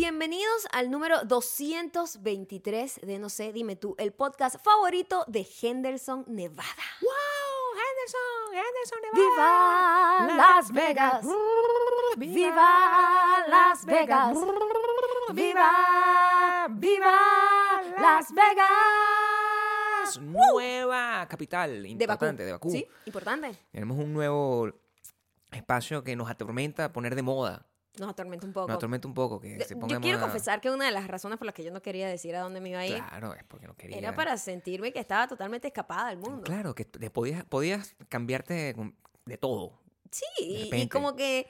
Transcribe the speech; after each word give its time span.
Bienvenidos 0.00 0.66
al 0.72 0.90
número 0.90 1.26
223 1.26 3.00
de 3.02 3.18
No 3.18 3.28
sé, 3.28 3.52
dime 3.52 3.76
tú, 3.76 3.96
el 3.98 4.14
podcast 4.14 4.56
favorito 4.64 5.26
de 5.28 5.46
Henderson, 5.60 6.24
Nevada. 6.26 6.64
¡Wow! 7.02 7.10
Henderson, 7.76 8.54
Henderson, 8.54 8.98
Nevada. 9.12 10.26
¡Viva 10.26 10.36
Las 10.36 10.72
Vegas! 10.72 11.26
¡Viva 12.16 13.44
Las 13.46 13.84
Vegas! 13.84 14.38
¡Viva! 15.34 16.66
¡Viva 16.70 17.82
Las 18.00 18.32
Vegas! 18.32 20.18
Nueva 20.18 21.28
capital 21.28 21.84
importante 21.84 22.46
de 22.46 22.52
Bakú. 22.52 22.70
Sí, 22.70 22.86
importante. 23.04 23.54
Tenemos 23.70 23.98
un 23.98 24.14
nuevo 24.14 24.70
espacio 25.52 26.02
que 26.02 26.16
nos 26.16 26.30
atormenta 26.30 26.90
poner 26.90 27.14
de 27.14 27.20
moda. 27.20 27.66
Nos 28.00 28.10
atormenta 28.10 28.46
un 28.46 28.52
poco. 28.52 28.66
Nos 28.68 28.76
atormenta 28.76 29.06
un 29.06 29.14
poco 29.14 29.38
que 29.40 29.60
se 29.64 29.76
ponga 29.76 29.94
yo 29.94 30.00
quiero 30.00 30.18
moda. 30.18 30.28
confesar 30.30 30.60
que 30.60 30.70
una 30.70 30.86
de 30.86 30.90
las 30.90 31.06
razones 31.06 31.38
por 31.38 31.44
las 31.46 31.54
que 31.54 31.62
yo 31.62 31.70
no 31.70 31.82
quería 31.82 32.08
decir 32.08 32.34
a 32.34 32.40
dónde 32.40 32.60
me 32.60 32.70
iba 32.70 32.80
a 32.80 32.86
ir 32.86 32.96
Claro, 32.96 33.34
es 33.34 33.44
porque 33.44 33.66
no 33.66 33.76
quería. 33.76 33.98
era 33.98 34.14
para 34.14 34.36
sentirme 34.38 34.92
que 34.92 34.98
estaba 35.00 35.28
totalmente 35.28 35.68
escapada 35.68 36.08
del 36.08 36.18
mundo. 36.18 36.42
Claro, 36.44 36.74
que 36.74 36.84
te 36.86 37.10
podías, 37.10 37.44
podías 37.44 37.94
cambiarte 38.08 38.54
de, 38.54 38.92
de 39.26 39.36
todo. 39.36 39.78
Sí, 40.10 40.24
y- 40.72 40.88
como 40.88 41.14
que, 41.14 41.46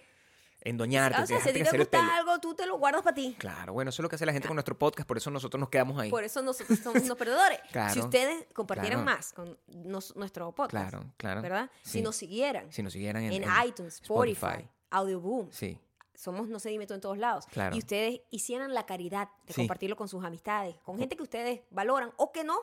Endoñarte, 0.63 1.23
o 1.23 1.27
sea, 1.27 1.41
si 1.41 1.53
te 1.55 1.79
gusta 1.79 2.17
algo, 2.19 2.39
tú 2.39 2.55
te 2.55 2.67
lo 2.67 2.77
guardas 2.79 3.01
para 3.03 3.15
ti. 3.15 3.35
Claro, 3.39 3.73
bueno, 3.73 3.89
eso 3.89 4.03
es 4.03 4.03
lo 4.03 4.11
que 4.11 4.17
hace 4.17 4.27
la 4.27 4.33
gente 4.35 4.47
con 4.47 4.57
nuestro 4.57 4.77
podcast, 4.77 5.09
por 5.09 5.17
eso 5.17 5.31
nosotros 5.31 5.59
nos 5.59 5.71
quedamos 5.71 5.99
ahí. 5.99 6.11
Por 6.11 6.23
eso 6.23 6.43
nosotros 6.43 6.79
somos 6.81 7.03
unos 7.03 7.17
perdedores. 7.19 7.61
Claro, 7.73 7.95
si 7.95 8.01
ustedes 8.01 8.45
compartieran 8.53 9.03
claro. 9.05 9.17
más 9.19 9.33
con 9.33 9.57
nos- 9.69 10.15
nuestro 10.17 10.53
podcast, 10.53 10.91
Claro, 10.91 11.07
claro. 11.17 11.41
¿verdad? 11.41 11.71
Si 11.83 12.03
nos 12.03 12.15
siguieran 12.17 12.71
Si 12.71 12.83
nos 12.83 12.93
siguieran 12.93 13.23
en, 13.23 13.33
en, 13.33 13.43
en 13.45 13.49
iTunes, 13.67 13.95
Spotify, 14.03 14.35
Spotify. 14.47 14.69
Audioboom, 14.91 15.49
Sí, 15.51 15.79
somos 16.21 16.49
No 16.49 16.59
sé, 16.59 16.69
dime 16.71 16.87
tú 16.87 16.95
en 16.95 17.01
todos 17.01 17.19
lados. 17.19 17.47
Claro. 17.47 17.75
Y 17.75 17.79
ustedes 17.79 18.21
hicieran 18.31 18.75
la 18.75 18.85
caridad 18.87 19.29
de 19.47 19.55
Sí. 19.55 19.61
compartirlo 19.63 19.97
con 19.97 20.09
sus 20.09 20.25
amistades, 20.25 20.77
con 20.85 20.99
gente 20.99 21.17
que 21.17 21.23
ustedes 21.23 21.61
valoran 21.71 22.11
o 22.17 22.31
que 22.33 22.45
no, 22.45 22.57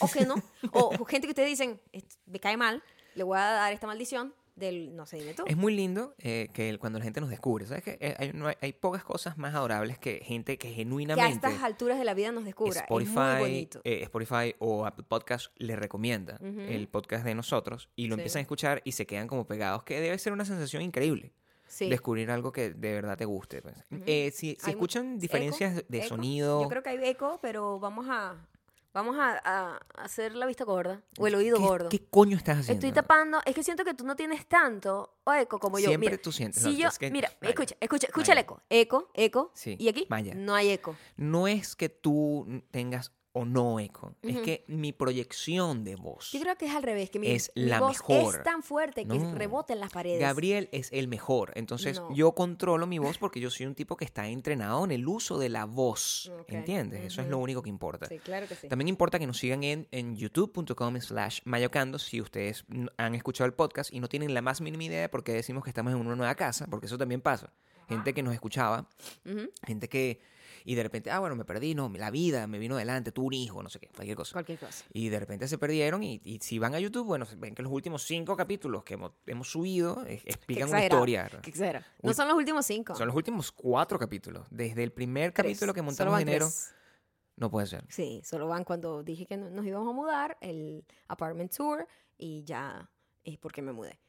o 0.00 0.08
que 0.08 0.26
no, 0.26 0.34
o 0.72 1.04
gente 1.06 1.26
que 1.26 1.30
ustedes 1.32 1.48
dicen, 1.48 1.80
"Esto 1.92 2.16
me 2.26 2.38
cae 2.40 2.56
mal, 2.56 2.82
le 3.14 3.24
voy 3.24 3.38
a 3.38 3.42
dar 3.42 3.72
esta 3.72 3.86
maldición 3.86 4.34
del 4.56 4.96
No 4.96 5.06
sé, 5.06 5.18
dime 5.18 5.34
tú. 5.34 5.44
Es 5.46 5.56
muy 5.56 5.72
lindo 5.72 6.14
eh, 6.18 6.48
que 6.52 6.68
el- 6.68 6.80
cuando 6.80 6.98
la 6.98 7.04
gente 7.04 7.20
nos 7.20 7.30
descubre. 7.30 7.64
¿Sabes 7.64 7.84
que 7.84 7.96
eh, 8.00 8.16
hay, 8.18 8.32
no 8.32 8.48
hay, 8.48 8.56
hay 8.60 8.72
pocas 8.72 9.04
cosas 9.04 9.38
más 9.38 9.54
adorables 9.54 9.98
que 10.00 10.18
gente 10.24 10.58
que 10.58 10.66
que 10.66 10.74
a 10.74 10.76
genuinamente 10.78 11.32
estas 11.32 11.62
alturas 11.62 11.96
de 11.96 12.04
la 12.04 12.12
vida 12.12 12.32
nos 12.32 12.44
descubra. 12.44 12.80
Spotify, 12.80 13.10
es 13.12 13.14
muy 13.38 13.38
bonito. 13.40 13.80
eh, 13.84 14.00
Spotify 14.02 14.56
o 14.58 14.84
Apple 14.84 15.04
Podcast 15.08 15.46
le 15.58 15.76
recomienda 15.76 16.38
el 16.42 16.88
podcast 16.88 17.24
de 17.24 17.36
nosotros 17.36 17.88
y 17.94 18.08
lo 18.08 18.16
Sí. 18.16 18.20
empiezan 18.20 18.40
a 18.40 18.42
escuchar 18.42 18.82
y 18.84 18.92
se 18.92 19.06
quedan 19.06 19.28
como 19.28 19.46
pegados, 19.46 19.84
que 19.84 20.00
debe 20.00 20.18
ser 20.18 20.32
una 20.32 20.44
sensación 20.44 20.82
increíble. 20.82 21.32
Sí. 21.68 21.88
Descubrir 21.88 22.30
algo 22.30 22.50
que 22.50 22.70
de 22.70 22.92
verdad 22.94 23.16
te 23.16 23.24
guste. 23.26 23.62
pues. 23.62 23.76
Eh, 24.06 24.30
si 24.34 24.56
si 24.60 24.70
escuchan 24.70 25.18
diferencias 25.18 25.78
eco, 25.78 25.86
de 25.88 25.98
eco. 25.98 26.08
sonido, 26.08 26.62
Yo 26.62 26.68
creo 26.68 26.82
que 26.82 26.90
hay 26.90 26.98
eco, 27.04 27.38
pero 27.42 27.78
vamos 27.78 28.06
a 28.08 28.34
vamos 28.94 29.16
a, 29.18 29.38
a 29.44 29.76
hacer 30.02 30.34
la 30.34 30.44
vista 30.46 30.64
gorda 30.64 31.02
o 31.18 31.26
el 31.28 31.34
oído 31.36 31.58
¿qué, 31.58 31.62
gordo. 31.62 31.88
qué 31.88 32.04
coño 32.10 32.36
estás 32.36 32.58
haciendo? 32.60 32.84
Estoy 32.86 32.92
tapando, 33.00 33.38
es 33.44 33.54
que 33.54 33.62
siento 33.62 33.84
que 33.84 33.94
tú 33.94 34.04
no 34.04 34.16
tienes 34.16 34.46
tanto 34.46 35.14
eco 35.38 35.60
como 35.60 35.78
yo. 35.78 35.86
Siempre 35.88 36.10
Mira, 36.10 36.22
tú 36.22 36.32
sientes. 36.32 36.62
Si 36.62 36.72
no, 36.72 36.78
yo, 36.78 36.88
es 36.88 36.98
que- 36.98 37.10
mira, 37.10 37.30
vaya. 37.40 37.50
escucha, 37.50 37.76
escucha, 37.80 38.06
escucha 38.08 38.32
el 38.32 38.36
Vaya. 38.38 38.40
eco. 38.40 38.62
Eco, 38.70 39.10
eco. 39.14 39.50
Sí, 39.54 39.76
Y 39.78 39.88
aquí 39.88 40.06
vaya. 40.08 40.34
no 40.34 40.54
hay 40.54 40.70
eco. 40.70 40.96
No 41.16 41.46
es 41.46 41.76
que 41.76 41.88
tú 41.90 42.62
tengas 42.72 43.12
o 43.38 43.44
no 43.44 43.78
eco, 43.80 44.14
es 44.22 44.36
Ujú. 44.36 44.44
que 44.44 44.64
mi 44.68 44.92
proyección 44.92 45.84
de 45.84 45.96
voz. 45.96 46.32
Yo 46.32 46.40
creo 46.40 46.56
que 46.56 46.66
es 46.66 46.74
al 46.74 46.82
revés, 46.82 47.10
que 47.10 47.18
mi, 47.18 47.28
Es 47.30 47.52
mi 47.54 47.62
la 47.66 47.80
voz 47.80 47.98
mejor. 48.08 48.36
es 48.36 48.42
tan 48.42 48.62
fuerte 48.62 49.06
que 49.06 49.18
No. 49.18 49.34
rebota 49.34 49.72
en 49.72 49.80
las 49.80 49.92
paredes. 49.92 50.20
Gabriel 50.20 50.68
es 50.72 50.88
el 50.92 51.08
mejor. 51.08 51.52
Entonces 51.54 51.98
No. 52.00 52.14
yo 52.14 52.32
controlo 52.32 52.86
mi 52.86 52.98
voz 52.98 53.18
porque 53.18 53.40
yo 53.40 53.50
soy 53.50 53.66
un 53.66 53.74
tipo 53.74 53.96
que 53.96 54.04
está 54.04 54.26
entrenado 54.28 54.84
en 54.84 54.90
el 54.92 55.06
uso 55.06 55.38
de 55.38 55.48
la 55.48 55.64
voz. 55.64 56.30
¿Entiendes? 56.48 57.04
Eso 57.04 57.22
es 57.22 57.28
lo 57.28 57.38
único 57.38 57.62
que 57.62 57.68
importa. 57.70 58.06
Sí, 58.06 58.18
claro 58.18 58.46
que 58.46 58.54
sí. 58.54 58.68
También 58.68 58.88
importa 58.88 59.18
que 59.18 59.26
nos 59.26 59.38
sigan 59.38 59.62
en, 59.64 59.88
en 59.90 60.16
youtube.com 60.16 61.00
slash 61.00 61.40
mayocando 61.44 61.98
si 61.98 62.20
ustedes 62.20 62.64
han 62.96 63.14
escuchado 63.14 63.46
el 63.46 63.54
podcast 63.54 63.92
y 63.92 64.00
no 64.00 64.08
tienen 64.08 64.34
la 64.34 64.42
más 64.42 64.60
mínima 64.60 64.84
idea 64.84 65.00
de 65.02 65.08
por 65.08 65.22
qué 65.24 65.32
decimos 65.32 65.62
que 65.64 65.70
estamos 65.70 65.92
en 65.92 65.98
una 66.00 66.16
nueva 66.16 66.34
casa, 66.34 66.66
porque 66.70 66.86
eso 66.86 66.98
también 66.98 67.20
pasa. 67.20 67.52
Gente 67.88 68.12
que 68.12 68.22
nos 68.22 68.34
escuchaba, 68.34 68.88
gente 69.66 69.88
que... 69.88 70.20
Y 70.64 70.74
de 70.74 70.82
repente, 70.82 71.10
ah, 71.10 71.18
bueno, 71.20 71.36
me 71.36 71.44
perdí, 71.44 71.74
no, 71.74 71.88
la 71.94 72.10
vida 72.10 72.46
me 72.46 72.58
vino 72.58 72.76
adelante, 72.76 73.12
tú 73.12 73.24
un 73.26 73.32
hijo, 73.34 73.62
no 73.62 73.68
sé 73.70 73.78
qué, 73.78 73.88
cualquier 73.88 74.16
cosa. 74.16 74.32
Cualquier 74.32 74.58
cosa. 74.58 74.84
Y 74.92 75.08
de 75.08 75.18
repente 75.20 75.48
se 75.48 75.58
perdieron 75.58 76.02
y, 76.02 76.20
y 76.24 76.38
si 76.40 76.58
van 76.58 76.74
a 76.74 76.80
YouTube, 76.80 77.06
bueno, 77.06 77.26
ven 77.36 77.54
que 77.54 77.62
los 77.62 77.72
últimos 77.72 78.02
cinco 78.02 78.36
capítulos 78.36 78.84
que 78.84 78.94
hemos, 78.94 79.12
hemos 79.26 79.50
subido 79.50 80.04
eh, 80.06 80.20
explican 80.24 80.68
una 80.68 80.82
historia. 80.82 81.28
qué 81.42 81.50
exagerado. 81.50 81.84
No 82.02 82.12
son 82.14 82.28
los 82.28 82.36
últimos 82.36 82.66
cinco. 82.66 82.94
Son 82.94 83.06
los 83.06 83.16
últimos 83.16 83.52
cuatro 83.52 83.98
capítulos. 83.98 84.46
Desde 84.50 84.82
el 84.82 84.92
primer 84.92 85.32
Tres. 85.32 85.44
capítulo 85.46 85.74
que 85.74 85.82
montamos 85.82 86.16
de 86.16 86.22
enero. 86.22 86.48
No 87.36 87.50
puede 87.50 87.66
ser. 87.68 87.84
Sí, 87.88 88.20
solo 88.24 88.48
van 88.48 88.64
cuando 88.64 89.02
dije 89.04 89.24
que 89.24 89.36
no- 89.36 89.48
nos 89.50 89.64
íbamos 89.64 89.88
a 89.88 89.92
mudar, 89.92 90.36
el 90.40 90.84
apartment 91.06 91.54
tour, 91.56 91.86
y 92.16 92.42
ya 92.42 92.90
es 93.22 93.38
porque 93.38 93.62
me 93.62 93.72
mudé. 93.72 94.00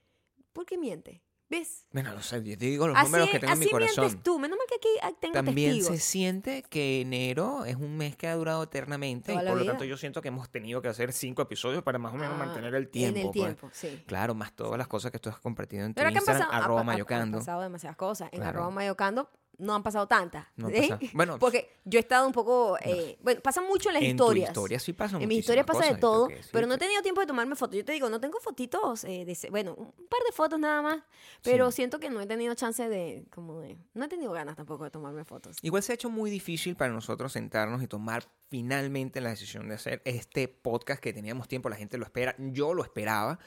¿Por 0.51 0.65
qué 0.65 0.77
miente? 0.79 1.21
¿Ves? 1.49 1.87
Bueno, 1.91 2.13
no 2.13 2.21
sé, 2.21 2.43
yo 2.43 2.55
te 2.57 2.65
digo 2.65 2.85
los 2.87 2.95
así 2.95 3.05
números 3.07 3.29
que 3.31 3.39
tengo 3.39 3.53
en 3.53 3.59
mi 3.59 3.65
así 3.65 3.71
corazón. 3.71 4.21
tú. 4.23 4.37
Menos 4.37 4.55
mal 4.55 4.67
que 4.67 4.75
aquí 4.75 4.87
ah, 5.01 5.11
tengo 5.19 5.33
También 5.33 5.71
testigos. 5.73 5.97
se 5.97 6.03
siente 6.03 6.61
que 6.69 7.01
enero 7.01 7.65
es 7.65 7.75
un 7.75 7.97
mes 7.97 8.15
que 8.15 8.27
ha 8.27 8.35
durado 8.35 8.61
eternamente 8.61 9.31
Toda 9.31 9.43
y 9.43 9.47
por 9.47 9.55
lo 9.57 9.61
vida. 9.63 9.71
tanto 9.71 9.83
yo 9.85 9.97
siento 9.97 10.21
que 10.21 10.27
hemos 10.27 10.47
tenido 10.51 10.79
que 10.83 10.89
hacer 10.89 11.11
cinco 11.11 11.41
episodios 11.41 11.81
para 11.81 11.97
más 11.97 12.13
o 12.13 12.17
menos 12.17 12.35
Ah, 12.35 12.45
mantener 12.45 12.75
el 12.75 12.87
tiempo. 12.89 13.17
En 13.19 13.25
el 13.25 13.31
pues. 13.31 13.33
tiempo, 13.33 13.69
sí. 13.73 14.03
Claro, 14.05 14.35
más 14.35 14.53
todas 14.55 14.77
las 14.77 14.87
cosas 14.87 15.11
que 15.11 15.17
tú 15.17 15.29
has 15.29 15.39
compartido 15.39 15.85
en 15.85 15.93
tu 15.93 15.99
Pero 15.99 16.09
que 16.11 16.17
han 16.17 16.21
Instagram, 16.21 16.41
pasado, 16.47 16.61
ha- 16.61 16.63
arroba 16.65 16.79
ha- 16.79 16.83
ha- 16.83 16.85
mayocando. 16.85 17.37
han 17.39 17.41
pasado 17.43 17.61
demasiadas 17.61 17.97
cosas. 17.97 18.29
En 18.31 18.39
Claro. 18.41 18.59
arroba 18.59 18.69
mayocando 18.71 19.29
no 19.59 19.75
han 19.75 19.83
pasado 19.83 20.07
tantas. 20.07 20.47
No 20.55 20.69
bueno, 21.13 21.37
Porque 21.37 21.77
yo 21.85 21.99
he 21.99 22.01
estado 22.01 22.25
un 22.25 22.33
poco... 22.33 22.77
eh, 22.81 23.17
bueno, 23.21 23.41
pasa 23.41 23.61
mucho 23.61 23.89
en 23.89 23.93
las 23.93 24.03
en 24.03 24.09
historias. 24.11 24.47
tu 24.47 24.51
historia 24.61 24.79
sí 24.79 24.93
pasa 24.93 25.17
En 25.21 25.27
mi 25.27 25.37
historia 25.37 25.65
pasa 25.65 25.85
de 25.85 25.95
todo, 25.99 26.27
pero 26.51 26.65
no 26.65 26.73
he 26.73 26.77
decirte. 26.77 26.85
tenido 26.85 27.01
tiempo 27.03 27.21
de 27.21 27.27
tomarme 27.27 27.55
fotos. 27.55 27.75
Yo 27.77 27.85
te 27.85 27.91
digo, 27.91 28.09
no 28.09 28.19
tengo 28.19 28.39
fotitos 28.39 29.03
eh, 29.03 29.25
de... 29.25 29.37
Bueno, 29.51 29.73
un 29.75 29.91
par 30.07 30.19
de 30.25 30.31
fotos 30.33 30.59
nada 30.59 30.81
más, 30.81 31.03
pero 31.43 31.69
Sí. 31.71 31.75
siento 31.77 31.99
que 31.99 32.09
no 32.09 32.19
he 32.21 32.25
tenido 32.25 32.53
chance 32.55 32.87
de... 32.89 33.25
como 33.29 33.59
de... 33.59 33.77
No 33.93 34.05
he 34.05 34.07
tenido 34.07 34.31
ganas 34.31 34.55
tampoco 34.55 34.85
de 34.85 34.91
tomarme 34.91 35.25
fotos. 35.25 35.57
Igual 35.61 35.83
se 35.83 35.91
ha 35.91 35.95
hecho 35.95 36.09
muy 36.09 36.31
difícil 36.31 36.75
para 36.75 36.91
nosotros 36.93 37.31
sentarnos 37.33 37.83
y 37.83 37.87
tomar 37.87 38.23
finalmente 38.49 39.21
la 39.21 39.29
decisión 39.29 39.67
de 39.69 39.75
hacer 39.75 40.01
este 40.05 40.47
podcast 40.47 41.01
que 41.01 41.13
teníamos 41.13 41.47
tiempo, 41.47 41.69
la 41.69 41.75
gente 41.75 41.97
lo 41.97 42.05
espera, 42.05 42.35
yo 42.39 42.73
lo 42.73 42.83
esperaba, 42.83 43.37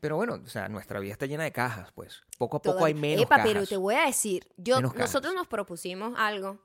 pero 0.00 0.16
bueno, 0.16 0.40
o 0.44 0.48
sea, 0.48 0.68
nuestra 0.68 0.98
vida 1.00 1.12
está 1.12 1.26
llena 1.26 1.44
de 1.44 1.52
cajas, 1.52 1.92
pues. 1.92 2.22
Poco 2.38 2.56
a 2.58 2.62
poco 2.62 2.78
Todavía- 2.78 2.94
hay 2.94 3.00
menos 3.00 3.22
Epa, 3.24 3.36
cajas. 3.36 3.52
pero 3.52 3.66
te 3.66 3.76
voy 3.76 3.94
a 3.94 4.06
decir, 4.06 4.46
yo, 4.56 4.76
Menos 4.76 4.92
cajas. 4.92 5.08
nosotros 5.10 5.34
nos 5.34 5.46
propusimos 5.46 6.14
algo 6.16 6.58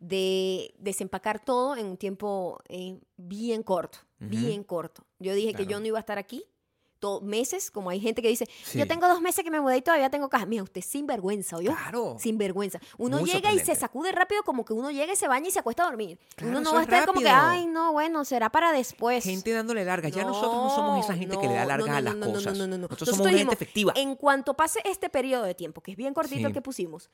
de 0.00 0.74
desempacar 0.78 1.42
todo 1.44 1.76
en 1.76 1.86
un 1.86 1.96
tiempo 1.96 2.60
eh, 2.68 2.98
bien 3.16 3.62
corto, 3.62 3.98
bien 4.18 4.62
corto. 4.64 5.04
Yo 5.18 5.34
dije 5.34 5.54
que 5.54 5.66
yo 5.66 5.80
no 5.80 5.86
iba 5.86 5.98
a 5.98 6.00
estar 6.00 6.18
aquí 6.18 6.44
to- 6.98 7.20
meses, 7.20 7.70
como 7.70 7.90
hay 7.90 8.00
gente 8.00 8.22
que 8.22 8.28
dice, 8.28 8.46
Sí. 8.64 8.78
yo 8.78 8.86
tengo 8.86 9.06
dos 9.08 9.20
meses 9.20 9.44
que 9.44 9.50
me 9.50 9.60
mudé 9.60 9.76
y 9.78 9.82
todavía 9.82 10.10
tengo 10.10 10.28
cajas. 10.28 10.48
Mira, 10.48 10.62
usted 10.62 10.80
sin 10.80 11.06
vergüenza, 11.06 11.56
¿oyó? 11.56 11.72
Claro. 11.74 12.16
Sin 12.18 12.38
vergüenza. 12.38 12.78
Uno 12.98 13.18
Muy 13.20 13.30
llega 13.30 13.52
y 13.52 13.58
se 13.58 13.74
sacude 13.74 14.12
rápido 14.12 14.42
como 14.42 14.64
que 14.64 14.72
uno 14.72 14.90
llega 14.90 15.12
y 15.12 15.16
se 15.16 15.28
baña 15.28 15.48
y 15.48 15.50
se 15.50 15.58
acuesta 15.58 15.82
a 15.82 15.86
dormir. 15.86 16.18
Claro, 16.36 16.50
uno 16.52 16.60
no 16.60 16.72
va 16.72 16.78
a 16.78 16.82
es 16.82 16.88
estar 16.88 17.06
como 17.06 17.20
que, 17.20 17.28
ay, 17.28 17.66
no, 17.66 17.92
bueno, 17.92 18.24
será 18.24 18.50
para 18.50 18.72
después. 18.72 19.24
Gente 19.24 19.50
dándole 19.52 19.84
largas. 19.84 20.12
Ya 20.12 20.24
nosotros 20.24 20.54
no 20.54 20.70
somos 20.74 21.04
esa 21.04 21.14
gente 21.14 21.36
que 21.38 21.46
le 21.48 21.54
da 21.54 21.66
largas 21.66 21.88
no, 21.88 21.96
a 21.96 22.00
las 22.00 22.14
no, 22.14 22.20
no, 22.20 22.26
no, 22.26 22.32
cosas. 22.34 22.56
no, 22.58 22.66
no, 22.66 22.78
no. 22.78 22.82
Nosotros 22.88 23.00
Nosotros 23.08 23.16
somos 23.18 23.32
dijimos, 23.32 23.52
gente 23.52 23.64
efectiva. 23.64 23.92
En 23.96 24.14
cuanto 24.16 24.54
pase 24.54 24.80
este 24.84 25.08
periodo 25.10 25.44
de 25.44 25.54
tiempo, 25.54 25.80
que 25.80 25.90
es 25.92 25.96
bien 25.96 26.14
cortito 26.14 26.38
Sí. 26.40 26.44
el 26.44 26.52
que 26.52 26.62
pusimos, 26.62 27.10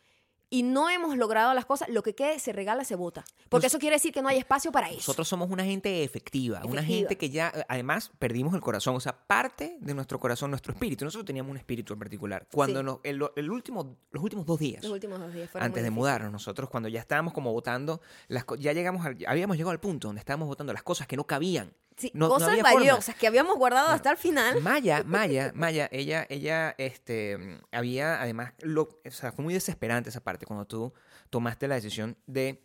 y 0.52 0.64
no 0.64 0.90
hemos 0.90 1.16
logrado 1.16 1.54
las 1.54 1.64
cosas, 1.64 1.88
lo 1.88 2.02
que 2.02 2.14
quede 2.14 2.38
se 2.40 2.52
regala, 2.52 2.84
se 2.84 2.96
vota. 2.96 3.24
Porque 3.48 3.66
Nos- 3.66 3.72
eso 3.72 3.78
quiere 3.78 3.96
decir 3.96 4.12
que 4.12 4.20
no 4.20 4.28
hay 4.28 4.38
espacio 4.38 4.72
para 4.72 4.88
eso. 4.88 4.96
Nosotros 4.96 5.28
somos 5.28 5.48
una 5.50 5.64
gente 5.64 6.02
efectiva, 6.02 6.60
una 6.64 6.82
gente 6.82 7.16
que 7.16 7.30
ya, 7.30 7.52
además, 7.68 8.10
perdimos 8.18 8.54
el 8.54 8.60
corazón, 8.60 8.96
o 8.96 9.00
sea, 9.00 9.12
parte 9.16 9.76
de 9.80 9.94
nuestro 9.94 10.18
corazón, 10.18 10.50
nuestro 10.50 10.72
espíritu. 10.72 11.04
Nosotros 11.04 11.24
teníamos 11.26 11.50
un 11.52 11.56
espíritu 11.56 11.92
en 11.92 11.98
particular. 12.00 12.46
Cuando 12.52 12.80
Sí. 12.80 12.84
nos- 12.86 12.98
el, 13.04 13.22
el 13.36 13.50
último, 13.50 13.96
los 14.10 14.22
últimos 14.24 14.44
dos 14.44 14.58
días, 14.58 14.82
Los 14.82 14.92
últimos 14.92 15.20
dos 15.20 15.32
días 15.32 15.48
antes 15.54 15.82
de 15.82 15.90
mudarnos, 15.90 16.32
nosotros 16.32 16.68
cuando 16.68 16.88
ya 16.88 17.00
estábamos 17.00 17.32
como 17.32 17.52
votando, 17.52 18.00
las, 18.28 18.44
ya 18.58 18.72
llegamos, 18.72 19.06
al- 19.06 19.18
habíamos 19.26 19.56
llegado 19.56 19.70
al 19.70 19.80
punto 19.80 20.08
donde 20.08 20.18
estábamos 20.20 20.48
votando 20.48 20.72
las 20.72 20.82
cosas 20.82 21.06
que 21.06 21.16
no 21.16 21.24
cabían. 21.24 21.72
Sí, 22.00 22.10
No- 22.14 22.28
no 22.28 22.34
cosas 22.34 22.54
forma. 22.54 22.72
valiosas 22.72 23.14
que 23.14 23.26
habíamos 23.26 23.56
guardado 23.56 23.88
hasta 23.90 24.10
el 24.10 24.16
final. 24.16 24.60
Maya, 24.62 25.02
Maya, 25.06 25.52
Maya, 25.54 25.88
ella, 25.92 26.26
ella, 26.30 26.74
este, 26.78 27.60
había, 27.72 28.22
además, 28.22 28.54
lo, 28.62 28.82
o 29.04 29.10
sea, 29.10 29.32
fue 29.32 29.42
muy 29.44 29.52
desesperante 29.54 30.08
esa 30.08 30.20
parte 30.24 30.46
cuando 30.46 30.66
tú 30.66 30.92
tomaste 31.28 31.68
la 31.68 31.74
decisión 31.74 32.16
de, 32.26 32.62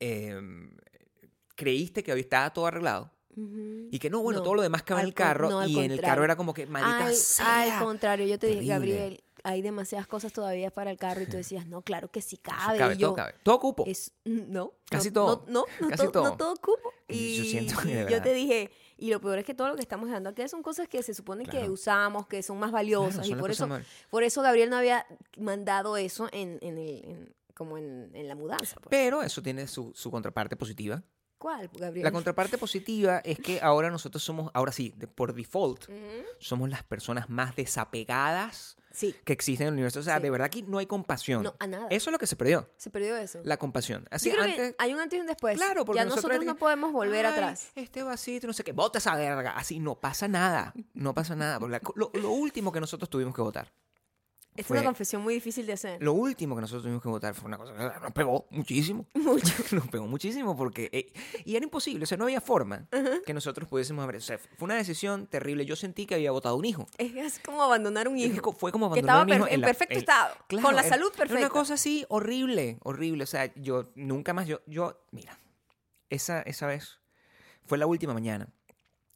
eh, 0.00 0.38
creíste 1.54 2.02
que 2.02 2.12
hoy 2.12 2.20
estaba 2.20 2.52
todo 2.52 2.66
arreglado 2.66 3.10
y 3.90 3.98
que 3.98 4.10
no, 4.10 4.20
bueno, 4.20 4.38
No, 4.40 4.44
todo 4.44 4.54
lo 4.54 4.62
demás 4.62 4.82
quedaba 4.84 5.00
en 5.00 5.08
el 5.08 5.14
carro 5.14 5.66
y 5.66 5.78
en 5.80 5.90
el 5.90 6.00
carro 6.00 6.22
era 6.22 6.36
como 6.36 6.54
que, 6.54 6.66
maldita 6.66 7.06
al, 7.06 7.14
sea. 7.14 7.78
al 7.78 7.84
contrario, 7.84 8.26
yo 8.26 8.38
te 8.38 8.46
dije. 8.46 8.66
Gabriel, 8.66 9.24
hay 9.44 9.62
demasiadas 9.62 10.06
cosas 10.08 10.32
todavía 10.32 10.70
para 10.70 10.90
el 10.90 10.96
carro 10.96 11.20
y 11.20 11.26
tú 11.26 11.36
decías, 11.36 11.66
no, 11.66 11.82
claro 11.82 12.08
que 12.10 12.20
sí 12.22 12.38
cabe. 12.38 12.78
cabe, 12.78 12.94
y 12.94 12.96
yo, 12.98 13.08
todo 13.08 13.16
cabe. 13.16 13.34
Todo 13.42 13.60
cupo. 13.60 13.84
Es, 13.86 14.10
no. 14.24 14.72
Casi 14.90 15.08
no, 15.08 15.12
todo. 15.12 15.44
No, 15.46 15.64
no, 15.66 15.66
no 15.82 15.88
Casi 15.90 16.08
todo, 16.10 16.24
no 16.24 16.36
todo. 16.36 16.56
cupo. 16.56 16.92
Y 17.08 17.14
Y, 17.16 17.36
yo 17.36 17.44
siento 17.44 17.80
que 17.82 17.90
y 17.90 17.94
de 17.94 18.10
yo 18.10 18.22
te 18.22 18.32
dije, 18.32 18.70
y 18.96 19.10
lo 19.10 19.20
peor 19.20 19.38
es 19.38 19.44
que 19.44 19.54
todo 19.54 19.68
lo 19.68 19.76
que 19.76 19.82
estamos 19.82 20.10
dando 20.10 20.30
aquí 20.30 20.48
son 20.48 20.62
cosas 20.62 20.88
que 20.88 21.02
se 21.02 21.12
supone 21.14 21.44
que 21.44 21.50
Claro. 21.58 21.72
usamos, 21.72 22.26
que 22.26 22.42
son 22.42 22.58
más 22.58 22.72
valiosas. 22.72 23.26
Claro, 23.26 23.26
y 23.26 23.28
son 23.28 23.36
las 23.36 23.40
por 23.42 23.50
eso, 23.50 23.66
mal- 23.66 23.84
por 24.10 24.22
eso 24.24 24.40
Gabriel 24.42 24.70
no 24.70 24.76
había 24.78 25.06
mandado 25.38 25.96
eso 25.98 26.28
en, 26.32 26.58
en 26.62 26.78
el, 26.78 27.04
en- 27.04 27.34
como 27.54 27.76
en, 27.78 28.10
en 28.14 28.26
la 28.26 28.34
mudanza. 28.34 28.76
Pues. 28.76 28.88
Pero 28.90 29.22
eso 29.22 29.42
tiene 29.42 29.68
su, 29.68 29.92
su 29.94 30.10
contraparte 30.10 30.56
positiva. 30.56 31.02
¿Cuál, 31.36 31.68
Gabriel? 31.74 32.04
La 32.04 32.10
contraparte 32.12 32.56
positiva 32.56 33.18
es 33.18 33.38
que 33.38 33.60
ahora 33.60 33.90
nosotros 33.90 34.22
somos, 34.24 34.50
ahora 34.54 34.72
sí, 34.72 34.94
de- 34.96 35.06
por 35.06 35.34
default, 35.34 35.84
Ujú. 35.90 35.96
somos 36.38 36.70
las 36.70 36.82
personas 36.82 37.28
más 37.28 37.54
desapegadas 37.54 38.76
Sí. 38.94 39.14
que 39.24 39.32
existen 39.34 39.66
en 39.66 39.68
el 39.68 39.74
universo. 39.74 40.00
O 40.00 40.02
sea, 40.02 40.16
Sí. 40.16 40.22
de 40.22 40.30
verdad 40.30 40.46
aquí 40.46 40.62
no 40.62 40.78
hay 40.78 40.86
compasión. 40.86 41.42
No, 41.42 41.54
a 41.58 41.66
nada. 41.66 41.86
Eso 41.90 42.08
es 42.10 42.12
lo 42.12 42.18
que 42.18 42.26
se 42.26 42.36
perdió, 42.36 42.70
Se 42.76 42.88
perdió 42.90 43.16
eso. 43.16 43.40
la 43.44 43.56
compasión. 43.56 44.06
Así 44.10 44.28
Yo 44.30 44.36
creo 44.36 44.44
antes, 44.46 44.70
que 44.70 44.76
hay 44.78 44.94
un 44.94 45.00
antes 45.00 45.18
y 45.18 45.20
un 45.20 45.26
después. 45.26 45.56
Claro, 45.56 45.84
porque 45.84 45.98
ya 45.98 46.04
nosotros 46.04 46.30
nosotros, 46.30 46.46
no 46.46 46.56
podemos 46.56 46.92
volver 46.92 47.26
"Ay, 47.26 47.32
atrás. 47.32 47.72
Este 47.74 48.02
vasito, 48.02 48.46
no 48.46 48.52
sé 48.52 48.64
qué, 48.64 48.72
bota 48.72 48.98
esa 48.98 49.14
verga. 49.16 49.52
Así 49.56 49.80
no 49.80 49.96
pasa 49.96 50.28
nada. 50.28 50.72
No 50.94 51.12
pasa 51.14 51.34
nada. 51.36 51.58
Lo 51.94 52.30
último 52.30 52.72
que 52.72 52.80
nosotros 52.80 53.10
tuvimos 53.10 53.34
que 53.34 53.42
votar. 53.42 53.72
Es 54.56 54.66
fue- 54.66 54.78
una 54.78 54.86
confesión 54.86 55.22
muy 55.22 55.34
difícil 55.34 55.66
de 55.66 55.72
hacer. 55.72 56.00
Lo 56.02 56.12
último 56.12 56.54
que 56.54 56.60
nosotros 56.60 56.82
tuvimos 56.84 57.02
que 57.02 57.08
votar 57.08 57.34
fue 57.34 57.46
una 57.48 57.58
cosa 57.58 57.72
que 57.74 58.00
nos 58.00 58.12
pegó 58.12 58.46
muchísimo. 58.50 59.06
Mucho. 59.14 59.52
nos 59.72 59.88
pegó 59.88 60.06
muchísimo 60.06 60.56
porque. 60.56 60.88
eh, 60.92 61.12
y 61.44 61.56
era 61.56 61.64
imposible, 61.64 62.04
o 62.04 62.06
sea, 62.06 62.16
no 62.16 62.24
había 62.24 62.40
forma 62.40 62.86
que 63.26 63.34
nosotros 63.34 63.68
pudiésemos 63.68 64.02
haber. 64.04 64.16
O 64.16 64.20
sea, 64.20 64.38
fue 64.38 64.66
una 64.66 64.76
decisión 64.76 65.26
terrible. 65.26 65.66
Yo 65.66 65.74
sentí 65.76 66.06
que 66.06 66.14
había 66.14 66.30
votado 66.30 66.56
un 66.56 66.64
hijo. 66.64 66.86
Es 66.98 67.14
es 67.16 67.38
como 67.40 67.62
abandonar 67.62 68.06
un 68.08 68.16
hijo. 68.16 68.52
Fue 68.52 68.70
como 68.70 68.86
abandonar 68.86 69.24
un 69.24 69.28
hijo 69.30 69.44
per- 69.44 69.54
en 69.54 69.60
la- 69.60 69.66
perfecto 69.66 69.94
el- 69.94 69.98
estado, 70.00 70.34
Claro, 70.46 70.66
con 70.66 70.74
la 70.76 70.82
era- 70.82 70.90
salud 70.90 71.08
era 71.08 71.16
perfecta. 71.16 71.40
Una 71.40 71.48
cosa 71.50 71.74
así 71.74 72.04
horrible, 72.08 72.78
horrible. 72.82 73.24
O 73.24 73.26
sea, 73.26 73.52
yo 73.56 73.90
nunca 73.96 74.34
más, 74.34 74.46
yo, 74.46 74.60
yo, 74.66 75.00
mira, 75.10 75.38
esa, 76.10 76.42
esa 76.42 76.66
vez 76.68 77.00
fue 77.64 77.76
la 77.78 77.86
última 77.86 78.14
mañana 78.14 78.48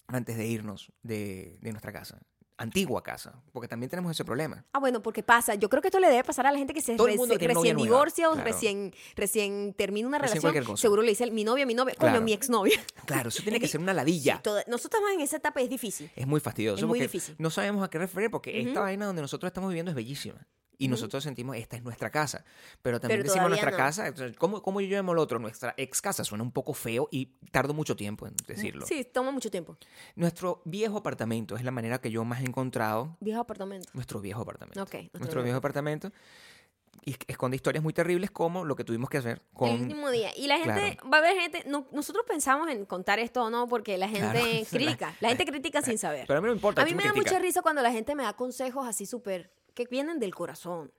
antes 0.08 0.36
de 0.36 0.46
irnos 0.46 0.90
de, 1.02 1.58
de 1.60 1.70
nuestra 1.70 1.92
casa. 1.92 2.18
Antigua 2.60 3.02
casa, 3.04 3.40
porque 3.52 3.68
también 3.68 3.88
tenemos 3.88 4.10
ese 4.10 4.24
problema. 4.24 4.64
Ah, 4.72 4.80
bueno, 4.80 5.00
porque 5.00 5.22
pasa. 5.22 5.54
Yo 5.54 5.68
creo 5.68 5.80
que 5.80 5.88
esto 5.88 6.00
le 6.00 6.08
debe 6.08 6.24
pasar 6.24 6.44
a 6.46 6.50
la 6.52 6.58
gente 6.58 6.74
que 6.74 6.80
se 6.82 6.96
Todo 6.96 7.06
el 7.06 7.16
mundo 7.16 7.36
recién 7.38 7.76
divorcia 7.76 8.28
o 8.28 8.32
claro. 8.32 8.44
recién, 8.50 8.92
recién 9.14 9.74
termina 9.74 10.08
una 10.08 10.18
Recién 10.18 10.42
relación. 10.42 10.76
Seguro 10.76 11.02
le 11.02 11.10
dice 11.10 11.30
mi 11.30 11.44
novia, 11.44 11.64
mi 11.66 11.74
novia. 11.74 11.94
Coño, 11.94 12.10
Claro. 12.10 12.24
mi 12.24 12.32
exnovia. 12.32 12.80
Claro, 13.06 13.28
eso 13.28 13.42
tiene 13.44 13.60
que 13.60 13.68
ser 13.68 13.80
una 13.80 13.94
ladilla. 13.94 14.36
Sí, 14.36 14.42
toda- 14.42 14.64
nosotros 14.66 14.86
estamos 15.00 15.10
en 15.12 15.20
esa 15.20 15.36
etapa, 15.36 15.60
es 15.60 15.70
difícil. 15.70 16.10
Es 16.16 16.26
muy 16.26 16.40
fastidioso 16.40 16.78
Es 16.78 16.82
muy 16.82 16.98
porque 16.98 17.02
difícil. 17.12 17.36
no 17.38 17.48
sabemos 17.50 17.84
a 17.84 17.88
qué 17.90 17.98
referir 17.98 18.28
porque 18.30 18.60
esta 18.60 18.80
vaina 18.80 19.06
donde 19.06 19.22
nosotros 19.22 19.48
estamos 19.48 19.68
viviendo 19.70 19.90
es 19.92 19.94
bellísima. 19.94 20.44
Y 20.80 20.86
nosotros 20.88 21.24
sentimos, 21.24 21.56
esta 21.56 21.76
es 21.76 21.82
nuestra 21.82 22.08
casa. 22.10 22.44
Pero 22.82 23.00
también 23.00 23.20
Pero 23.20 23.30
decimos 23.32 23.48
nuestra 23.48 23.72
no. 23.72 23.76
casa. 23.76 24.12
¿Cómo, 24.38 24.62
¿Cómo 24.62 24.80
yo 24.80 24.86
llamo 24.96 25.12
lo 25.12 25.22
otro? 25.22 25.40
Nuestra 25.40 25.74
ex 25.76 26.00
casa 26.00 26.22
suena 26.22 26.44
un 26.44 26.52
poco 26.52 26.72
feo 26.72 27.08
y 27.10 27.26
tardo 27.50 27.74
mucho 27.74 27.96
tiempo 27.96 28.26
en 28.28 28.34
decirlo. 28.46 28.86
Sí, 28.86 29.04
toma 29.04 29.32
mucho 29.32 29.50
tiempo. 29.50 29.76
Nuestro 30.14 30.62
viejo 30.64 30.96
apartamento 30.98 31.56
es 31.56 31.64
la 31.64 31.72
manera 31.72 32.00
que 32.00 32.10
yo 32.12 32.24
más 32.24 32.40
he 32.42 32.44
encontrado. 32.44 33.16
Viejo 33.20 33.40
apartamento. 33.40 33.88
Nuestro 33.92 34.20
viejo 34.20 34.40
apartamento. 34.42 34.80
Ok. 34.82 34.94
nuestro 35.14 35.42
viejo 35.42 35.58
apartamento. 35.58 36.12
Y 37.04 37.16
esconde 37.26 37.56
historias 37.56 37.82
muy 37.82 37.92
terribles 37.94 38.30
como 38.30 38.64
lo 38.64 38.76
que 38.76 38.84
tuvimos 38.84 39.08
que 39.08 39.18
hacer 39.18 39.40
con... 39.54 39.70
El 39.70 39.80
último 39.82 40.10
día. 40.10 40.30
Y 40.36 40.46
la 40.46 40.58
gente, 40.58 40.98
va 41.10 41.18
a 41.18 41.20
haber 41.20 41.36
gente, 41.40 41.64
no- 41.66 41.86
nosotros 41.92 42.24
pensamos 42.28 42.68
en 42.68 42.84
contar 42.84 43.18
esto 43.18 43.44
o 43.44 43.50
no, 43.50 43.66
porque 43.66 43.96
la 43.96 44.08
gente 44.08 44.20
Claro. 44.32 44.66
critica. 44.70 45.16
La 45.20 45.28
gente 45.30 45.44
critica 45.50 45.80
sin 45.80 45.96
saber. 45.96 46.24
Pero 46.26 46.38
a 46.38 46.42
mí 46.42 46.46
no 46.46 46.52
me 46.52 46.56
importa. 46.56 46.82
A 46.82 46.84
mí 46.84 46.90
me 46.94 47.04
da 47.04 47.10
criticas. 47.10 47.32
mucha 47.32 47.42
risa 47.42 47.62
cuando 47.62 47.82
la 47.82 47.92
gente 47.92 48.14
me 48.14 48.24
da 48.24 48.34
consejos 48.34 48.86
así 48.86 49.06
súper, 49.06 49.50
que 49.84 49.90
vienen 49.90 50.18
del 50.18 50.34
corazón. 50.34 50.90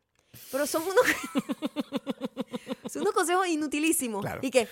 Pero 0.52 0.66
son 0.68 0.84
unos, 0.84 0.96
son 2.92 3.02
unos 3.02 3.14
consejos 3.14 3.48
inutilísimos. 3.48 4.22
Claro. 4.22 4.40
Y 4.42 4.50
que 4.52 4.68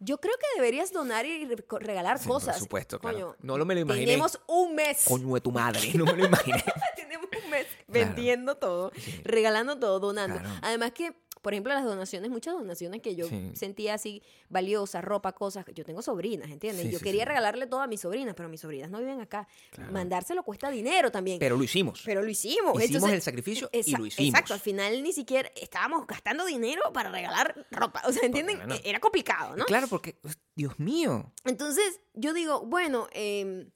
yo 0.00 0.18
creo 0.18 0.34
que 0.36 0.46
deberías 0.60 0.92
donar 0.92 1.26
y 1.26 1.44
re- 1.44 1.64
regalar 1.80 2.18
Sí, 2.20 2.28
cosas. 2.28 2.54
Por 2.56 2.62
supuesto, 2.62 2.98
claro. 3.00 3.16
Coño, 3.16 3.36
No 3.40 3.58
lo 3.58 3.64
me 3.64 3.74
lo 3.74 3.80
imaginé. 3.80 4.06
Tenemos 4.06 4.38
un 4.46 4.74
mes. 4.74 5.04
Coño 5.06 5.34
de 5.34 5.40
tu 5.40 5.50
madre. 5.50 5.80
No 5.94 6.04
me 6.04 6.12
lo 6.12 6.26
imaginé. 6.26 6.64
Tenemos 6.94 7.26
un 7.44 7.50
mes 7.50 7.66
vendiendo 7.88 8.54
todo, 8.56 8.92
regalando 9.24 9.78
todo, 9.78 9.98
donando. 9.98 10.40
Además 10.62 10.92
que, 10.92 11.14
por 11.42 11.52
ejemplo, 11.54 11.72
las 11.72 11.84
donaciones, 11.84 12.30
muchas 12.30 12.54
donaciones 12.54 13.00
que 13.02 13.14
yo 13.14 13.28
Sí. 13.28 13.50
sentía 13.54 13.94
así 13.94 14.22
valiosas, 14.48 15.04
ropa, 15.04 15.32
cosas. 15.32 15.64
Yo 15.74 15.84
tengo 15.84 16.02
sobrinas, 16.02 16.50
¿entiendes? 16.50 16.86
Sí, 16.86 16.92
yo 16.92 16.98
sí, 16.98 17.04
quería 17.04 17.24
regalarle 17.24 17.66
todo 17.66 17.80
a 17.80 17.86
mis 17.86 18.00
sobrinas, 18.00 18.34
pero 18.34 18.48
mis 18.48 18.60
sobrinas 18.60 18.90
no 18.90 18.98
viven 18.98 19.20
acá. 19.20 19.46
Claro. 19.70 19.92
Mandárselo 19.92 20.42
cuesta 20.42 20.70
dinero 20.70 21.10
también. 21.10 21.38
Pero 21.38 21.56
lo 21.56 21.62
hicimos. 21.64 22.02
Pero 22.04 22.22
lo 22.22 22.28
hicimos. 22.28 22.74
Hicimos 22.74 22.86
Entonces, 22.86 23.12
el 23.12 23.22
sacrificio 23.22 23.70
y 23.72 23.96
lo 23.96 24.06
hicimos. 24.06 24.28
Exacto, 24.30 24.54
al 24.54 24.60
final 24.60 25.02
ni 25.02 25.12
siquiera 25.12 25.50
estábamos 25.56 26.06
gastando 26.06 26.44
dinero 26.44 26.82
para 26.92 27.10
regalar 27.10 27.66
ropa. 27.70 28.02
O 28.06 28.12
sea, 28.12 28.24
¿entienden? 28.26 28.58
bueno. 28.58 28.74
Era 28.84 29.00
complicado, 29.00 29.56
¿no? 29.56 29.64
Claro, 29.66 29.86
porque, 29.88 30.16
Dios 30.54 30.78
mío. 30.78 31.32
Entonces, 31.44 32.00
yo 32.14 32.32
digo, 32.32 32.64
bueno, 32.66 33.08
eh, 33.12 33.68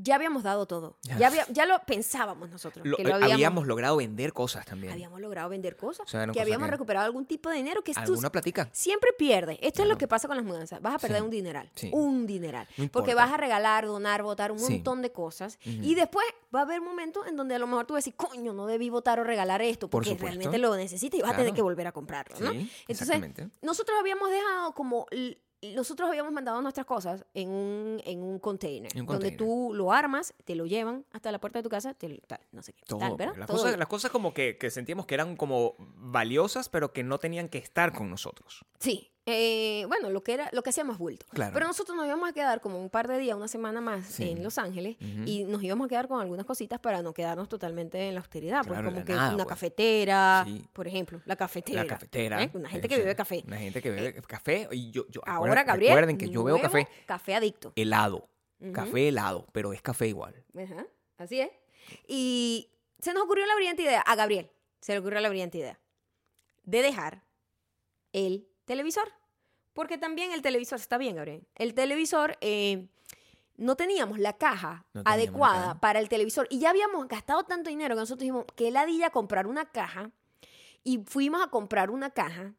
ya 0.00 0.14
habíamos 0.14 0.42
dado 0.42 0.66
todo. 0.66 0.96
Ya. 1.02 1.18
Ya, 1.18 1.26
había- 1.28 1.46
ya 1.50 1.66
lo 1.66 1.78
pensábamos 1.86 2.50
nosotros. 2.50 2.86
Lo- 2.86 2.96
que 2.96 3.04
lo 3.04 3.14
habíamos, 3.14 3.32
habíamos, 3.34 3.66
logrado 3.66 3.96
vender 3.96 4.32
cosas 4.32 4.64
también. 4.66 4.92
habíamos 4.92 5.20
logrado 5.20 5.48
vender 5.48 5.76
cosas. 5.76 6.06
O 6.06 6.08
sea, 6.08 6.22
eran 6.22 6.32
que 6.32 6.38
cosas 6.38 6.42
habíamos 6.46 6.66
que- 6.66 6.70
recuperado 6.72 7.06
algún 7.06 7.26
tipo 7.26 7.48
de 7.50 7.56
dinero 7.56 7.82
que 7.82 7.92
tú 7.94 8.00
¿Alguna 8.00 8.30
platica? 8.30 8.68
siempre 8.72 9.10
pierdes. 9.18 9.58
Esto 9.60 9.82
es 9.82 9.88
lo 9.88 9.98
que 9.98 10.08
pasa 10.08 10.28
con 10.28 10.36
las 10.36 10.46
mudanzas. 10.46 10.80
Vas 10.80 10.94
a 10.94 10.98
perder 10.98 11.18
Sí. 11.18 11.24
un 11.24 11.30
dineral. 11.30 11.70
Sí. 11.74 11.90
Un 11.92 12.26
dineral. 12.26 12.68
No 12.76 12.88
Porque 12.88 13.14
vas 13.14 13.32
a 13.32 13.36
regalar, 13.36 13.86
donar, 13.86 14.22
votar 14.22 14.52
un 14.52 14.58
Sí. 14.58 14.74
montón 14.74 15.02
de 15.02 15.12
cosas. 15.12 15.58
Y 15.64 15.94
después 15.94 16.26
va 16.54 16.60
a 16.60 16.62
haber 16.62 16.80
momentos 16.80 17.26
en 17.26 17.36
donde 17.36 17.54
a 17.54 17.58
lo 17.58 17.66
mejor 17.66 17.86
tú 17.86 17.94
vas 17.94 17.98
a 17.98 18.02
decir, 18.04 18.14
coño, 18.16 18.52
no 18.52 18.66
debí 18.66 18.90
votar 18.90 19.18
o 19.20 19.24
regalar 19.24 19.62
esto 19.62 19.88
Por 19.90 20.04
porque 20.04 20.16
realmente 20.20 20.58
lo 20.58 20.74
necesitas 20.76 21.18
y 21.18 21.22
vas 21.22 21.32
a 21.32 21.36
tener 21.36 21.52
que 21.54 21.62
volver 21.62 21.86
a 21.86 21.92
comprarlo, 21.92 22.38
¿no? 22.40 22.50
Entonces, 22.52 22.86
exactamente. 22.88 23.48
nosotros 23.62 23.96
habíamos 23.98 24.30
dejado 24.30 24.72
como... 24.72 25.06
Nosotros 25.74 26.08
habíamos 26.08 26.32
mandado 26.32 26.62
nuestras 26.62 26.86
cosas 26.86 27.24
en 27.34 27.48
un, 27.50 28.00
en 28.04 28.22
un 28.22 28.38
container, 28.38 28.92
En 28.94 29.00
un 29.00 29.06
donde 29.06 29.30
container. 29.30 29.38
tú 29.38 29.74
lo 29.74 29.92
armas, 29.92 30.32
te 30.44 30.54
lo 30.54 30.66
llevan 30.66 31.04
hasta 31.12 31.32
la 31.32 31.40
puerta 31.40 31.58
de 31.58 31.62
tu 31.64 31.68
casa, 31.68 31.94
te 31.94 32.08
lo- 32.08 32.16
tal, 32.28 32.38
no 32.52 32.62
sé 32.62 32.72
qué, 32.72 32.82
Todo, 32.86 33.00
tal, 33.00 33.16
¿verdad? 33.16 33.26
pues, 33.32 33.38
las, 33.38 33.46
Todo 33.48 33.56
cosas, 33.58 33.78
las 33.78 33.88
cosas 33.88 34.10
como 34.12 34.32
que, 34.32 34.56
que 34.56 34.70
sentíamos 34.70 35.06
que 35.06 35.14
eran 35.14 35.34
como 35.36 35.74
valiosas, 35.78 36.68
pero 36.68 36.92
que 36.92 37.02
no 37.02 37.18
tenían 37.18 37.48
que 37.48 37.58
estar 37.58 37.92
con 37.92 38.08
nosotros. 38.08 38.64
Sí, 38.78 39.10
eh, 39.30 39.84
bueno, 39.88 40.08
lo 40.08 40.22
que 40.22 40.32
era, 40.32 40.48
lo 40.52 40.62
que 40.62 40.70
hacía 40.70 40.84
más 40.84 40.96
bulto. 40.96 41.26
Claro. 41.28 41.52
Pero 41.52 41.66
nosotros 41.66 41.94
nos 41.96 42.06
íbamos 42.06 42.28
a 42.30 42.32
quedar 42.32 42.62
como 42.62 42.80
un 42.80 42.88
par 42.88 43.08
de 43.08 43.18
días, 43.18 43.36
una 43.36 43.46
semana 43.48 43.80
más 43.82 44.06
Sí. 44.06 44.30
en 44.30 44.42
Los 44.42 44.56
Ángeles 44.56 44.96
y 45.26 45.44
nos 45.44 45.62
íbamos 45.62 45.84
a 45.84 45.88
quedar 45.88 46.08
con 46.08 46.20
algunas 46.22 46.46
cositas 46.46 46.80
para 46.80 47.02
no 47.02 47.12
quedarnos 47.12 47.48
totalmente 47.48 48.08
en 48.08 48.14
la 48.14 48.20
austeridad, 48.20 48.60
pues 48.66 48.78
Claro, 48.78 48.90
como 48.90 49.04
que 49.04 49.12
nada, 49.12 49.28
una 49.34 49.44
pues. 49.44 49.48
cafetera, 49.48 50.44
Sí. 50.46 50.64
por 50.72 50.88
ejemplo, 50.88 51.20
la 51.26 51.36
cafetera. 51.36 51.82
La 51.82 51.88
cafetera. 51.88 52.42
¿eh? 52.42 52.50
Una 52.54 52.68
gente 52.70 52.88
que 52.88 52.96
bebe 52.96 53.14
café. 53.14 53.42
Una 53.46 53.58
gente 53.58 53.82
que 53.82 53.90
bebe 53.90 54.22
café. 54.22 54.68
Y 54.72 54.90
yo, 54.90 55.06
yo, 55.10 55.20
Ahora, 55.26 55.62
Gabriel, 55.64 55.90
Recuerden 55.92 56.16
que 56.16 56.30
yo 56.30 56.42
bebo 56.44 56.60
café 56.60 56.88
Café 57.06 57.34
adicto. 57.34 57.72
helado. 57.76 58.28
Café 58.72 59.08
helado, 59.08 59.46
pero 59.52 59.72
es 59.74 59.82
café 59.82 60.08
igual. 60.08 60.34
Ajá, 60.56 60.86
así 61.18 61.38
es. 61.40 61.50
Y 62.08 62.70
se 62.98 63.12
nos 63.12 63.24
ocurrió 63.24 63.44
la 63.46 63.54
brillante 63.54 63.82
idea, 63.82 64.00
a 64.00 64.16
Gabriel 64.16 64.50
se 64.80 64.92
le 64.92 65.00
ocurrió 65.00 65.20
la 65.20 65.28
brillante 65.28 65.58
idea 65.58 65.78
de 66.64 66.82
dejar 66.82 67.22
el 68.12 68.47
televisor. 68.68 69.12
Porque 69.72 69.98
también 69.98 70.32
el 70.32 70.42
televisor, 70.42 70.78
está 70.78 70.98
bien, 70.98 71.16
Gabriel, 71.16 71.46
el 71.56 71.74
televisor, 71.74 72.36
eh, 72.40 72.88
no 73.56 73.76
teníamos 73.76 74.18
la 74.18 74.32
caja 74.34 74.86
No 74.92 75.02
teníamos 75.02 75.04
la 75.04 75.12
adecuada 75.12 75.62
caja. 75.62 75.80
para 75.80 75.98
el 75.98 76.08
televisor. 76.08 76.46
Y 76.50 76.60
ya 76.60 76.70
habíamos 76.70 77.08
gastado 77.08 77.42
tanto 77.44 77.70
dinero 77.70 77.94
que 77.94 78.00
nosotros 78.00 78.20
dijimos, 78.20 78.44
que 78.54 78.70
ladilla 78.70 79.10
comprar 79.10 79.46
una 79.46 79.66
caja. 79.66 80.10
Y 80.84 81.04
fuimos 81.06 81.42
a 81.42 81.48
comprar 81.48 81.90
una 81.90 82.10
caja 82.10 82.54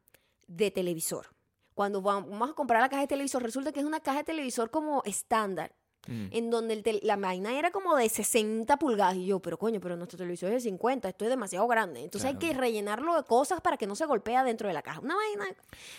de 0.46 0.70
televisor. 0.70 1.34
Cuando 1.74 2.02
vamos 2.02 2.50
a 2.50 2.54
comprar 2.54 2.82
la 2.82 2.88
caja 2.88 3.02
de 3.02 3.08
televisor, 3.08 3.42
resulta 3.42 3.72
que 3.72 3.80
es 3.80 3.86
una 3.86 4.00
caja 4.00 4.18
de 4.18 4.24
televisor 4.24 4.70
como 4.70 5.02
estándar 5.04 5.74
Mm. 6.06 6.26
en 6.30 6.50
donde 6.50 6.74
el 6.74 7.00
la 7.02 7.16
vaina 7.16 7.58
era 7.58 7.70
como 7.70 7.94
de 7.94 8.08
60 8.08 8.78
pulgadas. 8.78 9.16
Y 9.16 9.26
yo, 9.26 9.38
pero 9.40 9.58
coño, 9.58 9.80
pero 9.80 9.96
nuestro 9.96 10.16
televisor 10.16 10.48
es 10.52 10.64
de 10.64 10.70
50, 10.70 11.08
esto 11.10 11.24
es 11.24 11.30
demasiado 11.30 11.66
grande. 11.68 12.02
Entonces 12.02 12.28
hay 12.30 12.36
que 12.36 12.52
rellenarlo 12.54 13.14
de 13.16 13.22
cosas 13.24 13.60
para 13.60 13.76
que 13.76 13.86
no 13.86 13.94
se 13.94 14.06
golpea 14.06 14.42
dentro 14.44 14.66
de 14.68 14.74
la 14.74 14.82
caja. 14.82 15.00
Una 15.00 15.14
vaina 15.14 15.44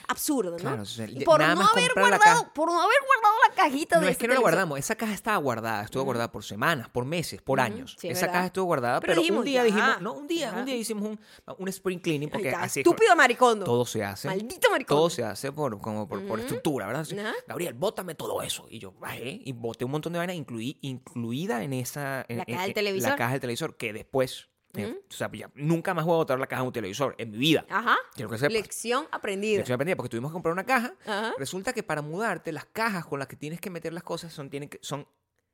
absurda, 0.08 0.52
¿no? 0.52 0.58
Claro, 0.58 0.82
o 0.82 0.86
sea, 0.86 1.08
y 1.08 1.20
de- 1.20 1.26
por 1.26 1.40
no, 1.40 1.46
haber 1.46 1.92
guardado, 1.96 2.52
por 2.54 2.72
no 2.72 2.82
haber 2.82 2.98
guardado 3.06 3.36
la 3.50 3.56
cajita 3.56 3.96
No 3.98 4.06
de 4.06 4.12
es 4.12 4.18
que 4.18 4.26
ese 4.26 4.28
no 4.30 4.34
la 4.36 4.40
guardamos, 4.42 4.80
esa 4.80 4.96
caja 4.96 5.14
estaba 5.14 5.38
guardada, 5.38 5.84
estuvo 5.84 6.04
guardada 6.04 6.32
por 6.32 6.44
semanas, 6.44 6.90
por 6.90 7.06
meses, 7.06 7.42
por 7.42 7.60
años. 7.60 7.96
sí, 8.00 8.08
esa 8.10 8.22
verdad. 8.22 8.34
caja 8.34 8.46
estuvo 8.48 8.66
guardada, 8.66 9.00
Pero 9.02 9.12
pero, 9.12 9.22
dijimos, 9.22 9.40
un 9.40 9.46
día 9.46 9.62
ya. 9.62 9.64
dijimos, 9.66 10.02
no, 10.02 10.14
un 10.14 10.28
día, 10.28 10.50
Ajá. 10.50 10.60
un 10.60 10.66
día 10.66 10.76
hicimos 10.76 11.04
un, 11.10 11.20
un 11.58 11.68
spring 11.68 12.00
cleaning 12.00 12.30
porque 12.30 12.50
así 12.50 12.80
estúpido 12.82 13.16
maricondo. 13.16 13.66
todo 13.66 13.86
se 13.86 14.04
hace. 14.04 14.28
Maldito 14.28 14.70
maricondo. 14.72 15.02
Todo 15.02 15.10
se 15.10 15.24
hace 15.24 15.52
por, 15.52 15.80
como 15.80 16.08
por, 16.08 16.26
por 16.26 16.40
estructura, 16.40 16.88
¿verdad? 16.88 17.02
Así. 17.04 17.16
Gabriel, 17.48 17.74
bótame 17.74 18.16
todo 18.16 18.42
eso. 18.42 18.66
Y 18.70 18.80
yo 18.80 18.94
bajé 18.94 19.42
y 19.44 19.52
boté 19.52 19.86
un 19.86 19.91
montón 19.92 20.14
de 20.14 20.20
vainas, 20.20 20.36
incluí, 20.36 20.78
incluida 20.82 21.64
en 21.64 21.74
esa. 21.74 22.26
en- 22.28 22.38
La 22.38 22.44
en- 22.48 22.54
caja 22.54 22.62
del 22.62 22.70
en- 22.72 22.74
televisor. 22.76 23.10
La 23.12 23.16
caja 23.16 23.32
del 23.34 23.42
televisor, 23.42 23.78
que 23.78 23.94
después. 23.94 24.48
eh, 24.74 24.96
o 25.10 25.14
sea, 25.14 25.30
ya, 25.34 25.52
nunca 25.54 25.94
más 25.94 26.06
voy 26.06 26.14
a 26.14 26.18
botar 26.18 26.40
la 26.40 26.48
caja 26.48 26.62
de 26.62 26.68
un 26.68 26.74
televisor 26.74 27.14
en 27.18 27.32
mi 27.32 27.38
vida. 27.38 27.66
Ajá. 27.70 27.98
Quiero 28.16 28.30
que 28.30 28.38
sepas. 28.38 28.54
Lección 28.54 29.06
aprendida. 29.12 29.58
Lección 29.58 29.76
aprendida, 29.76 29.98
porque 29.98 30.08
tuvimos 30.10 30.32
que 30.32 30.34
comprar 30.34 30.54
una 30.54 30.64
caja. 30.66 30.94
Ajá. 31.06 31.34
Resulta 31.38 31.74
que 31.74 31.84
para 31.84 32.02
mudarte, 32.02 32.54
las 32.54 32.64
cajas 32.66 33.06
con 33.06 33.20
las 33.20 33.28
que 33.28 33.36
tienes 33.36 33.60
que 33.60 33.70
meter 33.70 33.92
las 33.92 34.04
cosas 34.04 34.32
son, 34.32 34.50
tienen 34.50 34.70
que, 34.70 34.80
son 34.82 35.06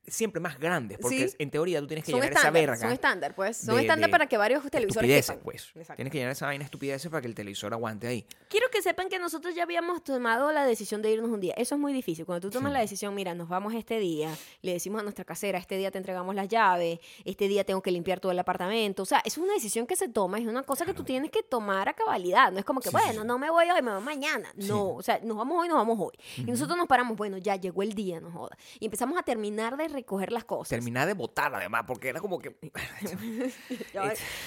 siempre 0.07 0.39
más 0.41 0.57
grandes, 0.59 0.97
porque 0.99 1.29
Sí. 1.29 1.35
en 1.39 1.51
teoría 1.51 1.79
tú 1.81 1.87
tienes 1.87 2.05
que 2.05 2.11
Son 2.11 2.21
llenar 2.21 2.37
esa 2.37 2.49
verga. 2.49 2.77
son 2.77 2.91
estándar, 2.91 3.35
pues. 3.35 3.57
Son 3.57 3.75
de- 3.75 3.81
estándar 3.81 4.07
de 4.07 4.11
para 4.11 4.27
que 4.27 4.37
varios 4.37 4.63
televisores 4.71 5.09
estupideces, 5.09 5.43
pues. 5.43 5.67
Exacto. 5.75 5.95
Tienes 5.97 6.11
que 6.11 6.17
llenar 6.19 6.31
esa 6.31 6.45
vaina 6.45 6.61
de 6.63 6.65
estupideces 6.65 7.11
para 7.11 7.21
que 7.21 7.27
el 7.27 7.35
televisor 7.35 7.73
aguante 7.73 8.07
ahí. 8.07 8.25
Quiero 8.49 8.67
que 8.71 8.81
sepan 8.81 9.09
que 9.09 9.19
nosotros 9.19 9.53
ya 9.53 9.63
habíamos 9.63 10.03
tomado 10.03 10.51
la 10.51 10.65
decisión 10.65 11.01
de 11.01 11.11
irnos 11.11 11.29
un 11.29 11.39
día. 11.41 11.53
Eso 11.57 11.75
es 11.75 11.81
muy 11.81 11.91
difícil. 11.93 12.25
Cuando 12.25 12.47
tú 12.47 12.51
tomas 12.53 12.71
Sí. 12.71 12.73
la 12.75 12.79
decisión, 12.79 13.13
mira, 13.13 13.35
nos 13.35 13.49
vamos 13.49 13.73
este 13.73 13.99
día, 13.99 14.33
le 14.61 14.73
decimos 14.73 15.01
a 15.01 15.03
nuestra 15.03 15.25
casera, 15.25 15.57
este 15.59 15.77
día 15.77 15.91
te 15.91 15.97
entregamos 15.97 16.33
las 16.35 16.47
llaves, 16.47 16.99
este 17.25 17.47
día 17.47 17.63
tengo 17.65 17.81
que 17.81 17.91
limpiar 17.91 18.19
todo 18.19 18.31
el 18.31 18.39
apartamento. 18.39 19.03
O 19.03 19.05
sea, 19.05 19.21
es 19.25 19.37
una 19.37 19.53
decisión 19.53 19.85
que 19.87 19.95
se 19.95 20.07
toma, 20.07 20.39
es 20.39 20.45
una 20.47 20.63
cosa 20.63 20.85
que 20.85 20.93
tú 20.93 21.03
tienes 21.03 21.31
que 21.31 21.43
tomar 21.43 21.89
a 21.89 21.93
cabalidad. 21.93 22.51
No 22.51 22.59
es 22.59 22.65
como 22.65 22.79
que, 22.79 22.89
Sí, 22.89 22.95
bueno, 22.95 23.23
no 23.25 23.37
me 23.37 23.49
voy 23.49 23.69
hoy, 23.69 23.81
me 23.81 23.91
voy 23.91 24.01
mañana. 24.03 24.49
No, 24.55 24.93
o 24.95 25.01
sea, 25.03 25.19
nos 25.21 25.35
vamos 25.35 25.59
hoy, 25.61 25.67
nos 25.67 25.77
vamos 25.77 25.97
hoy. 25.99 26.17
Y 26.37 26.43
nosotros 26.49 26.77
nos 26.77 26.87
paramos, 26.87 27.17
bueno, 27.17 27.37
ya 27.37 27.55
llegó 27.57 27.83
el 27.83 27.93
día, 27.93 28.21
no 28.21 28.31
joda. 28.31 28.57
Y 28.79 28.85
empezamos 28.85 29.17
a 29.19 29.23
terminar 29.23 29.75
de 29.75 29.97
recoger 29.98 30.32
las 30.32 30.46
cosas. 30.46 30.70
Terminar 30.70 31.08
de 31.08 31.13
votar, 31.13 31.54
además, 31.54 31.84
porque 31.88 32.10
era 32.10 32.20
como 32.20 32.39
que. 32.39 32.56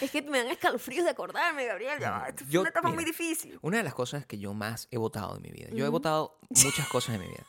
Es 0.00 0.10
que 0.10 0.22
me 0.22 0.38
dan 0.38 0.48
escalofríos 0.48 1.04
de 1.04 1.10
acordarme, 1.10 1.66
Gabriel. 1.66 1.98
Esto 2.02 2.60
una 2.60 2.68
etapa 2.68 2.88
mira, 2.88 2.94
muy 2.94 3.04
difícil. 3.04 3.58
Una 3.62 3.78
de 3.78 3.82
las 3.82 3.94
cosas 3.94 4.26
que 4.26 4.38
yo 4.38 4.54
más 4.54 4.88
he 4.90 4.98
votado 4.98 5.36
en 5.36 5.42
mi 5.42 5.50
vida. 5.50 5.68
Yo 5.72 5.84
he 5.84 5.88
votado 5.88 6.38
muchas 6.48 6.88
cosas 6.88 7.16
en 7.16 7.22
mi 7.22 7.28
vida. 7.28 7.46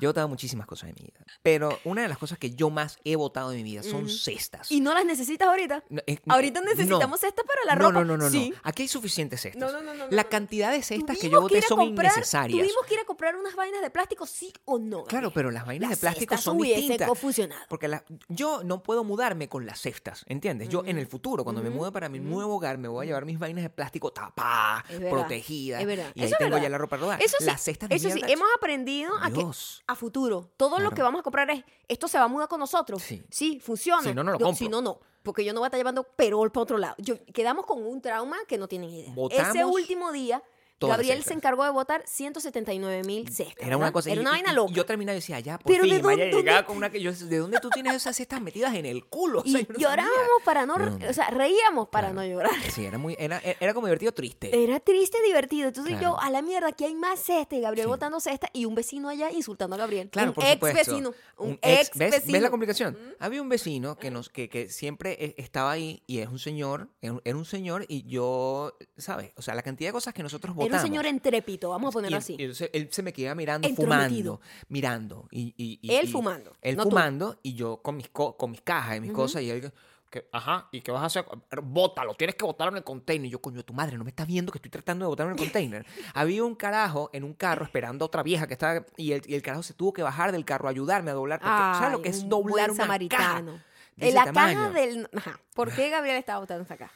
Yo 0.00 0.06
he 0.06 0.10
votado 0.10 0.28
muchísimas 0.28 0.66
cosas 0.66 0.90
en 0.90 0.96
mi 0.98 1.06
vida. 1.06 1.18
Pero 1.42 1.78
una 1.84 2.02
de 2.02 2.08
las 2.08 2.18
cosas 2.18 2.38
que 2.38 2.50
yo 2.52 2.70
más 2.70 2.98
he 3.04 3.16
votado 3.16 3.50
en 3.52 3.58
mi 3.58 3.62
vida 3.64 3.82
son 3.82 4.08
cestas. 4.08 4.70
¿Y 4.70 4.80
no 4.80 4.94
las 4.94 5.04
necesitas 5.04 5.48
ahorita? 5.48 5.84
No, 5.88 6.00
es- 6.06 6.20
Ahorita 6.28 6.60
no. 6.60 6.66
necesitamos 6.70 7.22
esta 7.24 7.42
para 7.42 7.60
la 7.66 7.74
no, 7.74 7.88
ropa. 7.88 7.92
No, 8.00 8.04
no, 8.04 8.16
no, 8.16 8.24
no. 8.24 8.30
Sí. 8.30 8.52
Aquí 8.62 8.82
hay 8.82 8.88
suficientes 8.88 9.40
cestas. 9.40 9.60
No, 9.60 9.72
no, 9.72 9.82
no, 9.82 9.94
no, 9.94 10.06
La 10.10 10.22
no. 10.24 10.28
cantidad 10.28 10.70
de 10.70 10.82
cestas 10.82 11.18
que 11.18 11.28
yo 11.30 11.40
voté 11.40 11.62
son 11.62 11.78
comprar- 11.78 12.12
innecesarias. 12.12 12.58
Tuvimos 12.58 12.86
que 12.86 12.94
ir 12.94 13.00
a 13.00 13.04
comprar 13.04 13.36
unas 13.36 13.54
vainas 13.56 13.80
de 13.82 13.90
plástico, 13.90 14.26
sí 14.26 14.52
o 14.64 14.78
no. 14.78 15.04
Claro, 15.04 15.30
pero 15.32 15.50
las 15.50 15.66
vainas 15.66 15.90
Las 15.90 15.98
de 15.98 16.00
plástico 16.02 16.34
cestas 16.34 16.44
son 16.44 16.58
distintas. 16.58 17.18
funcionado. 17.18 17.62
Porque 17.68 17.88
la- 17.88 18.04
yo 18.28 18.62
no 18.64 18.82
puedo 18.82 19.04
mudarme 19.04 19.48
con 19.48 19.66
las 19.66 19.80
cestas, 19.80 20.24
¿entiendes? 20.28 20.68
Yo 20.68 20.84
en 20.84 20.98
el 20.98 21.06
futuro, 21.06 21.44
cuando 21.44 21.62
me 21.62 21.70
mude 21.70 21.92
para 21.92 22.08
mi 22.08 22.18
nuevo 22.20 22.56
hogar, 22.56 22.78
me 22.78 22.88
voy 22.88 23.04
a 23.04 23.06
llevar 23.06 23.24
mis 23.24 23.38
vainas 23.38 23.62
de 23.64 23.70
plástico 23.70 24.12
tapadas, 24.12 24.84
protegidas. 25.10 25.80
es 25.80 25.86
verdad. 25.86 26.12
Y 26.14 26.22
ahí 26.22 26.32
tengo 26.38 26.58
ya 26.58 26.68
la 26.68 26.78
ropa 26.78 26.96
rodada. 26.96 27.18
Eso 27.18 27.36
sí, 27.38 27.44
las 27.44 27.60
cestas 27.62 27.88
de 27.88 27.96
eso 27.96 28.10
sí, 28.10 28.20
hemos 28.26 28.48
aprendido 28.56 29.14
a 29.20 29.30
que. 29.30 29.40
A 29.88 29.94
futuro 29.96 30.50
todo 30.56 30.78
lo 30.78 30.90
que 30.92 31.02
vamos 31.02 31.20
a 31.20 31.22
comprar 31.22 31.50
es 31.50 31.64
esto 31.88 32.06
se 32.06 32.18
va 32.18 32.24
a 32.24 32.28
mudar 32.28 32.46
con 32.48 32.60
nosotros. 32.60 33.02
Sí. 33.30 33.58
funciona. 33.60 34.02
Si 34.02 34.14
no, 34.14 34.22
no 34.22 34.32
lo 34.32 34.38
Yo- 34.38 34.44
compro. 34.44 34.58
Si 34.58 34.68
no, 34.68 34.80
no. 34.80 35.00
Porque 35.22 35.44
yo 35.44 35.52
no 35.52 35.60
voy 35.60 35.66
a 35.66 35.68
estar 35.68 35.78
llevando 35.80 36.04
perol 36.04 36.52
para 36.52 36.62
otro 36.62 36.78
lado. 36.78 36.94
Yo, 36.98 37.16
quedamos 37.34 37.66
con 37.66 37.84
un 37.84 38.00
trauma 38.00 38.36
que 38.46 38.56
no 38.56 38.68
tienen 38.68 38.90
idea. 38.90 39.12
Ese 39.30 39.64
último 39.64 40.12
día, 40.12 40.42
todas 40.78 40.96
Gabriel 40.96 41.18
se 41.18 41.22
cestas. 41.24 41.36
encargó 41.36 41.64
de 41.64 41.70
votar 41.70 42.02
179 42.06 43.02
mil 43.04 43.28
cestas. 43.28 43.56
Era 43.66 43.76
una 43.76 43.92
cosa. 43.92 44.10
Era 44.10 44.20
y- 44.20 44.22
una 44.22 44.30
y- 44.30 44.32
vaina 44.34 44.52
y 44.52 44.54
loca. 44.54 44.72
Yo 44.72 44.86
terminaba 44.86 45.14
y 45.16 45.20
decía, 45.20 45.40
ya, 45.40 45.58
por 45.58 45.72
Pero 45.72 45.84
¿de 45.84 45.90
fin. 45.96 46.04
Maya 46.04 46.24
dónde- 46.24 46.36
llegaba 46.36 46.66
con 46.66 46.76
una 46.76 46.90
que 46.90 47.00
yo, 47.00 47.12
¿de 47.12 47.38
dónde 47.38 47.58
tú 47.60 47.70
tienes 47.70 47.94
esas 47.94 48.16
cestas 48.16 48.40
metidas 48.40 48.74
en 48.74 48.86
el 48.86 49.04
culo? 49.06 49.40
O 49.40 49.42
sea, 49.46 49.60
y 49.60 49.66
no 49.68 49.78
llorábamos 49.78 50.16
sabía. 50.16 50.44
para 50.44 50.66
no, 50.66 50.78
¿De 50.98 51.08
o 51.08 51.12
sea, 51.12 51.30
reíamos 51.30 51.88
para 51.88 52.10
Claro. 52.12 52.22
no 52.22 52.26
llorar. 52.34 52.52
Sí, 52.72 52.84
era 52.84 52.98
muy, 52.98 53.16
era, 53.18 53.40
era 53.60 53.74
como 53.74 53.86
divertido, 53.86 54.12
triste. 54.12 54.62
Era 54.64 54.80
triste, 54.80 55.18
divertido. 55.26 55.68
Entonces 55.68 55.98
Claro. 55.98 56.16
yo, 56.16 56.20
a 56.20 56.30
la 56.30 56.42
mierda, 56.42 56.68
aquí 56.68 56.84
hay 56.84 56.94
más 56.94 57.20
cesta 57.20 57.56
y 57.56 57.60
Gabriel 57.60 57.86
Sí. 57.86 57.88
votando 57.90 58.20
cesta 58.20 58.48
y 58.52 58.64
un 58.64 58.74
vecino 58.74 59.08
allá 59.08 59.30
insultando 59.30 59.74
a 59.74 59.78
Gabriel. 59.78 60.08
Claro, 60.10 60.28
un 60.30 60.34
por 60.34 60.44
ex 60.44 60.52
supuesto. 60.54 60.92
vecino. 60.92 61.14
Un, 61.38 61.58
ex- 61.62 61.88
ex 61.88 61.98
¿ves, 61.98 62.10
vecino. 62.12 62.32
¿Ves 62.32 62.42
la 62.42 62.50
complicación? 62.50 62.98
Había 63.18 63.42
un 63.42 63.48
vecino 63.48 63.96
que, 63.96 64.10
nos, 64.10 64.28
que, 64.28 64.48
que 64.48 64.68
siempre 64.68 65.16
eh, 65.24 65.34
estaba 65.38 65.70
ahí 65.72 66.02
y 66.06 66.18
es 66.18 66.28
un 66.28 66.38
señor, 66.38 66.88
era 67.00 67.36
un 67.36 67.44
señor 67.44 67.84
y 67.88 68.06
yo, 68.08 68.76
¿sabes? 68.96 69.32
O 69.36 69.42
sea, 69.42 69.54
la 69.54 69.62
cantidad 69.62 69.88
de 69.88 69.92
cosas 69.92 70.14
que 70.14 70.22
nosotros 70.22 70.54
votamos. 70.54 70.67
Era 70.68 70.78
un 70.78 70.82
señor 70.86 71.06
entrépito, 71.06 71.70
vamos 71.70 71.88
a 71.88 71.92
ponerlo 71.92 72.16
Y- 72.16 72.18
así. 72.18 72.36
y 72.38 72.42
entonces 72.42 72.70
él 72.72 72.88
se 72.90 73.02
me 73.02 73.12
quedaba 73.12 73.34
mirando, 73.34 73.68
fumando, 73.70 74.40
mirando. 74.68 75.28
Y, 75.30 75.54
y- 75.56 75.92
Él 75.94 76.08
fumando, 76.08 76.56
Él 76.62 76.76
no 76.76 76.84
tú. 76.84 76.90
fumando 76.90 77.38
y 77.42 77.54
yo 77.54 77.78
con 77.82 77.96
mis, 77.96 78.08
co- 78.08 78.36
con 78.36 78.50
mis 78.50 78.60
cajas 78.60 78.96
y 78.96 79.00
mis 79.00 79.12
cosas. 79.12 79.42
Y 79.42 79.50
él, 79.50 79.72
que, 80.10 80.26
ajá, 80.32 80.68
¿y 80.72 80.80
qué 80.80 80.90
vas 80.90 81.02
a 81.02 81.06
hacer? 81.06 81.26
Bótalo, 81.62 82.14
tienes 82.14 82.34
que 82.34 82.44
botarlo 82.44 82.70
en 82.72 82.78
el 82.78 82.84
container. 82.84 83.26
Y 83.26 83.30
yo, 83.30 83.40
coño, 83.42 83.62
tu 83.62 83.74
madre, 83.74 83.98
no 83.98 84.04
me 84.04 84.10
estás 84.10 84.26
viendo 84.26 84.50
que 84.50 84.58
estoy 84.58 84.70
tratando 84.70 85.04
de 85.04 85.08
botarlo 85.08 85.32
en 85.32 85.38
el 85.38 85.44
container. 85.44 85.84
Había 86.14 86.44
un 86.44 86.54
carajo 86.54 87.10
en 87.12 87.24
un 87.24 87.34
carro 87.34 87.64
esperando 87.64 88.04
a 88.04 88.06
otra 88.06 88.22
vieja 88.22 88.46
que 88.46 88.54
estaba. 88.54 88.86
Y 88.96 89.12
el, 89.12 89.22
y 89.26 89.34
el 89.34 89.42
carajo 89.42 89.62
se 89.62 89.74
tuvo 89.74 89.92
que 89.92 90.02
bajar 90.02 90.32
del 90.32 90.44
carro 90.46 90.68
a 90.68 90.70
ayudarme 90.70 91.10
a 91.10 91.14
doblar. 91.14 91.40
Porque, 91.40 91.54
¿Sabes 91.54 91.90
lo 91.92 91.96
Ay, 91.98 92.02
que 92.04 92.08
es 92.08 92.22
un 92.22 92.28
doblar 92.30 92.70
una 92.70 92.82
samaritano. 92.84 93.52
caja? 93.52 93.64
de 93.96 94.08
En 94.08 94.14
la 94.14 94.22
ese 94.22 94.32
caja 94.32 94.52
tamaño? 94.54 94.72
del... 94.72 95.08
Ajá. 95.14 95.40
¿Por 95.54 95.72
qué 95.74 95.90
Gabriel 95.90 96.16
estaba 96.16 96.38
botando 96.40 96.62
esa 96.64 96.76
caja? 96.76 96.92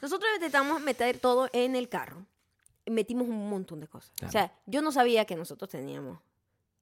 Nosotros 0.00 0.30
intentamos 0.36 0.80
meter 0.80 1.18
todo 1.18 1.48
en 1.52 1.74
el 1.76 1.88
carro. 1.88 2.24
Metimos 2.86 3.26
un 3.28 3.48
montón 3.50 3.80
de 3.80 3.88
cosas. 3.88 4.12
Claro. 4.16 4.28
O 4.28 4.32
sea, 4.32 4.58
yo 4.66 4.80
no 4.82 4.92
sabía 4.92 5.24
que 5.24 5.34
nosotros 5.36 5.68
teníamos 5.70 6.20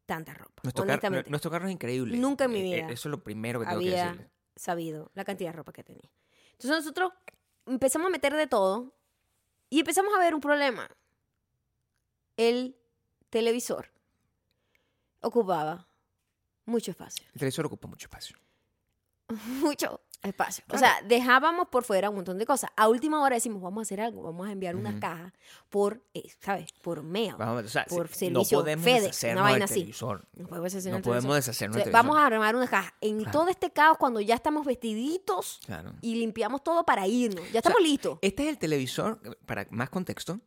tanta 0.07 0.35
ropa. 0.35 0.61
Nuestro, 0.63 0.85
car- 0.85 0.93
honestamente. 0.95 1.31
nuestro 1.31 1.51
carro 1.51 1.67
es 1.67 1.73
increíble. 1.73 2.17
Nunca 2.19 2.45
en 2.45 2.53
mi 2.53 2.59
Eh, 2.61 2.63
eh, 2.63 2.83
vida 2.83 2.93
Eso 2.93 3.09
es 3.09 3.11
lo 3.11 3.23
primero 3.23 3.61
que 3.61 3.67
tengo 3.67 3.81
que 3.81 3.87
había 3.89 4.05
decirle. 4.07 4.31
sabido 4.55 5.11
la 5.15 5.25
cantidad 5.25 5.51
de 5.51 5.57
ropa 5.57 5.73
que 5.73 5.83
tenía. 5.83 6.11
Entonces 6.53 6.71
nosotros 6.71 7.13
empezamos 7.67 8.09
a 8.09 8.11
meter 8.11 8.35
de 8.35 8.47
todo 8.47 8.93
y 9.71 9.81
empezamos 9.81 10.13
a 10.15 10.19
ver 10.19 10.35
un 10.35 10.41
problema. 10.41 10.89
El 12.37 12.77
televisor 13.31 13.91
ocupaba 15.21 15.89
mucho 16.67 16.91
espacio. 16.91 17.25
El 17.33 17.39
televisor 17.39 17.67
ocupa 17.67 17.89
mucho 17.89 18.07
espacio. 18.07 18.37
Mucho 19.63 20.03
espacio. 20.29 20.65
O 20.71 20.79
sea, 20.79 20.95
dejábamos 21.07 21.69
por 21.69 21.85
fuera 21.85 22.11
un 22.11 22.17
montón 22.17 22.39
de 22.39 22.47
cosas. 22.47 22.71
A 22.77 22.89
última 22.89 23.23
hora 23.23 23.35
decimos, 23.37 23.63
vamos 23.63 23.81
a 23.81 23.83
hacer 23.83 24.01
algo, 24.01 24.23
vamos 24.23 24.49
a 24.49 24.53
enviar 24.53 24.77
una 24.77 24.91
Ujú. 24.91 25.01
caja 25.01 25.33
por, 25.71 26.03
eh, 26.15 26.23
¿sabes? 26.41 26.73
Por 26.83 27.03
mail. 27.03 27.35
Vamos, 27.39 27.53
a 27.53 27.57
ver, 27.57 27.65
o 27.65 27.69
sea, 27.69 27.85
Por 27.87 28.09
si- 28.09 28.27
servicio 28.27 28.59
no 28.59 28.63
podemos 28.65 28.85
FedEx, 28.85 29.03
deshacernos 29.05 29.43
una 29.43 29.51
vaina 29.51 29.65
así. 29.67 29.85
No 30.35 30.47
podemos 30.49 30.75
hacer 30.75 30.93
No 30.93 31.03
podemos 31.03 31.35
deshacernos 31.37 31.77
O 31.79 31.83
sea, 31.83 31.93
vamos 31.93 32.17
a 32.17 32.27
armar 32.27 32.57
una 32.57 32.69
caja. 32.69 32.95
En 33.01 33.19
Claro. 33.19 33.33
todo 33.33 33.49
este 33.49 33.71
caos, 33.71 33.99
cuando 33.99 34.21
ya 34.21 34.35
estamos 34.35 34.65
vestiditos 34.67 35.61
Claro. 35.67 35.93
y 36.01 36.15
limpiamos 36.17 36.63
todo 36.63 36.85
para 36.85 37.07
irnos. 37.07 37.45
Ya 37.53 37.59
estamos 37.61 37.81
listos. 37.83 38.19
Este 38.23 38.45
es 38.45 38.49
el 38.49 38.59
televisor, 38.59 39.21
para 39.47 39.67
más 39.71 39.91
contexto, 39.91 40.41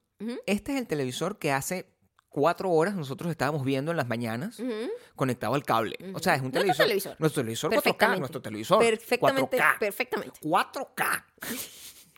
este 0.46 0.74
es 0.74 0.80
el 0.80 0.88
televisor 0.88 1.38
que 1.38 1.52
hace 1.52 1.94
cuatro 2.40 2.70
horas 2.70 2.94
nosotros 2.96 3.32
estábamos 3.32 3.64
viendo 3.64 3.90
en 3.90 3.98
las 3.98 4.08
mañanas 4.08 4.60
ujú. 4.60 4.72
conectado 5.16 5.56
al 5.56 5.64
cable. 5.64 5.98
O 6.14 6.20
sea, 6.20 6.36
es 6.36 6.42
un 6.44 6.52
Nuestro 6.52 6.86
televisor. 6.86 6.86
televisor. 6.86 7.16
Nuestro 7.20 7.42
televisor 7.42 7.72
4K, 7.72 7.74
Perfectamente. 7.82 8.20
nuestro 8.20 8.42
televisor. 8.44 8.80
Perfectamente, 8.80 9.58
4K. 9.58 9.80
perfectamente. 9.80 10.40
4K. 10.42 11.26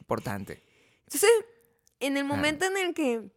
Importante. 0.02 0.62
Entonces, 1.06 1.30
en 2.02 2.18
el 2.18 2.26
momento 2.26 2.66
en 2.66 2.76
el 2.76 2.94
que 2.94 3.32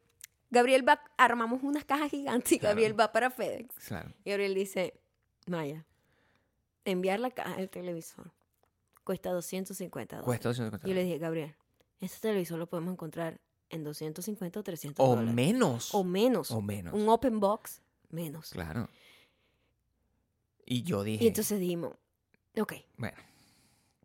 Gabriel 0.50 0.86
va, 0.88 1.00
armamos 1.16 1.62
unas 1.62 1.84
cajas 1.84 2.10
gigantes 2.10 2.50
y 2.50 2.58
Claro. 2.58 2.72
Gabriel 2.72 2.98
va 2.98 3.12
para 3.12 3.30
FedEx. 3.30 3.74
Claro. 3.86 4.12
Y 4.24 4.30
Gabriel 4.30 4.54
dice, 4.54 5.00
Maya, 5.46 5.84
enviar 6.84 7.20
la 7.20 7.30
caja 7.30 7.56
del 7.58 7.70
televisor 7.70 8.32
cuesta 9.04 9.30
250 9.30 10.16
dólares. 10.16 10.26
Cuesta 10.26 10.48
250 10.48 10.88
Yo 10.88 10.94
le 10.94 11.04
dije, 11.04 11.18
Gabriel, 11.18 11.54
este 12.00 12.18
televisor 12.20 12.58
lo 12.58 12.66
podemos 12.68 12.92
encontrar 12.92 13.40
en 13.72 13.82
250 13.84 14.60
o 14.60 14.62
300 14.62 15.04
O 15.04 15.10
dólares. 15.16 15.34
menos. 15.34 15.94
O 15.94 16.04
menos. 16.04 16.50
O 16.50 16.60
menos. 16.62 16.94
Un 16.94 17.08
open 17.08 17.40
box, 17.40 17.80
menos. 18.10 18.50
Claro. 18.50 18.88
Y 20.64 20.82
yo 20.84 21.02
dije. 21.02 21.24
Y 21.24 21.28
entonces 21.28 21.58
dijimos, 21.58 21.94
ok, 22.58 22.74
Bueno, 22.96 23.16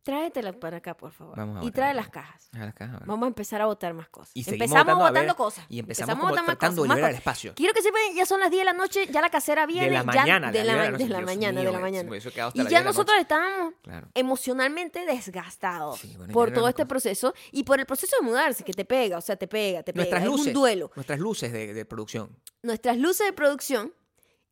tráetela 0.08 0.54
para 0.54 0.78
acá, 0.78 0.96
por 0.96 1.12
favor. 1.12 1.36
Vamos 1.38 1.62
a 1.62 1.68
y 1.68 1.72
trae 1.72 1.94
las 1.94 2.08
cajas. 2.08 2.50
a 2.54 2.60
la 2.60 2.72
caja, 2.72 2.94
bueno. 2.94 3.06
Vamos 3.08 3.26
a 3.26 3.28
empezar 3.28 3.62
a 3.62 3.66
botar 3.66 3.94
más 3.94 4.08
cosas. 4.08 4.32
Y 4.34 4.40
empezamos 4.50 4.86
botando, 4.96 5.06
a 5.06 5.12
ver, 5.12 5.36
cosas. 5.36 5.66
Y 5.68 5.80
empezamos, 5.80 6.10
a 6.16 6.18
como 6.18 6.30
botar 6.30 6.46
más 6.46 6.58
tratando 6.58 6.82
cosas, 6.84 6.96
de 6.96 7.02
el 7.02 7.06
cosas. 7.08 7.18
espacio. 7.20 7.54
Quiero 7.56 7.74
que 7.74 7.82
sepan, 7.82 8.02
ya 8.16 8.26
son 8.26 8.40
las 8.40 8.50
10 8.50 8.62
de 8.62 8.66
la 8.66 8.74
noche, 8.74 9.06
ya 9.12 9.20
la 9.22 9.30
casera 9.30 9.66
viene. 9.66 9.88
de 9.88 9.92
la 9.92 10.00
ya- 10.00 10.04
mañana. 10.06 10.52
de 10.52 10.64
la, 10.64 10.74
mañana, 10.74 10.92
ma- 10.92 10.98
de 10.98 11.10
la 11.10 11.22
mañana, 11.22 11.62
de 11.62 11.72
la 11.72 11.80
mañana. 11.80 12.10
Y 12.10 12.20
las 12.20 12.34
ya 12.34 12.52
10 12.54 12.70
de 12.70 12.72
la 12.72 12.84
nosotros 12.84 13.18
estábamos 13.20 13.74
Claro. 13.84 14.08
emocionalmente 14.14 15.06
desgastados 15.06 16.00
Sí, 16.00 16.14
bueno, 16.16 16.32
por 16.34 16.50
ya 16.50 16.56
todo 16.56 16.68
este 16.70 16.84
cosa. 16.84 16.88
proceso 16.88 17.34
y 17.52 17.64
por 17.64 17.80
el 17.80 17.86
proceso 17.86 18.16
de 18.20 18.26
mudarse, 18.26 18.64
que 18.64 18.74
te 18.74 18.86
pega, 18.86 19.18
o 19.18 19.22
sea, 19.22 19.36
te 19.36 19.48
pega, 19.48 19.84
te 19.84 19.92
pega. 19.94 20.18
Es 20.20 20.28
un 20.30 20.54
duelo. 20.54 20.90
Nuestras 20.96 21.20
luces 21.20 21.52
de, 21.52 21.74
de 21.74 21.86
producción. 21.86 22.30
Nuestras 22.64 22.98
luces 22.98 23.28
de 23.28 23.34
producción 23.34 23.94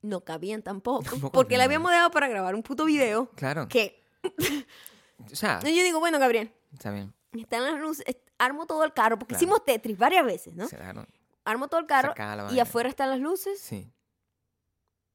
no 0.02 0.22
cabían 0.22 0.62
tampoco, 0.62 1.04
Tampoco 1.10 1.32
porque 1.32 1.58
la 1.58 1.64
habíamos 1.64 1.90
dejado 1.92 2.12
para 2.12 2.28
grabar 2.28 2.54
un 2.56 2.62
puto 2.62 2.86
video 2.86 3.32
Claro. 3.36 3.68
que 3.68 4.04
O 5.32 5.36
sea, 5.36 5.60
yo 5.62 5.70
digo, 5.70 6.00
bueno, 6.00 6.20
Gabriel, 6.20 6.52
está 6.74 6.92
bien. 6.92 7.14
están 7.34 7.64
las 7.64 7.80
luces, 7.80 8.06
armo 8.38 8.66
todo 8.66 8.84
el 8.84 8.94
carro, 8.94 9.18
porque 9.18 9.34
Claro. 9.34 9.44
hicimos 9.44 9.66
Tetris 9.66 9.98
varias 9.98 10.26
veces, 10.26 10.54
¿no? 10.56 10.68
Claro. 10.68 11.06
Armo 11.46 11.68
todo 11.68 11.80
el 11.80 11.86
carro 11.88 12.14
y 12.52 12.60
afuera 12.60 12.90
están 12.90 13.10
las 13.10 13.20
luces 13.20 13.60
Sí. 13.60 13.92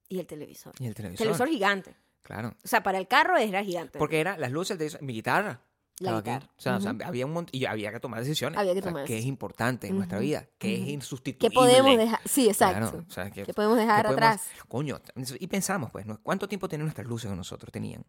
y 0.09 0.19
el 0.21 0.27
televisor. 0.27 0.73
Y 0.79 0.87
el 0.87 0.95
televisor. 0.95 1.19
Televisor 1.25 1.49
gigante. 1.49 1.97
Claro. 2.23 2.55
O 2.65 2.69
sea, 2.69 2.83
para 2.83 2.99
el 2.99 3.09
carro 3.09 3.37
era 3.37 3.63
gigante. 3.65 3.99
Porque 3.99 4.21
era 4.21 4.37
las 4.39 4.53
luces, 4.53 4.73
el 4.73 4.79
televisor, 4.79 5.03
mi 5.03 5.13
guitarra. 5.15 5.61
La 5.99 6.17
guitarra. 6.17 6.47
O 6.57 6.61
sea, 6.61 6.77
o 6.77 6.81
sea, 6.81 6.95
había 7.05 7.27
un 7.27 7.33
montón. 7.33 7.51
Y 7.53 7.67
había 7.67 7.93
que 7.93 8.01
tomar 8.01 8.21
decisiones. 8.21 8.59
Había 8.59 8.73
que 8.73 8.79
O 8.79 8.83
sea, 8.83 8.91
tomar 8.93 9.05
Que 9.07 9.19
es 9.19 9.25
importante 9.27 9.87
en 9.89 9.97
nuestra 9.97 10.17
Ujú. 10.19 10.25
vida. 10.27 10.47
Que 10.59 10.75
es 10.77 10.81
Ujú. 10.83 10.91
insustituible. 10.91 11.49
¿Qué 11.51 11.55
podemos 11.55 11.97
dejar? 11.99 12.21
Sí, 12.25 12.49
exacto. 12.49 12.91
Claro, 12.91 13.05
o 13.07 13.11
sea, 13.11 13.31
que- 13.31 13.43
¿Qué 13.43 13.53
podemos 13.53 13.77
dejar 13.77 14.03
que 14.07 14.09
podemos- 14.15 14.31
atrás? 14.35 14.49
Coño, 14.69 14.99
y 15.39 15.47
pensamos, 15.49 15.91
pues, 15.91 16.07
¿no? 16.07 16.19
¿cuánto 16.23 16.49
tiempo 16.49 16.69
tienen 16.69 16.87
nuestras 16.87 17.07
luces 17.07 17.29
con 17.29 17.37
nosotros? 17.37 17.71
Tenían 17.71 18.05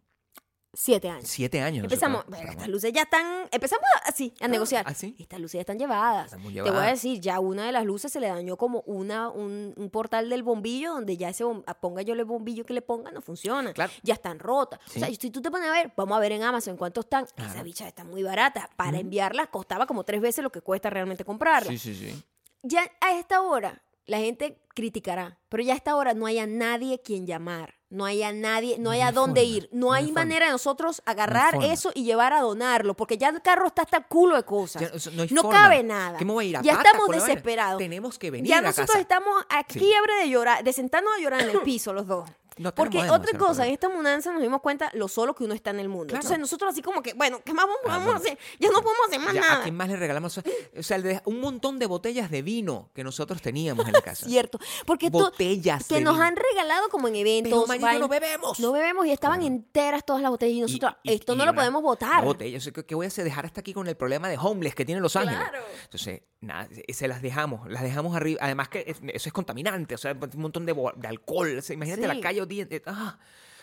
siete 0.74 1.10
años. 1.10 1.28
Siete 1.28 1.62
años. 1.62 1.84
Empezamos, 1.84 2.24
"Verga, 2.28 2.52
estas 2.52 2.68
luces 2.70 2.94
ya 2.94 3.02
están, 3.02 3.48
empezamos 3.52 3.86
así, 4.06 4.34
a 4.40 4.48
negociar. 4.48 4.86
¿ah, 4.88 4.94
sí? 4.94 5.16
Estas 5.20 5.40
luces 5.40 5.54
ya 5.56 5.60
están 5.62 5.78
llevadas. 5.78 6.26
Están 6.28 6.42
muy 6.42 6.54
Te 6.54 6.62
voy 6.62 6.70
a 6.70 6.72
llevadas. 6.74 6.92
decir, 6.94 7.20
ya 7.20 7.40
una 7.40 7.66
de 7.66 7.72
las 7.72 7.84
luces 7.86 8.12
se 8.12 8.20
le 8.20 8.28
dañó 8.30 8.56
como 8.58 8.82
una, 8.86 9.30
un, 9.30 9.74
un 9.76 9.90
portal 9.90 10.30
del 10.30 10.44
bombillo 10.44 10.94
donde 10.94 11.18
ya 11.18 11.30
ese 11.30 11.44
bom- 11.44 11.64
ponga 11.80 12.02
yo 12.04 12.14
el 12.14 12.24
bombillo 12.26 12.66
que 12.66 12.74
le 12.74 12.82
ponga, 12.82 13.12
no 13.12 13.22
funciona. 13.22 13.74
Claro. 13.74 13.92
Ya 14.04 14.14
están 14.14 14.40
rotas. 14.40 14.80
Sí. 14.86 15.00
O 15.02 15.06
sea, 15.06 15.14
si 15.14 15.30
tú 15.30 15.42
te 15.42 15.52
pones 15.52 15.68
a 15.70 15.74
ver, 15.74 15.92
vamos 15.98 16.16
a 16.18 16.20
ver 16.22 16.32
en 16.32 16.44
Amazon 16.44 16.78
cuánto 16.78 17.02
están. 17.02 17.24
Esas 17.26 17.34
Claro. 17.52 17.64
bichas 17.64 17.88
están 17.88 18.08
muy 18.10 18.24
baratas. 18.24 18.68
Para 18.78 18.98
enviarlas 19.00 19.50
costaba 19.50 19.86
como 19.86 20.04
tres 20.04 20.22
veces 20.22 20.44
lo 20.44 20.52
que 20.52 20.62
cuesta 20.62 20.90
realmente 20.90 21.26
comprarlas 21.26 21.68
Sí, 21.68 21.78
sí, 21.78 21.96
sí. 21.96 22.24
ya 22.64 22.90
a 23.02 23.18
esta 23.18 23.42
hora 23.42 23.82
la 24.06 24.18
gente 24.20 24.62
criticará, 24.74 25.38
pero 25.50 25.64
ya 25.64 25.74
a 25.74 25.76
esta 25.76 25.96
hora 25.96 26.14
no 26.14 26.26
hay 26.26 26.40
a 26.40 26.48
nadie 26.48 27.02
quien 27.02 27.28
llamar, 27.28 27.76
no 27.92 28.06
hay 28.06 28.24
a 28.24 28.32
nadie, 28.32 28.78
no, 28.78 28.86
No 28.86 28.90
hay 28.92 29.02
a 29.02 29.12
dónde 29.12 29.42
forma, 29.42 29.56
ir, 29.58 29.70
no, 29.72 29.88
no 29.88 29.94
hay 29.94 30.12
manera 30.12 30.48
de 30.48 30.54
nosotros 30.54 31.02
agarrar 31.06 31.64
eso 31.64 31.92
y 31.94 32.04
llevar 32.04 32.34
a 32.34 32.42
donarlo, 32.42 32.96
porque 32.96 33.18
ya 33.18 33.30
el 33.30 33.42
carro 33.42 33.68
está 33.68 33.84
hasta 33.84 33.98
el 33.98 34.06
culo 34.06 34.36
de 34.36 34.44
cosas. 34.44 34.82
Ya, 34.82 35.14
no 35.30 35.42
forma. 35.44 35.58
cabe 35.60 35.84
nada. 35.84 36.18
¿Qué 36.18 36.26
me 36.26 36.34
voy 36.34 36.46
a 36.46 36.50
ir 36.50 36.58
a 36.58 36.62
ya 36.62 36.78
pata 36.78 36.90
estamos 36.90 37.10
desesperados. 37.16 37.78
Tenemos 37.78 38.18
que 38.18 38.32
venir 38.32 38.50
ya 38.50 38.58
a 38.58 38.62
nosotros 38.62 38.88
casa. 38.88 39.00
estamos 39.02 39.46
aquí 39.50 39.80
Sí. 39.80 39.94
abre 39.94 40.16
de 40.16 40.30
llorar, 40.30 40.64
de 40.64 40.74
sentarnos 40.74 41.14
a 41.18 41.22
llorar 41.22 41.42
en 41.42 41.50
el 41.52 41.60
piso 41.64 41.94
los 41.94 42.08
dos. 42.08 42.30
No 42.62 42.74
Porque 42.76 43.00
otra 43.10 43.38
cosa, 43.38 43.66
en 43.66 43.74
esta 43.74 43.90
mudanza 43.90 44.32
nos 44.32 44.42
dimos 44.42 44.62
cuenta 44.62 44.90
lo 44.94 45.08
solo 45.08 45.34
que 45.36 45.44
uno 45.44 45.54
está 45.54 45.72
en 45.72 45.80
el 45.80 45.90
mundo. 45.90 46.08
Claro. 46.08 46.20
Entonces 46.22 46.40
nosotros 46.40 46.72
así 46.72 46.82
como 46.82 47.02
que, 47.02 47.14
bueno, 47.14 47.42
¿qué 47.44 47.54
más 47.54 47.66
vamos- 47.66 47.80
Ah, 47.88 47.98
bueno. 48.04 48.20
hacer? 48.20 48.38
Ya 48.60 48.70
no 48.70 48.82
podemos 48.82 49.08
hacer 49.08 49.20
más 49.20 49.34
Ya, 49.34 49.42
nada. 49.42 49.60
¿A 49.60 49.64
quién 49.64 49.76
más 49.76 49.88
le 49.90 49.96
regalamos? 49.96 50.38
O 50.38 50.84
sea, 50.84 51.22
un 51.26 51.40
montón 51.40 51.80
de 51.80 51.86
botellas 51.88 52.30
de 52.32 52.42
vino 52.42 52.90
que 52.94 53.04
nosotros 53.04 53.42
teníamos 53.42 53.86
en 53.88 53.94
la 53.94 54.02
casa. 54.02 54.26
Cierto. 54.30 54.60
Porque 54.86 55.10
tú, 55.10 55.20
botellas 55.20 55.88
que 55.88 55.96
de 55.96 56.02
nos 56.02 56.14
vino. 56.16 56.26
han 56.26 56.36
regalado 56.36 56.90
como 56.90 57.08
en 57.08 57.16
eventos. 57.16 57.52
Pero, 57.68 57.82
vainas. 57.82 58.00
no 58.00 58.08
bebemos. 58.08 58.60
No 58.60 58.72
bebemos 58.72 59.06
y 59.06 59.12
estaban 59.12 59.42
enteras 59.42 60.06
todas 60.06 60.22
las 60.22 60.32
botellas. 60.32 60.58
Y 60.58 60.62
nosotros, 60.62 60.94
Y- 61.04 61.12
y- 61.12 61.14
esto 61.16 61.34
y 61.34 61.38
no 61.38 61.46
lo 61.46 61.54
podemos 61.56 61.82
botar. 61.82 62.24
botella. 62.24 62.58
O 62.58 62.62
sea, 62.62 62.72
¿qué, 62.74 62.96
voy 62.96 63.06
a 63.06 63.08
hacer? 63.08 63.24
Dejar 63.26 63.46
hasta 63.46 63.62
aquí 63.62 63.74
con 63.74 63.88
el 63.88 63.96
problema 63.98 64.30
de 64.30 64.38
homeless 64.38 64.76
que 64.76 64.86
tienen 64.86 65.02
Los 65.02 65.16
Ángeles. 65.16 65.40
Claro. 65.40 65.64
Entonces, 65.84 66.22
nada, 66.42 66.68
se- 66.90 67.08
las 67.08 67.22
dejamos. 67.22 67.70
Las 67.70 67.84
dejamos 67.84 68.16
arriba. 68.16 68.40
Además 68.44 68.70
que 68.70 68.84
es- 68.88 68.98
eso 69.14 69.30
es 69.30 69.34
contaminante. 69.34 69.96
O 69.96 69.98
sea, 69.98 70.12
un 70.14 70.42
montón 70.42 70.66
de, 70.66 70.76
alcohol. 71.08 71.58
O 71.58 71.62
sea, 71.62 71.74
imagínate 71.74 72.02
Sí. 72.04 72.08
la 72.08 72.20
calle. 72.20 72.42
Ah, 72.86 73.20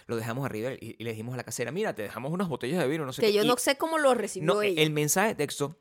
lo 0.07 0.17
dejamos 0.17 0.45
arriba 0.47 0.73
y, 0.73 0.97
y 0.99 1.05
le 1.05 1.11
dijimos 1.11 1.35
a 1.35 1.37
la 1.37 1.45
casera, 1.45 1.71
mira, 1.71 1.95
te 1.95 2.03
dejamos 2.03 2.33
unas 2.33 2.49
botellas 2.49 2.81
de 2.81 2.89
vino. 2.89 3.05
No 3.05 3.13
sé 3.13 3.21
Que 3.21 3.29
qué". 3.29 3.33
yo 3.35 3.43
Y- 3.45 3.47
no 3.49 3.57
sé 3.57 3.77
cómo 3.77 3.99
lo 3.99 4.15
recibió 4.15 4.55
no, 4.55 4.63
ella. 4.63 4.81
el 4.83 4.91
mensaje 4.91 5.29
de 5.29 5.35
texto. 5.35 5.77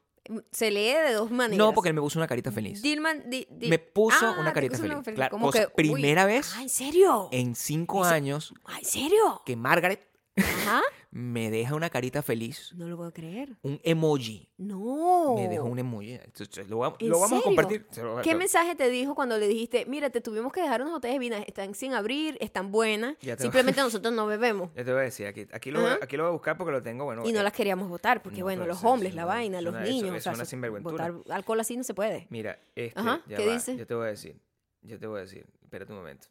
Se 0.51 0.71
lee 0.71 0.91
de 1.07 1.13
dos 1.13 1.31
maneras. 1.31 1.57
No, 1.57 1.73
porque 1.73 1.87
él 1.87 1.95
me 1.95 2.01
puso 2.01 2.19
una 2.19 2.27
carita 2.27 2.51
feliz. 2.51 2.81
Dilman, 2.81 3.29
di- 3.29 3.47
di- 3.49 3.69
Me 3.69 3.79
puso 3.79 4.25
Ah, 4.25 4.35
una 4.37 4.51
carita 4.51 4.75
puso 4.75 4.85
una 4.85 5.01
feliz. 5.01 5.15
Claro, 5.15 5.31
como 5.31 5.45
cosa- 5.45 5.59
que, 5.59 5.67
uy. 5.67 5.73
primera 5.93 6.25
vez 6.25 6.51
Ah, 6.57 6.61
¿en 6.63 6.67
serio? 6.69 7.29
en 7.31 7.55
cinco 7.55 8.03
años 8.03 8.53
Ah, 8.65 8.79
¿En 8.79 8.83
serio? 8.85 9.41
que 9.45 9.55
Margaret 9.55 10.05
Ajá. 10.37 10.81
me 11.11 11.49
deja 11.49 11.73
una 11.73 11.89
carita 11.89 12.21
feliz, 12.21 12.71
No 12.75 12.87
lo 12.87 12.95
puedo 12.97 13.11
creer. 13.11 13.57
un 13.63 13.79
emoji. 13.83 14.47
No. 14.57 15.35
Me 15.35 15.47
dejó 15.47 15.65
un 15.65 15.79
emoji. 15.79 16.19
Lo, 16.67 16.77
vamos- 16.79 16.97
¿En 16.99 17.09
lo 17.09 17.19
vamos 17.19 17.25
a 17.31 17.35
serio? 17.41 17.43
compartir. 17.43 17.85
¿Qué 18.23 18.35
mensaje 18.35 18.75
te 18.75 18.89
dijo 18.89 19.15
cuando 19.15 19.37
le 19.37 19.47
dijiste, 19.47 19.85
mira, 19.87 20.09
te 20.09 20.21
tuvimos 20.21 20.51
que 20.53 20.61
dejar 20.61 20.81
unas 20.81 20.93
botellas 20.93 21.15
de 21.15 21.19
vino, 21.19 21.35
están 21.47 21.73
sin 21.73 21.93
abrir, 21.93 22.37
están 22.39 22.71
buenas, 22.71 23.15
simplemente 23.39 23.81
nosotros 23.81 24.13
no 24.13 24.27
bebemos? 24.27 24.69
Ya 24.75 24.83
te 24.83 24.91
voy 24.91 25.01
a 25.01 25.03
decir, 25.05 25.25
aquí, 25.27 25.47
aquí, 25.51 25.71
lo, 25.71 25.79
Ajá. 25.85 25.99
aquí 26.01 26.17
lo 26.17 26.23
voy 26.23 26.29
a 26.29 26.33
buscar 26.33 26.57
porque 26.57 26.71
lo 26.71 26.83
tengo, 26.83 27.05
bueno. 27.05 27.23
Y 27.25 27.31
no 27.31 27.39
eh, 27.39 27.43
las 27.43 27.53
queríamos 27.53 27.89
votar, 27.89 28.21
porque 28.21 28.39
no, 28.39 28.45
bueno, 28.45 28.65
los 28.67 28.83
hombres, 28.83 29.15
la 29.15 29.25
vaina, 29.25 29.61
los 29.61 29.73
niños, 29.73 30.09
eso 30.09 30.17
o 30.17 30.21
sea, 30.21 30.31
es 30.33 30.37
una 30.37 30.45
so- 30.45 30.49
sinvergüentura. 30.51 31.11
botar 31.11 31.33
alcohol 31.35 31.59
así 31.59 31.75
no 31.77 31.83
se 31.83 31.93
puede. 31.93 32.27
Mira, 32.29 32.59
este, 32.75 32.99
Ajá, 32.99 33.21
ya 33.27 33.37
¿qué 33.37 33.47
va, 33.47 33.53
dice? 33.53 33.75
Yo 33.77 33.87
te 33.87 33.95
voy 33.95 34.05
a 34.07 34.09
decir. 34.09 34.39
Yo 34.83 34.99
te 34.99 35.07
voy 35.07 35.17
a 35.17 35.21
decir. 35.21 35.45
Espérate 35.63 35.91
un 35.93 35.97
momento. 35.99 36.27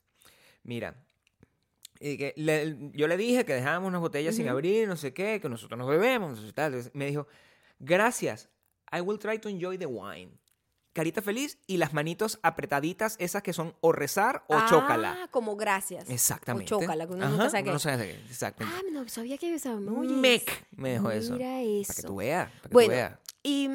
Mira. 0.62 0.94
Y 2.00 2.16
que 2.16 2.32
le- 2.36 2.90
yo 2.92 3.06
le 3.08 3.16
dije 3.16 3.44
que 3.44 3.54
dejábamos 3.54 3.88
unas 3.88 4.00
botellas 4.00 4.34
sin 4.34 4.46
Ujú. 4.46 4.52
abrir, 4.52 4.88
no 4.88 4.96
sé 4.96 5.12
qué, 5.14 5.40
que 5.40 5.48
nosotros 5.48 5.78
nos 5.78 5.88
bebemos, 5.88 6.38
no 6.40 6.46
sé 6.46 6.52
tal. 6.52 6.90
Me 6.94 7.06
dijo, 7.06 7.26
gracias, 7.78 8.48
I 8.92 9.00
will 9.00 9.18
try 9.18 9.38
to 9.38 9.48
enjoy 9.48 9.78
the 9.78 9.86
wine. 9.86 10.32
Carita 10.92 11.20
feliz 11.20 11.58
y 11.66 11.76
las 11.76 11.92
manitos 11.92 12.38
apretaditas, 12.42 13.16
esas 13.18 13.42
que 13.42 13.52
son 13.52 13.74
o 13.82 13.92
rezar 13.92 14.44
o 14.48 14.58
chócala. 14.66 15.24
Ah, 15.24 15.28
como 15.30 15.54
gracias. 15.54 16.08
Exactamente. 16.08 16.72
O 16.74 16.80
chócala, 16.80 17.06
que 17.06 17.12
uno 17.12 17.22
Ajá, 17.24 17.30
nunca 17.32 17.50
sabe 17.50 17.74
es. 17.76 17.82
sabe 17.82 18.06
qué, 18.06 18.12
Exactamente. 18.30 18.80
Ah, 18.80 18.90
no 18.90 19.06
sabía 19.08 19.36
que 19.36 19.54
emojis. 19.54 20.10
Mec, 20.12 20.66
me 20.70 20.92
dejó 20.92 21.10
eso. 21.10 21.34
Mira 21.34 21.48
Para 21.48 21.60
que 21.64 21.80
eso. 21.82 22.06
tú 22.06 22.16
veas, 22.16 22.48
para 22.50 22.62
que 22.62 22.68
Bueno, 22.72 22.88
tú 22.88 22.96
veas. 22.96 23.18
Y 23.42 23.68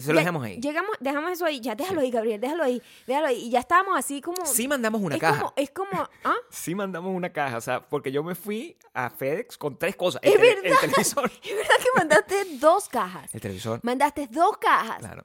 Se 0.00 0.12
lo 0.12 0.18
dejamos 0.18 0.42
ahí. 0.44 0.58
Llegamos, 0.60 0.96
dejamos 1.00 1.32
eso 1.32 1.44
ahí. 1.44 1.60
Ya, 1.60 1.74
déjalo 1.74 2.00
ahí, 2.00 2.10
Gabriel, 2.10 2.40
déjalo 2.40 2.64
ahí, 2.64 2.82
déjalo 3.06 3.26
ahí. 3.26 3.36
Y 3.46 3.50
ya 3.50 3.60
estábamos 3.60 3.98
así 3.98 4.20
como. 4.20 4.44
Sí 4.46 4.66
mandamos 4.66 5.00
una 5.02 5.16
es 5.16 5.20
caja. 5.20 5.38
Como, 5.40 5.52
es 5.56 5.70
como, 5.70 6.08
¿ah? 6.24 6.34
Sí 6.50 6.74
mandamos 6.74 7.14
una 7.14 7.30
caja, 7.32 7.58
o 7.58 7.60
sea, 7.60 7.86
porque 7.86 8.10
yo 8.10 8.22
me 8.22 8.34
fui 8.34 8.76
a 8.94 9.10
FedEx 9.10 9.58
con 9.58 9.78
tres 9.78 9.94
cosas. 9.96 10.20
Es 10.24 10.34
El, 10.34 10.40
verdad. 10.40 10.62
el 10.64 10.78
televisor. 10.80 11.30
Es 11.44 11.56
verdad 11.56 11.74
que 11.82 11.88
mandaste 11.98 12.44
dos 12.58 12.88
cajas. 12.88 13.34
El 13.34 13.40
televisor, 13.40 13.80
Mandaste 13.82 14.28
dos 14.30 14.56
cajas. 14.58 14.98
claro. 15.00 15.24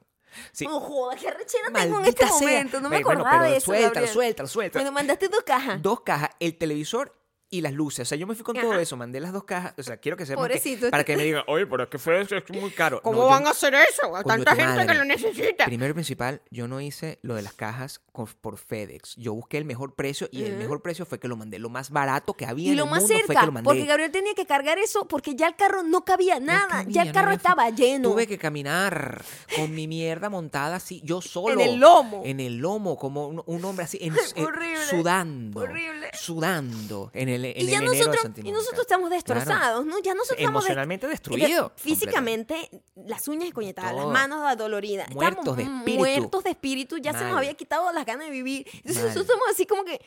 Sí. 0.52 0.66
No 0.66 0.78
joda, 0.78 1.16
qué 1.16 1.30
rechera 1.30 1.70
tengo 1.72 1.98
en 2.00 2.04
este 2.04 2.26
sea. 2.26 2.34
momento. 2.34 2.80
No 2.82 2.90
me 2.90 3.02
bueno, 3.02 3.10
acordaba 3.22 3.38
pero 3.40 3.50
de 3.50 3.56
eso. 3.56 3.64
Suéltalo, 3.66 4.06
suéltalo, 4.06 4.48
suéltalo. 4.48 4.82
Bueno, 4.84 4.92
mandaste 4.94 5.28
dos 5.28 5.42
cajas. 5.42 5.80
Dos 5.82 6.00
cajas, 6.02 6.30
el 6.38 6.56
televisor 6.58 7.16
y 7.50 7.60
las 7.62 7.72
luces. 7.72 8.00
O 8.00 8.04
sea, 8.08 8.18
yo 8.18 8.26
me 8.26 8.34
fui 8.34 8.44
con 8.44 8.56
todo 8.56 8.74
eso, 8.78 8.96
mandé 8.96 9.20
las 9.20 9.32
dos 9.32 9.44
cajas. 9.44 9.74
O 9.78 9.82
sea, 9.82 9.96
quiero 9.96 10.16
que 10.16 10.26
sepan 10.26 10.48
que- 10.48 10.88
para 10.90 11.04
que 11.04 11.16
me 11.16 11.24
digan, 11.24 11.44
oye, 11.46 11.66
pero 11.66 11.84
es 11.84 11.88
que 11.88 11.98
FedEx 11.98 12.32
es 12.32 12.50
muy 12.60 12.70
caro. 12.70 13.00
¿Cómo 13.02 13.16
No, 13.18 13.22
yo- 13.24 13.30
van 13.30 13.46
a 13.46 13.50
hacer 13.50 13.74
eso? 13.74 14.14
A 14.14 14.22
tanta 14.22 14.54
gente 14.54 14.86
que 14.86 14.94
lo 14.94 15.04
necesita. 15.04 15.64
Primero 15.64 15.90
y 15.90 15.94
principal, 15.94 16.42
yo 16.50 16.68
no 16.68 16.80
hice 16.80 17.18
lo 17.22 17.34
de 17.34 17.42
las 17.42 17.54
cajas 17.54 18.00
con- 18.12 18.26
por 18.40 18.58
FedEx. 18.58 19.16
Yo 19.16 19.32
busqué 19.34 19.56
el 19.58 19.64
mejor 19.64 19.94
precio 19.94 20.28
y 20.30 20.42
el 20.44 20.56
mejor 20.56 20.82
precio 20.82 21.06
fue 21.06 21.18
que 21.18 21.28
lo 21.28 21.36
mandé. 21.36 21.58
Lo 21.58 21.70
más 21.70 21.90
barato 21.90 22.34
que 22.34 22.44
había 22.46 22.68
Y 22.68 22.70
en 22.72 22.76
lo 22.76 22.84
el 22.84 22.90
más 22.90 23.00
mundo 23.02 23.14
fue 23.14 23.26
cerca, 23.26 23.40
que 23.40 23.46
lo 23.46 23.52
mandé. 23.52 23.64
porque 23.68 23.84
Gabriel 23.86 24.10
tenía 24.12 24.34
que 24.34 24.44
cargar 24.46 24.78
eso 24.78 25.06
porque 25.08 25.34
ya 25.34 25.46
el 25.48 25.56
carro 25.56 25.82
no 25.82 26.04
cabía 26.04 26.38
No 26.40 26.46
nada. 26.46 26.68
cabía, 26.68 26.92
ya 26.92 27.02
el 27.02 27.12
carro 27.12 27.30
estaba 27.32 27.70
lleno. 27.70 28.10
Tuve 28.10 28.26
que 28.26 28.36
caminar 28.38 29.22
con 29.56 29.74
mi 29.74 29.86
mierda 29.88 30.28
montada 30.28 30.76
así, 30.76 31.00
yo 31.04 31.20
solo. 31.22 31.54
En 31.54 31.60
el 31.60 31.76
lomo. 31.80 32.22
En 32.24 32.40
el 32.40 32.58
lomo, 32.58 32.96
como 32.98 33.28
un, 33.28 33.42
un 33.46 33.64
hombre 33.64 33.84
así, 33.84 33.98
en- 34.00 34.12
Horrible, 34.46 34.76
sudando. 34.88 35.60
horrible. 35.60 36.10
Sudando. 36.12 37.10
En 37.14 37.28
el, 37.28 37.37
y 37.44 37.66
ya 37.66 37.80
nosotros, 37.80 38.16
y 38.42 38.52
estamos 38.80 39.10
destrozados, 39.10 39.84
¿no? 39.86 39.98
Ya 40.00 40.14
nosotros 40.14 40.38
estamos 40.38 40.62
Emocionalmente 40.64 41.06
destruido. 41.06 41.72
Físicamente, 41.76 42.70
las 42.96 43.28
uñas 43.28 43.52
coñetadas, 43.52 43.94
las 43.94 44.06
manos 44.06 44.44
adoloridas. 44.46 45.10
Muertos 45.10 45.38
Estamos 45.40 45.56
de 45.56 45.62
espíritu. 45.64 45.98
Muertos 45.98 46.44
de 46.44 46.50
espíritu, 46.50 46.98
ya 46.98 47.12
se 47.12 47.24
nos 47.24 47.36
había 47.36 47.54
quitado 47.54 47.92
las 47.92 48.04
ganas 48.06 48.26
de 48.26 48.32
vivir. 48.32 48.66
Entonces 48.72 48.96
Mal. 48.96 49.04
nosotros 49.06 49.24
estamos 49.26 49.48
así 49.50 49.66
como 49.66 49.84
que 49.84 50.00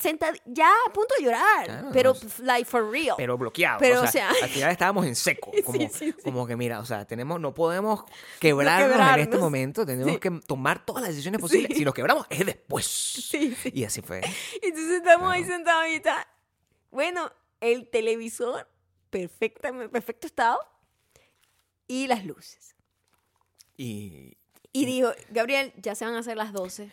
sentados, 0.00 0.38
ya 0.46 0.70
a 0.88 0.92
punto 0.92 1.14
de 1.18 1.24
llorar, 1.24 1.64
Claro, 1.66 1.88
pero 1.92 2.16
like 2.42 2.64
for 2.64 2.90
real. 2.90 3.14
Pero 3.16 3.36
bloqueado. 3.36 3.78
Pero, 3.78 4.00
o, 4.00 4.04
o 4.04 4.06
sea, 4.06 4.32
sea- 4.32 4.44
al 4.44 4.50
final 4.50 4.70
estábamos 4.70 5.06
en 5.06 5.14
seco. 5.14 5.50
Como, 5.64 5.78
sí, 5.78 5.88
sí. 5.92 6.14
como 6.24 6.46
que, 6.46 6.56
mira, 6.56 6.80
o 6.80 6.86
sea, 6.86 7.04
tenemos, 7.04 7.38
no 7.40 7.52
podemos 7.54 8.04
quebrarnos, 8.38 9.14
en 9.14 9.20
este 9.20 9.36
momento. 9.36 9.84
Tenemos 9.84 10.18
que 10.18 10.30
tomar 10.46 10.84
todas 10.84 11.02
las 11.02 11.10
decisiones 11.10 11.40
posibles. 11.40 11.76
Si 11.76 11.84
nos 11.84 11.94
quebramos, 11.94 12.26
es 12.30 12.46
después. 12.46 13.30
Y 13.72 13.84
así 13.84 14.00
fue. 14.02 14.22
Entonces 14.62 14.90
estamos 14.96 15.30
ahí 15.32 15.44
sentados 15.44 15.84
está. 15.86 16.26
Bueno, 16.90 17.32
el 17.60 17.88
televisor, 17.88 18.68
perfectamente, 19.10 19.88
perfecto 19.88 20.26
estado, 20.26 20.58
y 21.86 22.06
las 22.06 22.24
luces. 22.24 22.76
Y 23.76 24.36
Y 24.72 24.84
dijo, 24.84 25.10
Gabriel, 25.30 25.72
ya 25.76 25.94
se 25.94 26.04
van 26.04 26.14
a 26.14 26.20
hacer 26.20 26.36
las 26.36 26.52
12. 26.52 26.92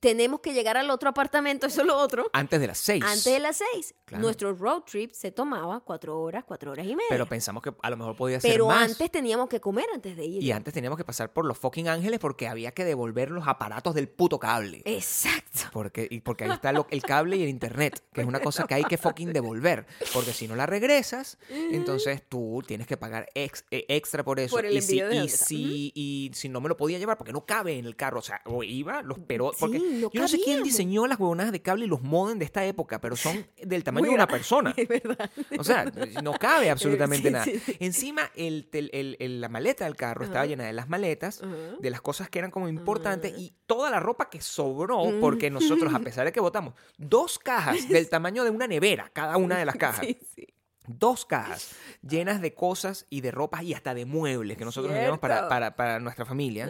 Tenemos 0.00 0.40
que 0.40 0.52
llegar 0.52 0.76
al 0.76 0.90
otro 0.90 1.08
apartamento, 1.10 1.66
eso 1.66 1.80
es 1.82 1.86
lo 1.86 1.96
otro. 1.96 2.30
antes 2.32 2.60
de 2.60 2.66
las 2.66 2.78
seis. 2.78 3.02
Antes 3.04 3.24
de 3.24 3.38
las 3.40 3.56
6. 3.74 3.94
Claro. 4.04 4.22
Nuestro 4.22 4.54
road 4.54 4.82
trip 4.84 5.12
se 5.12 5.30
tomaba 5.32 5.80
cuatro 5.80 6.18
horas, 6.18 6.42
cuatro 6.46 6.72
horas 6.72 6.86
y 6.86 6.90
media. 6.96 7.04
Pero 7.10 7.26
pensamos 7.26 7.62
que 7.62 7.74
a 7.82 7.90
lo 7.90 7.96
mejor 7.98 8.16
podía 8.16 8.40
ser 8.40 8.50
Pero 8.52 8.68
más. 8.68 8.90
antes 8.90 9.10
teníamos 9.10 9.48
que 9.50 9.60
comer 9.60 9.84
antes 9.92 10.16
de 10.16 10.24
ir. 10.24 10.42
Y 10.42 10.50
antes 10.50 10.72
teníamos 10.72 10.96
que 10.96 11.04
pasar 11.04 11.32
por 11.32 11.44
los 11.44 11.58
fucking 11.58 11.88
ángeles 11.88 12.18
porque 12.18 12.48
había 12.48 12.72
que 12.72 12.84
devolver 12.86 13.30
los 13.30 13.46
aparatos 13.46 13.94
del 13.94 14.08
puto 14.08 14.38
cable. 14.38 14.80
Exacto. 14.86 15.60
Porque, 15.72 16.08
y 16.10 16.20
porque 16.20 16.44
ahí 16.44 16.50
está 16.52 16.72
lo- 16.72 16.86
el 16.90 17.02
cable 17.02 17.36
y 17.36 17.42
el 17.42 17.48
internet, 17.50 18.02
que 18.12 18.22
es 18.22 18.26
una 18.26 18.40
cosa 18.40 18.66
que 18.66 18.74
hay 18.74 18.84
que 18.84 18.96
fucking 18.96 19.32
devolver. 19.34 19.86
Porque 20.14 20.32
si 20.32 20.48
no 20.48 20.56
la 20.56 20.64
regresas, 20.64 21.36
entonces 21.50 22.22
tú 22.28 22.62
tienes 22.66 22.86
que 22.86 22.96
pagar 22.96 23.28
ex- 23.34 23.64
eh, 23.70 23.84
extra 23.88 24.24
por 24.24 24.40
eso. 24.40 24.56
Por 24.56 24.64
el 24.64 24.76
y, 24.76 24.80
si, 24.82 25.00
de 25.00 25.16
y, 25.16 25.28
si, 25.28 25.92
y 25.94 26.30
si 26.34 26.48
no 26.48 26.60
me 26.62 26.68
lo 26.70 26.76
podía 26.76 26.98
llevar 26.98 27.18
porque 27.18 27.32
no 27.32 27.44
cabe 27.44 27.78
en 27.78 27.84
el 27.84 27.94
carro, 27.96 28.20
o 28.20 28.22
sea, 28.22 28.40
o 28.46 28.62
iba, 28.62 29.02
los 29.02 29.18
pero 29.26 29.52
porque 29.58 29.78
no 29.88 30.10
yo 30.12 30.20
no 30.20 30.28
sé 30.28 30.38
quién 30.42 30.62
diseñó 30.62 31.06
las 31.06 31.18
huevonadas 31.18 31.52
de 31.52 31.60
cable 31.62 31.84
y 31.84 31.88
los 31.88 32.02
modem 32.02 32.38
de 32.38 32.44
esta 32.44 32.64
época, 32.64 33.00
pero 33.00 33.16
son 33.16 33.46
del 33.62 33.82
tamaño 33.84 34.02
Muy 34.02 34.10
de 34.10 34.14
una 34.14 34.26
persona. 34.26 34.72
Es 34.76 34.88
verdad. 34.88 35.30
O 35.58 35.64
sea, 35.64 35.84
no 36.22 36.32
cabe 36.34 36.70
absolutamente 36.70 37.28
Sí, 37.28 37.32
nada. 37.32 37.44
sí, 37.44 37.58
sí. 37.58 37.76
Encima, 37.80 38.30
el, 38.36 38.68
tel- 38.70 38.90
el- 38.92 39.16
el- 39.20 39.40
la 39.40 39.48
maleta 39.48 39.84
del 39.84 39.96
carro 39.96 40.24
estaba 40.24 40.46
llena 40.46 40.64
de 40.64 40.72
las 40.72 40.88
maletas, 40.88 41.40
de 41.80 41.90
las 41.90 42.00
cosas 42.00 42.28
que 42.30 42.38
eran 42.38 42.50
como 42.50 42.68
importantes 42.68 43.32
Ajá. 43.32 43.40
y 43.40 43.52
toda 43.66 43.90
la 43.90 44.00
ropa 44.00 44.28
que 44.30 44.40
sobró, 44.40 45.04
Mm. 45.04 45.20
porque 45.20 45.50
nosotros, 45.50 45.92
a 45.94 45.98
pesar 46.00 46.24
de 46.24 46.32
que 46.32 46.40
votamos 46.40 46.74
dos 46.96 47.38
cajas 47.38 47.88
del 47.88 48.08
tamaño 48.08 48.44
de 48.44 48.50
una 48.50 48.66
nevera, 48.66 49.10
cada 49.12 49.36
una 49.36 49.58
de 49.58 49.64
las 49.64 49.76
cajas, 49.76 50.04
Sí, 50.06 50.18
sí. 50.34 50.46
dos 50.86 51.24
cajas 51.26 51.72
llenas 52.02 52.40
de 52.40 52.54
cosas 52.54 53.06
y 53.10 53.20
de 53.20 53.30
ropas 53.30 53.62
y 53.62 53.74
hasta 53.74 53.94
de 53.94 54.04
muebles 54.06 54.56
que 54.56 54.64
nosotros 54.64 54.92
llevamos 54.94 55.18
para, 55.18 55.48
para, 55.48 55.76
para 55.76 55.98
nuestra 56.00 56.24
familia, 56.24 56.68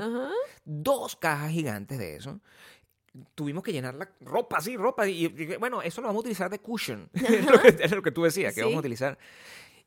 dos 0.64 1.16
cajas 1.16 1.50
gigantes 1.50 1.98
de 1.98 2.16
eso. 2.16 2.40
Tuvimos 3.34 3.62
que 3.64 3.72
llenar 3.72 3.94
la 3.94 4.08
ropa, 4.20 4.60
sí, 4.60 4.76
ropa. 4.76 5.06
Y, 5.08 5.26
y- 5.26 5.56
bueno, 5.56 5.82
eso 5.82 6.00
lo 6.00 6.06
vamos 6.08 6.20
a 6.20 6.22
utilizar 6.22 6.50
de 6.50 6.58
cushion. 6.58 7.08
es, 7.14 7.44
lo 7.46 7.60
que, 7.60 7.76
es 7.80 7.90
lo 7.92 8.02
que 8.02 8.10
tú 8.10 8.22
decías, 8.24 8.54
que 8.54 8.60
Sí. 8.60 8.64
vamos 8.64 8.76
a 8.76 8.80
utilizar. 8.80 9.18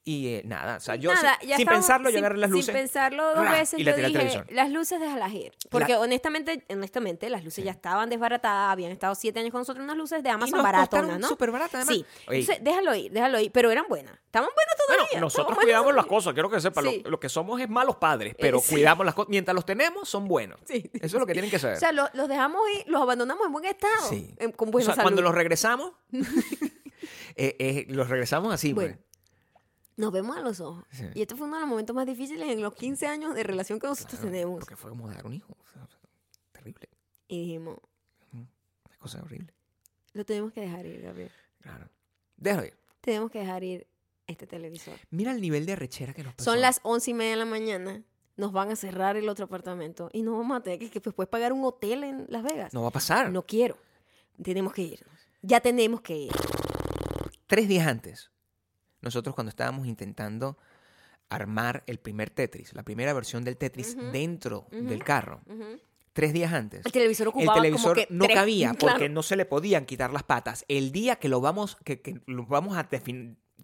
Y 0.04 0.28
eh, 0.30 0.42
nada, 0.46 0.78
o 0.78 0.80
sea, 0.80 0.96
yo 0.96 1.14
Nada, 1.14 1.38
sin, 1.40 1.50
ya 1.50 1.58
sin 1.58 1.68
pensarlo, 1.68 2.10
yo 2.10 2.18
agarré 2.18 2.38
las 2.40 2.50
luces. 2.50 2.66
Sin 2.66 2.74
pensarlo 2.74 3.36
dos 3.36 3.48
veces, 3.52 3.80
y 3.80 3.84
yo 3.84 3.96
dije, 3.96 4.44
las 4.50 4.72
luces 4.72 5.00
déjalas 5.00 5.32
ir. 5.32 5.52
Porque 5.70 5.96
honestamente, 5.96 6.66
honestamente, 6.72 7.30
las 7.30 7.44
luces 7.44 7.64
ya 7.64 7.70
estaban 7.70 8.10
desbaratadas, 8.10 8.72
habían 8.72 8.92
estado 8.92 9.14
siete 9.14 9.40
años 9.42 9.52
con 9.52 9.62
nosotros, 9.62 9.84
unas 9.84 9.96
luces 9.96 10.24
de 10.24 10.30
y 10.30 10.32
Amazon 10.32 10.64
baratonas, 10.64 11.20
¿no? 11.20 11.28
súper 11.28 11.52
baratas, 11.52 11.88
además. 11.88 11.94
Sí, 11.96 12.06
entonces 12.28 12.64
déjalo 12.64 12.96
ir, 12.96 13.12
déjalo 13.12 13.40
ir, 13.40 13.52
pero 13.52 13.70
eran 13.70 13.86
buenas, 13.88 14.16
estaban 14.26 14.50
buenas 14.56 14.76
Bueno, 14.88 15.04
todavía. 15.04 15.22
nosotros 15.22 15.58
cuidamos 15.60 15.94
las 15.94 16.06
cosas, 16.08 16.34
quiero 16.34 16.50
que 16.50 16.60
sepan, 16.60 16.84
Sí. 16.86 17.02
lo, 17.04 17.12
lo 17.12 17.20
que 17.20 17.30
somos 17.30 17.62
es 17.62 17.70
malos 17.70 17.98
padres, 17.98 18.34
pero 18.40 18.58
Eh, 18.58 18.62
sí. 18.64 18.74
cuidamos 18.74 19.06
las 19.06 19.14
cosas. 19.14 19.30
Mientras 19.30 19.54
los 19.54 19.66
tenemos, 19.68 20.10
son 20.10 20.28
buenos. 20.28 20.60
Sí. 20.66 20.90
Eso 20.96 21.06
es 21.06 21.14
lo 21.14 21.28
que 21.28 21.34
tienen 21.34 21.52
que 21.52 21.60
saber. 21.60 21.78
O 21.78 21.80
sea, 21.80 21.92
lo- 21.92 22.10
los 22.14 22.28
dejamos 22.28 22.60
ir, 22.76 22.88
los 22.88 23.00
abandonamos 23.04 23.46
en 23.46 23.52
buen 23.54 23.66
estado, 23.66 24.10
Sí. 24.10 24.34
en- 24.40 24.52
con 24.52 24.70
O 24.70 24.72
buena 24.72 24.86
sea, 24.88 24.96
salud. 24.96 25.04
cuando 25.06 25.22
los 25.22 25.36
regresamos, 25.36 25.92
eh, 27.36 27.56
eh, 27.60 27.86
los 27.90 28.10
regresamos 28.10 28.52
así, 28.54 28.74
Bueno, 28.74 28.96
pues. 28.96 29.11
Nos 30.02 30.12
vemos 30.12 30.36
a 30.36 30.42
los 30.42 30.60
ojos. 30.60 30.84
Sí. 30.92 31.06
Y 31.14 31.22
este 31.22 31.36
fue 31.36 31.48
uno 31.48 31.56
de 31.58 31.62
los 31.62 31.70
momentos 31.70 31.96
más 31.96 32.06
difíciles 32.06 32.50
en 32.50 32.62
los 32.62 32.74
15 32.74 33.08
años 33.08 33.36
de 33.36 33.44
relación 33.44 33.80
que 33.80 33.88
nosotros 33.88 34.20
Claro, 34.20 34.32
tenemos. 34.34 34.60
Porque 34.60 34.76
fue 34.76 34.90
como 34.90 35.08
dar 35.08 35.26
un 35.26 35.34
hijo. 35.34 35.56
o 35.60 35.66
sea, 35.72 35.88
terrible. 36.52 36.90
Y 37.28 37.40
dijimos, 37.42 37.78
Una 38.34 38.98
cosa 39.00 39.22
horrible. 39.22 39.54
lo 40.14 40.26
tenemos 40.26 40.52
que 40.52 40.62
dejar 40.62 40.86
ir, 40.86 41.02
Gabriel. 41.02 41.32
Claro. 41.62 41.88
Déjalo 42.38 42.66
ir. 42.66 42.74
Tenemos 43.00 43.32
que 43.32 43.40
dejar 43.40 43.64
ir 43.64 43.88
este 44.28 44.48
televisor. 44.48 44.96
Mira 45.10 45.32
el 45.32 45.40
nivel 45.42 45.66
de 45.66 45.74
arrechera 45.74 46.14
que 46.14 46.24
nos 46.24 46.34
pasó. 46.36 46.52
Son 46.52 46.62
las 46.62 46.80
once 46.84 47.12
y 47.12 47.14
media 47.14 47.32
de 47.32 47.38
la 47.38 47.46
mañana. 47.46 48.04
Nos 48.38 48.52
van 48.54 48.72
a 48.72 48.76
cerrar 48.76 49.18
el 49.18 49.30
otro 49.30 49.46
apartamento 49.46 50.10
y 50.14 50.24
nos 50.24 50.38
vamos 50.38 50.58
a 50.58 50.62
tener 50.64 50.80
que, 50.80 50.90
que 50.90 51.00
después 51.00 51.28
pagar 51.28 51.54
un 51.54 51.64
hotel 51.64 52.04
en 52.04 52.26
Las 52.30 52.44
Vegas. 52.44 52.74
No 52.74 52.82
va 52.82 52.88
a 52.88 52.92
pasar. 52.92 53.32
No 53.32 53.44
quiero. 53.46 53.78
Tenemos 54.42 54.74
que 54.74 54.82
irnos. 54.84 55.16
Ya 55.44 55.60
tenemos 55.60 56.02
que 56.02 56.16
ir. 56.18 56.32
Tres 57.46 57.68
días 57.68 57.86
antes, 57.88 58.31
nosotros 59.02 59.36
cuando 59.36 59.50
estábamos 59.50 59.88
intentando 59.88 60.58
armar 61.30 61.84
el 61.88 61.98
primer 62.00 62.30
Tetris, 62.30 62.74
la 62.74 62.84
primera 62.84 63.14
versión 63.14 63.44
del 63.44 63.58
Tetris 63.58 63.96
dentro 64.12 64.68
del 64.72 65.04
carro, 65.04 65.42
tres 66.14 66.34
días 66.34 66.52
antes, 66.52 66.86
El 66.86 66.92
televisor 66.92 67.32
el 67.38 67.50
televisor 67.54 67.94
como 67.96 67.96
que 67.96 68.08
no 68.14 68.26
tres- 68.26 68.36
cabía 68.36 68.74
claro. 68.78 68.96
porque 68.96 69.10
no 69.10 69.24
se 69.24 69.36
le 69.38 69.46
podían 69.46 69.86
quitar 69.86 70.12
las 70.12 70.24
patas. 70.24 70.66
El 70.68 70.92
día 70.92 71.16
que 71.16 71.30
lo 71.30 71.40
vamos, 71.40 71.78
que, 71.86 72.02
que 72.02 72.20
lo 72.26 72.46
vamos 72.46 72.76
a 72.78 72.88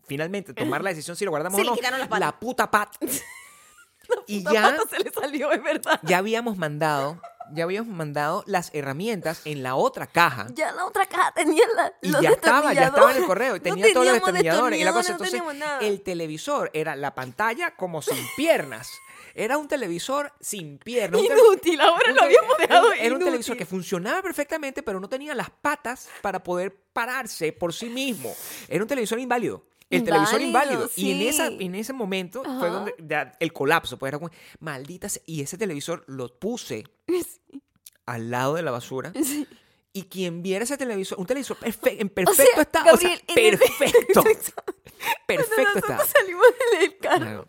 finalmente 0.06 0.54
tomar 0.54 0.82
la 0.82 0.92
decisión 0.92 1.18
si 1.18 1.26
lo 1.26 1.32
guardamos 1.32 1.60
o 1.60 1.64
le 1.64 1.70
no, 1.70 1.76
quitaron 1.76 2.00
las 2.00 2.08
patas. 2.08 2.20
la 2.28 2.40
puta 2.40 2.72
pata. 2.72 2.98
y 4.28 4.44
ya, 4.44 4.62
pata 4.78 4.84
se 4.90 5.04
le 5.04 5.10
salió, 5.12 5.52
es 5.52 5.62
verdad. 5.62 6.00
ya 6.04 6.20
habíamos 6.20 6.58
mandado, 6.58 7.22
ya 7.54 7.64
habíamos 7.64 7.96
mandado 7.96 8.44
las 8.48 8.70
herramientas 8.74 9.42
en 9.46 9.64
la 9.64 9.76
otra 9.76 10.08
caja. 10.08 10.48
Ya 10.54 10.72
la 10.72 10.86
otra 10.86 11.06
caja 11.06 11.32
tenía 11.34 11.64
la, 11.76 11.94
Y 12.02 12.10
los 12.10 12.22
ya 12.22 12.30
estaba, 12.32 12.74
ya 12.74 12.86
estaba 12.88 13.12
en 13.12 13.18
el 13.18 13.26
correo. 13.26 13.56
y 13.56 13.60
No 13.60 13.64
Tenía 13.64 13.94
todos 13.94 14.06
los 14.06 14.14
destornilladores 14.16 14.80
y 14.80 14.84
la 14.84 14.94
cosa. 14.94 15.18
no 15.18 15.24
Entonces, 15.26 15.42
el 15.82 16.02
televisor 16.02 16.70
era 16.74 16.96
la 16.96 17.14
pantalla 17.16 17.76
como 17.76 18.02
sin 18.02 18.18
piernas. 18.36 18.90
Era 19.34 19.58
un 19.60 19.68
televisor 19.68 20.34
sin 20.42 20.80
piernas. 20.80 21.22
un 21.22 21.26
Inútil, 21.28 21.80
ahora 21.80 22.10
un 22.10 22.16
lo 22.16 22.24
habíamos 22.24 22.58
dejado 22.58 22.92
Era 22.94 23.02
un 23.02 23.06
inútil. 23.08 23.26
televisor 23.26 23.56
que 23.58 23.66
funcionaba 23.68 24.22
perfectamente, 24.24 24.82
pero 24.82 25.00
no 25.00 25.08
tenía 25.08 25.36
las 25.36 25.50
patas 25.52 26.10
para 26.24 26.42
poder 26.42 26.76
pararse 26.92 27.52
por 27.54 27.72
sí 27.74 27.88
mismo. 27.88 28.34
Era 28.68 28.84
un 28.84 28.88
televisor 28.88 29.20
inválido. 29.20 29.64
El 29.90 30.04
televisor 30.04 30.42
Inválido. 30.42 30.90
Y 30.96 31.12
en, 31.12 31.22
esa, 31.22 31.48
en 31.48 31.76
ese 31.76 31.94
momento 31.94 32.44
fue 32.44 32.70
donde 32.70 32.94
ya 33.00 33.32
el 33.40 33.54
colapso. 33.54 33.98
Pues 33.98 34.10
era 34.10 34.20
como, 34.20 34.32
maldita 34.60 35.08
sea. 35.10 35.22
Y 35.26 35.42
ese 35.42 35.58
televisor 35.58 36.04
lo 36.08 36.28
puse 36.38 36.84
al 38.06 38.30
lado 38.32 38.56
de 38.56 38.62
la 38.64 38.72
basura. 38.72 39.14
Sí. 39.24 39.48
Y 39.94 40.04
quien 40.04 40.44
viera 40.44 40.64
ese 40.64 40.78
televisor, 40.78 41.20
un 41.20 41.26
televisor 41.26 41.58
perfe- 41.58 41.96
en 42.00 42.10
perfecto 42.10 42.44
sea, 42.54 42.62
estado, 42.62 42.94
o 42.94 42.98
sea, 42.98 43.18
perfecto, 43.34 44.24
perfecto 45.26 45.80
estado. 45.80 46.04
salimos 46.06 46.46
del 46.80 46.98
carro, 47.00 47.48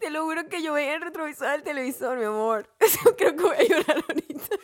te 0.00 0.10
lo 0.10 0.24
juro 0.24 0.48
que 0.48 0.62
yo 0.64 0.72
veía 0.72 0.94
el 0.96 1.02
retrovisor 1.02 1.48
del 1.52 1.62
televisor, 1.62 2.18
mi 2.18 2.24
amor. 2.24 2.68
Creo 3.18 3.36
que 3.36 3.42
voy 3.42 3.54
a 3.56 3.62
llorar 3.62 4.04
ahorita. 4.08 4.56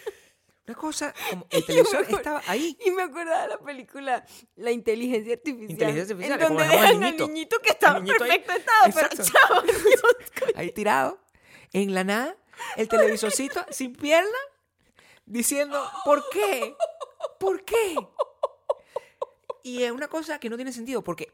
Una 0.69 0.75
cosa, 0.77 1.15
como 1.31 1.47
el 1.51 1.65
televisor 1.65 2.03
acuerdo- 2.03 2.17
estaba 2.17 2.43
ahí. 2.47 2.77
Y 2.85 2.91
me 2.91 3.03
acordaba 3.03 3.43
de 3.43 3.49
la 3.49 3.59
película 3.59 4.25
La 4.57 4.71
inteligencia 4.73 5.35
artificial. 5.35 5.71
Inteligencia 5.71 6.15
artificial, 6.15 6.41
En 6.43 6.49
donde 6.49 6.65
dejan 6.69 6.87
al 6.89 7.01
niñito. 7.01 7.27
niñito 7.29 7.59
que 7.61 7.69
estaba 7.71 7.99
en 7.99 8.05
niñito 8.05 8.25
ahí. 8.25 8.31
perfecto 8.41 9.23
estado, 9.23 9.63
pero 9.65 9.79
Dios, 9.79 10.03
ahí 10.57 10.73
tirado, 10.73 11.21
en 11.73 11.95
la 11.95 12.05
nada, 12.05 12.37
el 12.77 12.89
televisorcito 12.89 13.65
sin 13.71 13.95
pierna, 13.95 14.39
diciendo, 15.25 15.83
¿por 16.05 16.29
qué? 16.31 16.75
¿Por 17.39 17.65
qué? 17.65 17.97
Y 19.63 19.83
es 19.83 19.91
una 19.93 20.09
cosa 20.09 20.39
que 20.39 20.49
no 20.49 20.57
tiene 20.57 20.73
sentido, 20.73 21.03
porque 21.03 21.33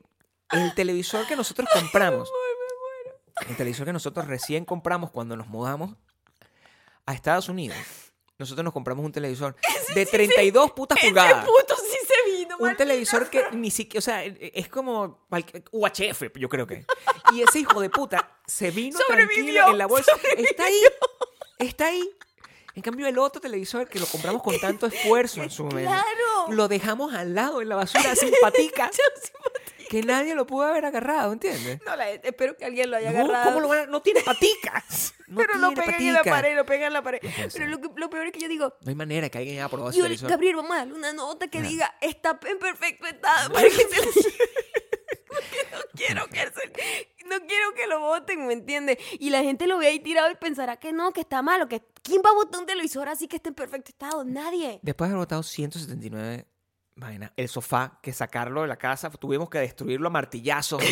el 0.50 0.74
televisor 0.74 1.26
que 1.26 1.36
nosotros 1.36 1.68
compramos, 1.72 2.30
el 3.48 3.56
televisor 3.56 3.86
que 3.86 3.92
nosotros 3.92 4.26
recién 4.26 4.64
compramos 4.64 5.10
cuando 5.10 5.36
nos 5.36 5.48
mudamos 5.48 5.96
a 7.06 7.12
Estados 7.14 7.48
Unidos, 7.48 7.76
nosotros 8.42 8.64
nos 8.64 8.72
compramos 8.72 9.04
un 9.04 9.12
televisor 9.12 9.56
de 9.94 10.06
32 10.06 10.72
putas 10.72 10.98
Ese 10.98 11.08
pulgadas. 11.08 11.44
puto 11.46 11.74
sí 11.76 11.96
se 12.06 12.30
vino, 12.30 12.56
Un 12.58 12.76
televisor 12.76 13.28
que 13.30 13.44
ni 13.52 13.70
siquiera, 13.70 13.98
o 13.98 14.02
sea, 14.02 14.24
es 14.24 14.68
como 14.68 15.26
UHF, 15.70 16.22
yo 16.36 16.48
creo 16.48 16.66
que. 16.66 16.84
Y 17.32 17.40
ese 17.42 17.60
hijo 17.60 17.80
de 17.80 17.88
puta 17.88 18.36
se 18.46 18.70
vino 18.70 18.98
Sobrevivió, 18.98 19.34
tranquilo 19.36 19.68
en 19.70 19.78
la 19.78 19.86
bolsa. 19.86 20.12
Está 20.36 20.64
ahí, 20.66 20.80
está 21.58 21.86
ahí. 21.86 22.10
En 22.74 22.82
cambio, 22.82 23.06
el 23.06 23.18
otro 23.18 23.40
televisor 23.40 23.88
que 23.88 23.98
lo 23.98 24.06
compramos 24.06 24.42
con 24.42 24.58
tanto 24.58 24.86
esfuerzo 24.86 25.42
en 25.42 25.50
su 25.50 25.64
momento, 25.64 25.90
Claro. 25.90 26.52
lo 26.52 26.68
dejamos 26.68 27.14
al 27.14 27.34
lado 27.34 27.60
en 27.62 27.68
la 27.70 27.76
basura, 27.76 28.14
simpatica, 28.16 28.90
que 29.92 30.02
nadie 30.02 30.34
lo 30.34 30.46
pudo 30.46 30.64
haber 30.64 30.86
agarrado, 30.86 31.34
¿entiendes? 31.34 31.78
No, 31.84 31.94
la- 31.96 32.10
espero 32.10 32.56
que 32.56 32.64
alguien 32.64 32.90
lo 32.90 32.96
haya 32.96 33.12
No, 33.12 33.18
agarrado. 33.24 33.44
¿cómo 33.44 33.60
lo 33.60 33.68
van 33.68 33.78
a- 33.80 33.86
No 33.86 34.00
tiene 34.00 34.22
paticas. 34.22 35.12
No 35.32 35.36
pero 35.38 35.54
lo 35.58 35.68
tiene 35.68 35.82
pegan 35.82 36.02
en 36.02 36.12
la 36.14 36.24
pared, 36.24 36.56
lo 36.56 36.66
pegan 36.66 36.86
en 36.88 36.92
la 36.92 37.02
pared. 37.02 37.18
puede 37.20 37.48
Pero 37.52 37.66
lo, 37.66 37.80
que- 37.80 37.88
lo 37.96 38.10
peor 38.10 38.26
es 38.26 38.32
que 38.32 38.40
yo 38.40 38.48
digo, 38.48 38.74
No 38.82 38.88
hay 38.90 38.94
manera 38.94 39.28
que 39.30 39.38
alguien 39.38 39.56
haya 39.58 39.68
probado 39.68 39.92
yo. 39.92 40.04
Gabriel, 40.28 40.56
vamos 40.56 40.72
a 40.72 40.76
darle 40.80 40.94
una 40.94 41.12
nota 41.12 41.48
que 41.48 41.60
diga, 41.62 41.94
está 42.02 42.38
en 42.46 42.58
perfecto 42.58 43.06
estado. 43.06 43.52
Para 43.52 43.64
que 43.66 43.70
se 43.70 43.86
Porque 45.28 45.66
no 45.72 45.78
quiero 45.94 46.26
que 46.28 46.38
se- 46.40 47.12
no 47.26 47.38
quiero 47.46 47.72
que 47.74 47.86
lo 47.86 48.00
voten, 48.00 48.46
¿me 48.46 48.52
entiendes? 48.52 48.98
Y 49.18 49.30
la 49.30 49.42
gente 49.42 49.66
lo 49.66 49.78
ve 49.78 49.86
ahí 49.86 50.00
tirado 50.00 50.30
y 50.30 50.34
pensará 50.34 50.76
que 50.78 50.92
no, 50.92 51.12
que 51.12 51.20
está 51.22 51.40
malo, 51.40 51.68
que 51.68 51.82
¿quién 52.02 52.20
va 52.24 52.30
a 52.30 52.34
votar 52.34 52.60
un 52.60 52.66
televisor 52.66 53.08
así 53.08 53.26
que 53.28 53.36
esté 53.36 53.48
en 53.50 53.54
perfecto 53.54 53.90
estado? 53.90 54.24
Nadie. 54.24 54.80
Después 54.82 55.08
de 55.08 55.14
haber 55.14 55.22
botado 55.24 55.42
179 55.42 56.46
vainas, 56.96 57.32
el 57.36 57.48
sofá, 57.48 57.98
que 58.02 58.12
sacarlo 58.12 58.62
de 58.62 58.68
la 58.68 58.76
casa, 58.76 59.10
tuvimos 59.10 59.50
que 59.50 59.58
destruirlo 59.58 60.08
a 60.08 60.10
martillazos, 60.10 60.82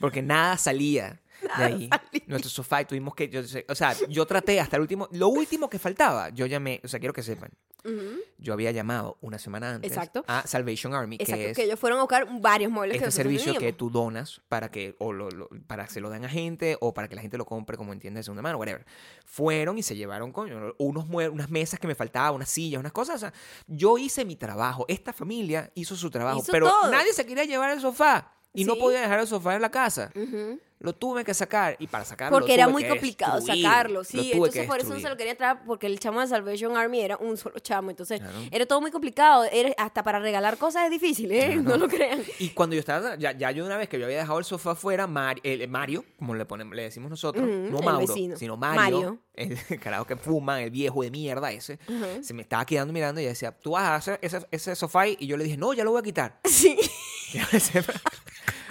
porque 0.00 0.22
nada 0.22 0.56
salía 0.56 1.20
de 1.58 1.64
ahí. 1.64 1.90
Nuestro 2.26 2.50
sofá 2.50 2.82
y 2.82 2.84
tuvimos 2.84 3.14
que, 3.14 3.28
yo 3.28 3.40
o 3.68 3.74
sea, 3.74 3.94
yo 4.08 4.26
traté 4.26 4.60
hasta 4.60 4.76
el 4.76 4.82
último, 4.82 5.08
lo 5.12 5.28
último 5.28 5.68
que 5.70 5.78
faltaba, 5.78 6.30
yo 6.30 6.46
llamé, 6.46 6.80
o 6.84 6.88
sea, 6.88 6.98
quiero 7.00 7.12
que 7.12 7.22
sepan, 7.22 7.50
Ujú. 7.84 8.18
yo 8.38 8.52
había 8.52 8.70
llamado 8.72 9.16
una 9.20 9.38
semana 9.38 9.74
antes 9.76 9.92
Exacto. 9.92 10.24
a 10.26 10.46
Salvation 10.46 10.94
Army, 10.94 11.16
Exacto, 11.20 11.36
que 11.38 11.44
que, 11.44 11.50
es 11.52 11.58
ellos 11.68 11.78
fueron 11.78 11.98
a 12.00 12.02
buscar 12.02 12.26
varios 12.40 12.70
muebles 12.72 12.94
que 12.98 13.04
este 13.04 13.06
nosotros 13.06 13.24
servicio 13.42 13.52
que 13.52 13.58
teníamos. 13.58 13.78
tú 13.78 13.90
donas 13.90 14.40
para 14.48 14.70
que 14.70 14.96
o 14.98 15.12
lo, 15.12 15.30
lo- 15.30 15.48
para 15.66 15.84
que 15.86 15.92
se 15.92 16.00
lo 16.00 16.10
den 16.10 16.24
a 16.24 16.28
gente 16.28 16.76
o 16.80 16.92
para 16.92 17.08
que 17.08 17.14
la 17.14 17.22
gente 17.22 17.38
lo 17.38 17.46
compre 17.46 17.76
como 17.76 17.92
entiende 17.92 18.18
de 18.18 18.24
segunda 18.24 18.42
mano, 18.42 18.58
whatever. 18.58 18.84
Fueron 19.24 19.78
y 19.78 19.82
se 19.82 19.94
llevaron 19.96 20.32
coño, 20.32 20.74
unos 20.78 21.06
mue- 21.06 21.30
unas 21.30 21.50
mesas 21.50 21.78
que 21.78 21.86
me 21.86 21.94
faltaban, 21.94 22.34
unas 22.34 22.48
sillas, 22.50 22.80
unas 22.80 22.92
cosas. 22.92 23.16
O 23.16 23.18
sea, 23.20 23.32
yo 23.66 23.96
hice 23.98 24.24
mi 24.24 24.36
trabajo, 24.36 24.84
esta 24.88 25.12
familia 25.12 25.70
hizo 25.74 25.96
su 25.96 26.10
trabajo, 26.10 26.40
Hizo 26.40 26.52
pero 26.52 26.68
todo. 26.68 26.90
nadie 26.90 27.12
se 27.12 27.24
quería 27.24 27.44
llevar 27.44 27.70
el 27.70 27.80
sofá 27.80 28.32
y 28.54 28.64
no 28.64 28.74
Sí. 28.74 28.80
podía 28.80 29.00
dejar 29.02 29.20
el 29.20 29.26
sofá 29.26 29.54
en 29.54 29.62
la 29.62 29.70
casa. 29.70 30.10
Ujú. 30.14 30.58
Lo 30.80 30.92
tuve 30.92 31.24
que 31.24 31.34
sacar 31.34 31.76
y 31.80 31.88
para 31.88 32.04
sacarlo 32.04 32.36
Porque 32.38 32.52
lo 32.52 32.54
era 32.62 32.68
muy 32.68 32.84
que 32.84 32.90
complicado 32.90 33.36
destruir. 33.36 33.64
sacarlo, 33.64 33.94
Lo 33.94 34.04
sí. 34.04 34.16
tuve 34.18 34.32
Entonces 34.32 34.62
que 34.62 34.68
por 34.68 34.78
eso 34.80 34.94
no 34.94 35.00
se 35.00 35.08
lo 35.08 35.16
quería 35.16 35.36
traer 35.36 35.58
porque 35.66 35.86
el 35.88 35.98
chamo 35.98 36.20
de 36.20 36.28
Salvation 36.28 36.76
Army 36.76 37.00
era 37.00 37.16
un 37.16 37.36
solo 37.36 37.58
chamo. 37.58 37.90
Entonces 37.90 38.20
Claro. 38.20 38.38
era 38.52 38.64
todo 38.66 38.80
muy 38.80 38.90
complicado. 38.92 39.44
Era, 39.50 39.72
hasta 39.76 40.04
para 40.04 40.20
regalar 40.20 40.56
cosas 40.56 40.84
es 40.84 40.90
difícil, 40.90 41.32
¿eh? 41.32 41.46
Claro. 41.54 41.62
No 41.68 41.76
lo 41.78 41.88
crean. 41.88 42.22
Y 42.38 42.50
cuando 42.50 42.74
yo 42.74 42.80
estaba, 42.80 43.16
ya, 43.16 43.32
ya 43.32 43.50
yo 43.50 43.64
una 43.66 43.76
vez 43.76 43.88
que 43.88 43.98
yo 43.98 44.04
había 44.06 44.18
dejado 44.18 44.38
el 44.38 44.44
sofá 44.44 44.70
afuera, 44.72 45.06
Mar- 45.08 45.40
el- 45.42 45.66
Mario, 45.68 46.04
como 46.16 46.34
le, 46.36 46.44
ponemos, 46.46 46.76
le 46.76 46.82
decimos 46.84 47.10
nosotros, 47.10 47.44
no 47.46 47.80
Mauro, 47.80 48.06
sino 48.36 48.56
Mario, 48.56 48.80
Mario. 48.80 49.18
el 49.34 49.58
carajo 49.80 50.06
que 50.06 50.16
fuma, 50.16 50.62
el 50.62 50.70
viejo 50.70 51.02
de 51.02 51.10
mierda 51.10 51.50
ese, 51.50 51.78
se 52.22 52.34
me 52.34 52.42
estaba 52.42 52.64
quedando 52.64 52.92
mirando 52.92 53.20
y 53.20 53.24
decía, 53.24 53.50
tú 53.50 53.72
vas 53.72 53.82
a 53.82 53.94
hacer 53.96 54.18
ese, 54.22 54.46
ese 54.52 54.76
sofá 54.76 55.00
ahí?" 55.02 55.16
y 55.18 55.26
yo 55.26 55.36
le 55.36 55.42
dije, 55.44 55.56
no, 55.56 55.72
ya 55.74 55.82
lo 55.82 55.90
voy 55.90 55.98
a 56.00 56.02
quitar. 56.04 56.38
Sí. 56.48 56.76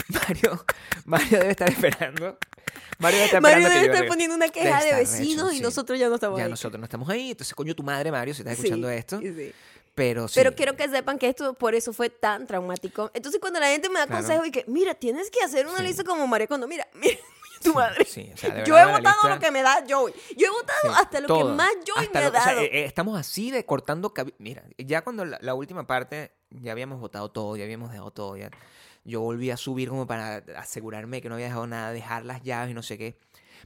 Mario, 0.10 0.65
Mario 1.06 1.39
debe 1.39 1.52
estar 1.52 1.70
esperando. 1.70 2.38
Mario 3.00 3.17
debe 3.17 3.26
estar 3.26 3.41
Mario 3.41 3.70
debe 3.70 3.86
estar 3.88 4.08
poniendo 4.08 4.36
una 4.36 4.50
queja 4.50 4.84
de 4.84 4.93
vecinos 4.96 5.54
y 5.54 5.58
sí. 5.58 5.62
nosotros 5.62 6.00
ya 6.00 6.10
no 6.10 6.15
estamos 6.15 6.38
Ya 6.39 6.46
ahí. 6.46 6.50
nosotros 6.52 6.80
no 6.80 6.86
estamos 6.86 7.10
ahí, 7.10 7.32
entonces 7.32 7.54
coño 7.54 7.76
tu 7.76 7.84
madre 7.84 8.12
Mario, 8.12 8.34
si 8.34 8.41
estás 8.41 8.56
Sí, 8.56 8.62
escuchando 8.63 8.89
esto, 8.89 9.20
sí. 9.20 9.52
pero 9.93 10.28
sí. 10.28 10.34
Pero 10.36 10.56
quiero 10.56 10.76
que 10.76 10.88
sepan 10.89 11.17
que 11.20 11.28
esto 11.30 11.54
por 11.54 11.76
eso 11.76 11.93
fue 11.93 12.10
tan 12.10 12.48
traumático. 12.48 13.12
Entonces 13.13 13.39
cuando 13.39 13.60
la 13.60 13.67
gente 13.67 13.89
me 13.89 14.00
da 14.00 14.08
Claro. 14.08 14.22
consejo 14.24 14.46
y 14.46 14.52
que, 14.52 14.63
mira, 14.67 14.93
tienes 14.96 15.30
que 15.30 15.43
hacer 15.43 15.67
una 15.67 15.78
Sí. 15.80 15.84
lista 15.84 16.04
como 16.04 16.26
María 16.28 16.48
Cuando, 16.48 16.67
mira, 16.70 16.88
mira, 16.93 17.17
tu 17.63 17.74
madre. 17.74 18.06
Sí, 18.06 18.30
o 18.34 18.38
sea, 18.38 18.52
de 18.54 18.65
yo 18.65 18.78
he 18.78 18.86
votado 18.86 19.15
lista- 19.24 19.30
lo 19.36 19.39
que 19.39 19.52
me 19.52 19.62
da 19.63 19.84
Joey. 19.88 20.13
Yo 20.38 20.48
he 20.48 20.50
votado 20.52 20.80
Sí, 20.84 20.89
hasta 20.96 21.20
lo 21.22 21.28
todo. 21.28 21.38
que 21.50 21.54
más 21.56 21.70
Joey 21.88 22.06
Hasta 22.08 22.20
me 22.20 22.26
ha 22.26 22.30
lo- 22.30 22.38
o 22.38 22.41
sea, 22.41 22.54
dado. 22.54 22.62
eh, 22.62 22.70
eh, 22.72 22.86
estamos 22.86 23.20
así 23.20 23.52
de 23.52 23.65
cortando 23.65 24.13
Mira, 24.39 24.63
ya 24.78 25.04
cuando 25.04 25.26
la, 25.26 25.38
la 25.41 25.54
última 25.56 25.86
parte, 25.88 26.32
ya 26.52 26.72
habíamos 26.72 27.00
votado 27.00 27.30
todo, 27.32 27.56
ya 27.58 27.63
habíamos 27.63 27.91
dejado 27.91 28.12
todo. 28.12 28.38
Ya, 28.38 28.50
Yo 29.08 29.22
volví 29.22 29.50
a 29.52 29.58
subir 29.58 29.88
como 29.88 30.06
para 30.06 30.43
asegurarme 30.58 31.22
que 31.22 31.30
no 31.30 31.36
había 31.36 31.48
dejado 31.48 31.65
nada, 31.65 31.91
dejar 31.91 32.26
las 32.26 32.43
llaves 32.43 32.72
y 32.72 32.74
no 32.74 32.84
sé 32.84 32.98
qué. 32.98 33.17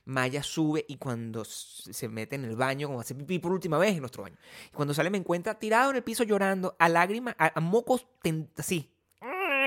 Maya 0.05 0.43
sube 0.43 0.85
y 0.87 0.97
cuando 0.97 1.43
se 1.43 2.07
mete 2.07 2.35
en 2.35 2.45
el 2.45 2.55
baño, 2.55 2.87
como 2.87 3.01
hace 3.01 3.15
pipí 3.15 3.39
por 3.39 3.51
última 3.51 3.79
vez 3.79 3.93
en 3.93 4.01
nuestro 4.01 4.21
baño. 4.21 4.37
Y 4.67 4.75
cuando 4.75 4.93
sale 4.93 5.09
me 5.09 5.17
encuentra 5.17 5.57
tirado 5.57 5.89
en 5.89 5.97
el 5.97 6.03
piso 6.03 6.23
llorando, 6.23 6.75
a 6.77 6.87
lágrimas, 6.89 7.35
a, 7.39 7.51
a 7.57 7.59
mocos, 7.59 8.05
así. 8.55 8.91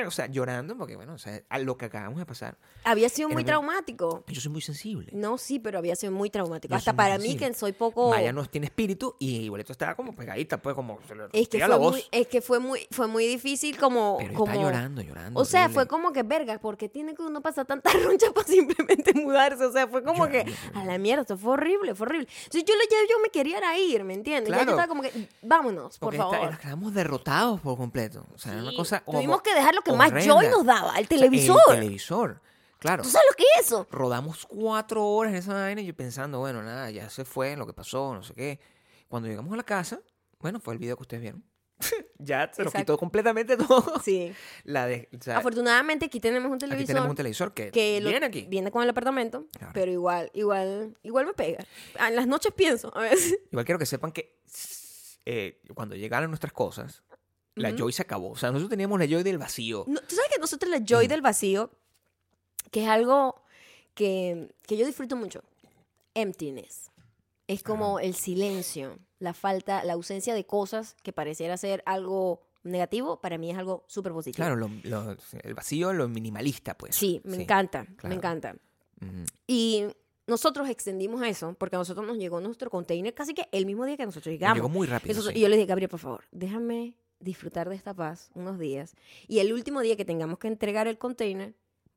O 0.07 0.11
sea, 0.11 0.27
llorando, 0.27 0.77
porque 0.77 0.97
bueno, 0.97 1.15
o 1.15 1.19
sea, 1.19 1.43
a 1.49 1.59
lo 1.59 1.77
que 1.77 1.87
acabamos 1.87 2.19
de 2.19 2.27
pasar. 2.27 2.57
Había 2.85 3.09
sido 3.09 3.29
muy 3.29 3.37
muy- 3.37 3.45
traumático. 3.45 4.25
Yo 4.29 4.41
soy 4.41 4.53
muy 4.53 4.61
sensible. 4.61 5.11
No, 5.13 5.39
sí, 5.39 5.59
pero 5.59 5.79
había 5.79 5.97
sido 5.97 6.13
muy 6.13 6.31
traumático. 6.31 6.73
Yo 6.73 6.77
Hasta 6.77 6.95
para 6.95 7.19
mí, 7.19 7.37
que 7.37 7.53
soy 7.55 7.73
poco... 7.73 8.11
Maya 8.11 8.33
no 8.33 8.45
tiene 8.47 8.67
espíritu 8.67 9.17
y 9.19 9.37
igualito 9.45 9.73
estaba 9.73 9.95
como 9.95 10.15
pegadita, 10.15 10.59
pues 10.61 10.75
como 10.75 10.99
Es 11.33 11.49
que, 11.49 11.59
fue 11.59 11.69
la 11.69 11.77
voz. 11.77 11.93
muy, 11.93 12.05
es 12.11 12.27
que 12.29 12.41
fue 12.41 12.59
muy, 12.61 12.87
fue 12.91 13.07
muy 13.07 13.27
difícil 13.27 13.77
como... 13.79 14.17
pero 14.19 14.35
como 14.35 14.53
está 14.53 14.63
llorando, 14.63 15.03
llorando. 15.03 15.41
O 15.41 15.45
sea, 15.45 15.63
horrible. 15.63 15.75
fue 15.75 15.87
como 15.89 16.13
que, 16.13 16.23
verga, 16.23 16.59
porque 16.59 16.89
tiene 16.89 17.15
que 17.15 17.23
uno 17.23 17.41
pasar 17.41 17.67
tanta 17.67 17.91
roncha 18.05 18.31
para 18.33 18.47
simplemente 18.47 19.13
mudarse? 19.15 19.65
O 19.65 19.73
sea, 19.73 19.87
fue 19.89 20.03
como 20.03 20.27
que, 20.29 20.45
Llorando, 20.45 20.81
a 20.81 20.85
la 20.85 20.99
mierda, 20.99 21.23
esto 21.23 21.37
fue 21.39 21.53
horrible, 21.53 21.95
fue 21.95 22.07
horrible. 22.07 22.29
Entonces 22.45 22.65
yo, 22.65 22.75
le- 22.75 22.85
ya 22.91 22.97
yo 23.11 23.19
me 23.23 23.29
quería 23.31 23.55
ir, 23.79 24.05
¿me 24.05 24.15
entiendes? 24.15 24.51
Ya 24.51 24.59
yo 24.59 24.63
Claro. 24.65 24.71
estaba 24.79 24.89
como 24.89 25.03
que, 25.03 25.29
vámonos, 25.43 25.99
por 25.99 26.07
Porque 26.09 26.19
favor. 26.19 26.35
está- 26.37 26.51
nos 26.51 26.59
quedamos 26.61 26.95
derrotados 26.95 27.61
por 27.61 27.77
completo. 27.77 28.27
O 28.35 28.39
sea, 28.39 28.53
era 28.53 28.63
una 28.63 28.71
Sí, 28.71 28.77
cosa. 28.77 29.03
Tuvimos 29.07 29.43
que 29.43 29.55
dejar 29.55 29.75
lo 29.75 29.83
que 29.83 29.91
más 29.97 30.13
joy 30.25 30.49
nos 30.49 30.65
daba, 30.65 30.91
el 30.99 31.05
O 31.05 31.09
sea, 31.09 31.09
televisor. 31.09 31.61
el 31.71 31.75
televisor. 31.81 32.41
Claro. 32.79 33.03
¿Tú 33.03 33.09
sabes 33.09 33.27
lo 33.31 33.37
que 33.37 33.45
es 33.59 33.67
eso? 33.67 33.87
Rodamos 33.91 34.45
cuatro 34.47 35.07
horas 35.07 35.33
en 35.33 35.39
esa 35.39 35.55
vaina 35.55 35.81
y 35.81 35.87
yo 35.87 35.95
pensando, 35.97 36.39
bueno, 36.41 36.63
nada, 36.63 36.91
ya 36.91 37.09
se 37.09 37.25
fue, 37.25 37.57
lo 37.57 37.67
que 37.67 37.73
pasó, 37.73 38.15
no 38.15 38.23
sé 38.23 38.35
qué. 38.35 38.61
Cuando 39.09 39.29
llegamos 39.29 39.53
a 39.53 39.57
la 39.57 39.63
casa, 39.63 40.01
bueno, 40.41 40.61
fue 40.61 40.75
el 40.75 40.79
video 40.79 40.97
que 40.97 41.03
ustedes 41.03 41.23
vieron. 41.23 41.43
ya 42.19 42.51
se 42.53 42.63
nos 42.63 42.73
quitó 42.73 42.97
completamente 42.99 43.57
todo. 43.57 44.01
Sí. 44.05 44.33
La 44.65 44.87
de, 44.87 45.09
o 45.19 45.23
sea, 45.23 45.39
Afortunadamente 45.39 46.05
aquí 46.07 46.21
tenemos 46.21 46.49
un 46.51 46.55
aquí 46.57 46.61
televisor. 46.67 46.87
tenemos 46.87 47.11
un 47.11 47.17
televisor 47.17 47.55
que, 47.55 47.71
que 47.71 48.01
lo- 48.03 48.11
viene 48.11 48.27
aquí. 48.27 48.47
viene 48.49 48.71
con 48.71 48.83
el 48.83 48.91
apartamento, 48.91 49.47
Claro. 49.57 49.73
pero 49.73 49.91
igual, 49.91 50.31
igual, 50.35 50.97
igual 51.03 51.27
me 51.27 51.33
pega. 51.33 51.65
Ah, 51.99 52.09
En 52.09 52.17
las 52.17 52.27
noches 52.27 52.53
pienso, 52.53 52.95
a 52.97 53.01
veces. 53.01 53.39
Igual 53.51 53.65
quiero 53.65 53.79
que 53.79 53.87
sepan 53.87 54.13
que 54.13 54.37
eh, 55.27 55.63
cuando 55.75 55.97
llegaron 55.97 56.31
nuestras 56.31 56.53
cosas, 56.53 57.03
la 57.57 57.69
Ujú. 57.71 57.79
Joy 57.79 57.93
se 57.93 58.03
acabó. 58.03 58.31
O 58.31 58.37
sea, 58.37 58.51
nosotros 58.51 58.71
teníamos 58.71 58.99
la 58.99 59.07
Joy 59.07 59.23
del 59.23 59.39
vacío. 59.39 59.85
No, 59.87 60.01
Tú 60.01 60.15
sabes 60.17 60.31
que 60.33 60.41
nosotros 60.41 60.71
la 60.71 60.81
joy 60.85 61.07
Mm. 61.07 61.09
del 61.09 61.21
vacío, 61.23 61.71
que 62.71 62.83
es 62.83 62.89
algo 62.89 63.43
que, 63.95 64.53
que 64.67 64.77
yo 64.77 64.85
disfruto 64.87 65.15
mucho, 65.17 65.43
emptiness. 66.15 66.91
Es 67.47 67.63
como 67.63 67.99
el 68.01 68.15
silencio, 68.15 68.99
la 69.19 69.35
falta, 69.35 69.85
la 69.85 69.93
ausencia 69.93 70.35
de 70.35 70.47
cosas 70.47 70.97
que 71.03 71.13
pareciera 71.13 71.57
ser 71.57 71.83
algo 71.87 72.41
negativo, 72.63 73.21
para 73.21 73.37
mí 73.37 73.51
es 73.51 73.59
algo 73.59 73.85
súper 73.87 74.13
positivo. 74.13 74.37
Claro, 74.45 74.57
lo- 74.57 74.71
lo- 74.85 75.17
el 75.43 75.55
vacío, 75.55 75.93
lo 75.93 76.09
minimalista, 76.09 76.77
pues. 76.77 76.97
Sí, 76.97 77.21
me 77.25 77.37
encanta, 77.43 77.85
claro. 77.97 78.09
me 78.09 78.15
encanta. 78.15 78.57
Y 79.47 79.85
nosotros 80.27 80.69
extendimos 80.71 81.23
eso 81.27 81.55
porque 81.59 81.77
a 81.77 81.79
nosotros 81.79 82.07
nos 82.07 82.17
llegó 82.17 82.41
nuestro 82.41 82.71
container 82.71 83.13
casi 83.13 83.35
que 83.35 83.47
el 83.53 83.67
mismo 83.67 83.85
día 83.85 83.99
que 83.99 84.07
nosotros 84.07 84.27
Nos 84.29 84.33
llegamos. 84.33 84.57
Llegó 84.57 84.69
muy 84.71 84.87
rápido. 84.87 85.13
Eso- 85.13 85.29
sí. 85.31 85.37
Y 85.37 85.41
yo 85.43 85.49
le 85.49 85.57
dije, 85.57 85.67
Gabriel, 85.67 85.91
por 85.91 86.01
favor, 86.01 86.25
déjame 86.33 86.97
disfrutar 87.25 87.69
de 87.69 87.75
esta 87.75 87.95
paz 87.95 88.31
unos 88.35 88.59
días. 88.59 88.95
Y 89.27 89.41
el 89.41 89.53
último 89.53 89.81
día 89.81 89.97
que 89.97 90.05
tengamos 90.05 90.39
que 90.39 90.49
entregar 90.49 90.87
el 90.87 90.99
container, 90.99 91.55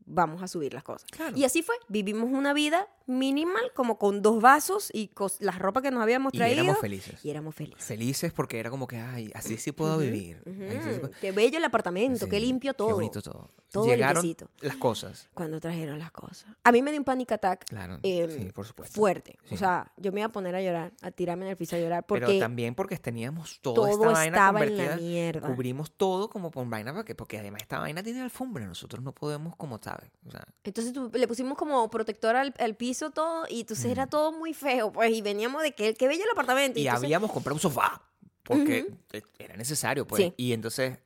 vamos 0.08 0.42
a 0.42 0.48
subir 0.48 0.74
las 0.74 0.84
cosas. 0.84 1.10
Claro. 1.12 1.38
Y 1.38 1.44
así 1.44 1.62
fue. 1.62 1.76
Vivimos 1.90 2.30
una 2.32 2.54
vida 2.54 2.88
minimal, 3.06 3.72
como 3.74 3.98
con 3.98 4.22
dos 4.22 4.42
vasos 4.42 4.90
y 4.94 5.12
las 5.40 5.60
ropas 5.60 5.84
que 5.84 5.92
nos 5.92 6.02
habíamos 6.02 6.34
Y 6.34 6.38
traído. 6.38 6.64
éramos 6.64 6.80
felices. 6.82 7.24
y 7.24 7.30
éramos 7.30 7.56
felices. 7.56 7.84
Felices 7.86 8.34
porque 8.34 8.60
era 8.60 8.70
como 8.70 8.88
que, 8.88 8.98
ay, 8.98 9.32
así 9.36 9.58
sí 9.58 9.72
puedo 9.72 9.98
vivir. 9.98 10.42
Ahí 10.46 10.80
sí 10.84 10.94
se 10.94 11.00
puede- 11.00 11.14
Qué 11.22 11.32
bello 11.32 11.58
el 11.58 11.64
apartamento, 11.66 12.26
Sí, 12.26 12.32
qué 12.32 12.40
limpio 12.40 12.74
todo. 12.74 12.88
Qué 12.90 12.94
bonito 12.96 13.22
todo. 13.22 13.50
Todo 13.72 13.86
Llegaron 13.86 14.24
limpiecito. 14.24 14.50
las 14.66 14.78
cosas. 14.78 15.30
Cuando 15.34 15.60
trajeron 15.60 16.00
las 16.00 16.12
cosas. 16.12 16.46
A 16.64 16.72
mí 16.72 16.82
me 16.82 16.92
dio 16.92 17.00
un 17.02 17.06
panic 17.06 17.32
attack 17.34 17.66
Claro. 17.66 18.00
Em, 18.02 18.30
sí, 18.32 18.52
por 18.54 18.66
supuesto. 18.66 18.96
fuerte. 18.96 19.38
O 19.52 19.58
sea, 19.58 19.92
yo 19.98 20.12
me 20.14 20.22
iba 20.22 20.28
a 20.28 20.32
poner 20.32 20.56
a 20.56 20.62
llorar, 20.62 20.94
a 21.02 21.12
tirarme 21.12 21.46
en 21.46 21.52
el 21.52 21.58
piso 21.58 21.76
a 21.76 21.80
llorar, 21.80 22.06
Pero 22.08 22.40
también 22.40 22.76
porque 22.76 22.98
teníamos 22.98 23.60
toda 23.62 23.76
todo 23.76 23.88
esta 23.90 24.08
vaina 24.08 24.24
estaba 24.38 24.64
en 24.64 24.78
la 24.78 24.84
convertida. 24.84 25.08
mierda. 25.08 25.48
Cubrimos 25.54 25.92
todo 25.92 26.30
como 26.30 26.50
con 26.52 26.70
vaina 26.70 26.94
porque, 26.94 27.14
porque 27.16 27.38
además 27.40 27.62
esta 27.62 27.80
vaina 27.80 28.02
tiene 28.04 28.22
alfombra. 28.22 28.66
Nosotros 28.66 29.04
no 29.04 29.14
podemos, 29.14 29.56
como 29.58 29.80
sabes. 29.98 30.12
O 30.28 30.32
sea, 30.32 30.46
Entonces 30.64 30.94
tú- 30.94 31.10
le 31.14 31.28
pusimos 31.28 31.58
como 31.58 31.90
protector 31.90 32.36
al, 32.36 32.54
al 32.60 32.76
piso 32.76 33.12
todo 33.12 33.46
y 33.50 33.62
entonces 33.62 33.86
era 33.86 34.08
todo 34.08 34.32
muy 34.32 34.54
feo, 34.54 34.92
pues, 34.92 35.12
y 35.12 35.22
veníamos 35.22 35.62
de 35.64 35.72
que 35.74 35.94
qué 35.94 36.08
bello 36.08 36.24
el 36.24 36.30
apartamento. 36.32 36.80
y 36.80 36.88
entonces- 36.88 37.06
habíamos 37.06 37.32
comprado 37.32 37.56
un 37.56 37.62
sofá 37.62 38.02
porque 38.44 38.88
eh, 39.14 39.22
era 39.40 39.56
necesario, 39.56 40.06
pues. 40.06 40.22
Sí. 40.24 40.34
Y 40.38 40.54
entonces 40.54 40.98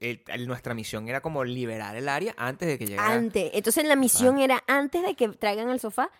el- 0.00 0.22
el- 0.26 0.46
nuestra 0.48 0.74
misión 0.74 1.08
era 1.08 1.20
como 1.20 1.44
liberar 1.44 1.94
el 1.96 2.08
área 2.08 2.34
antes 2.38 2.68
de 2.68 2.78
que 2.78 2.86
llegara. 2.86 3.12
Antes. 3.12 3.50
Entonces 3.54 3.84
la 3.84 3.96
misión 3.96 4.38
era 4.38 4.62
antes 4.66 5.02
de 5.02 5.14
que 5.14 5.28
traigan 5.28 5.68
el 5.70 5.78
sofá, 5.80 6.10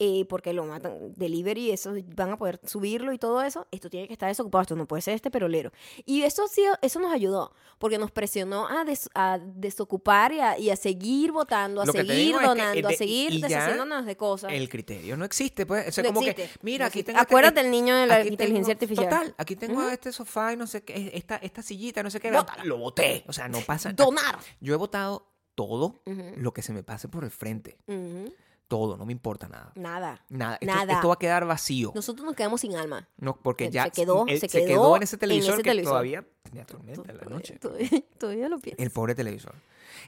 eh, 0.00 0.24
porque 0.28 0.52
lo 0.52 0.64
matan, 0.64 1.12
delivery, 1.14 1.70
eso 1.72 1.92
van 2.14 2.30
a 2.32 2.36
poder 2.38 2.60
subirlo 2.64 3.12
y 3.12 3.18
todo 3.18 3.42
eso, 3.42 3.66
esto 3.72 3.90
tiene 3.90 4.06
que 4.06 4.12
estar 4.12 4.28
desocupado, 4.28 4.62
esto 4.62 4.76
no 4.76 4.86
puede 4.86 5.02
ser 5.02 5.14
este 5.14 5.30
perolero. 5.30 5.72
Y 6.06 6.22
eso 6.22 6.44
eso 6.82 7.00
nos 7.00 7.12
ayudó, 7.12 7.52
porque 7.78 7.98
nos 7.98 8.10
presionó 8.12 8.68
a, 8.68 8.84
des- 8.84 9.10
a 9.14 9.38
desocupar 9.38 10.32
y 10.32 10.40
a, 10.40 10.58
y 10.58 10.70
a 10.70 10.76
seguir 10.76 11.32
votando, 11.32 11.82
a 11.82 11.86
Lo 11.86 11.92
seguir 11.92 12.12
digo 12.14 12.36
es 12.38 12.42
que, 12.42 12.46
donando, 12.48 12.88
eh, 12.90 12.94
a 12.94 12.96
seguir 12.96 13.40
deshaciéndonos 13.40 14.06
de 14.06 14.16
cosas. 14.16 14.52
El 14.52 14.68
criterio 14.68 15.16
no 15.16 15.24
existe, 15.24 15.66
pues. 15.66 15.88
O 15.88 15.92
sea, 15.92 16.04
No 16.04 16.08
como 16.10 16.20
existe, 16.20 16.42
que, 16.44 16.58
mira, 16.62 16.84
no 16.84 16.88
aquí 16.88 17.02
tengo. 17.02 17.18
este- 17.18 17.30
Acuérdate 17.32 17.60
el 17.60 17.70
niño 17.70 17.96
de 17.96 18.06
la 18.06 18.24
inteligencia 18.24 18.74
tengo- 18.76 18.92
artificial. 18.92 19.08
Total, 19.08 19.34
aquí 19.38 19.56
tengo 19.56 19.80
Ujú. 19.80 19.88
este 19.88 20.12
sofá 20.12 20.52
y 20.52 20.56
no 20.56 20.66
sé 20.66 20.82
qué, 20.84 21.10
esta, 21.14 21.36
esta 21.36 21.62
sillita, 21.62 22.02
no 22.02 22.10
sé 22.10 22.20
qué. 22.20 22.30
Lo 22.64 22.78
boté. 22.78 23.24
O 23.26 23.32
sea, 23.32 23.48
no 23.48 23.60
pasa 23.62 23.92
Donar. 23.92 24.38
Yo 24.60 24.74
he 24.74 24.76
votado 24.76 25.26
todo 25.54 26.00
Ujú, 26.06 26.22
lo 26.36 26.52
que 26.52 26.62
se 26.62 26.72
me 26.72 26.82
pase 26.84 27.08
por 27.08 27.24
el 27.24 27.30
frente. 27.30 27.78
ujú. 27.88 28.32
Todo, 28.68 28.96
no 28.98 29.06
me 29.06 29.12
importa 29.12 29.48
nada. 29.48 29.72
Nada. 29.76 30.22
Nada. 30.28 30.54
Esto, 30.60 30.66
Nada. 30.66 30.92
esto 30.92 31.08
va 31.08 31.14
a 31.14 31.18
quedar 31.18 31.46
vacío. 31.46 31.90
Nosotros 31.94 32.26
nos 32.26 32.36
quedamos 32.36 32.60
sin 32.60 32.76
alma. 32.76 33.08
No, 33.16 33.34
porque 33.36 33.64
Se- 33.66 33.70
ya 33.72 33.84
se 33.84 33.90
quedó- 33.92 34.26
él 34.28 34.38
se 34.40 34.48
se 34.48 34.64
quedó, 34.66 34.94
en 34.96 35.02
ese 35.02 35.16
en 35.16 35.20
televisor 35.20 35.54
ese 35.54 35.62
que 35.62 35.70
televisor. 35.70 35.92
todavía 35.92 36.24
tenía 36.42 36.66
tormenta 36.66 37.00
en 37.10 37.16
la 37.16 37.22
Todavía- 37.24 37.36
noche. 37.36 37.58
Todavía, 37.58 37.88
todavía 38.18 38.48
lo 38.50 38.58
pienso. 38.58 38.82
El 38.82 38.90
pobre 38.90 39.14
televisor. 39.14 39.54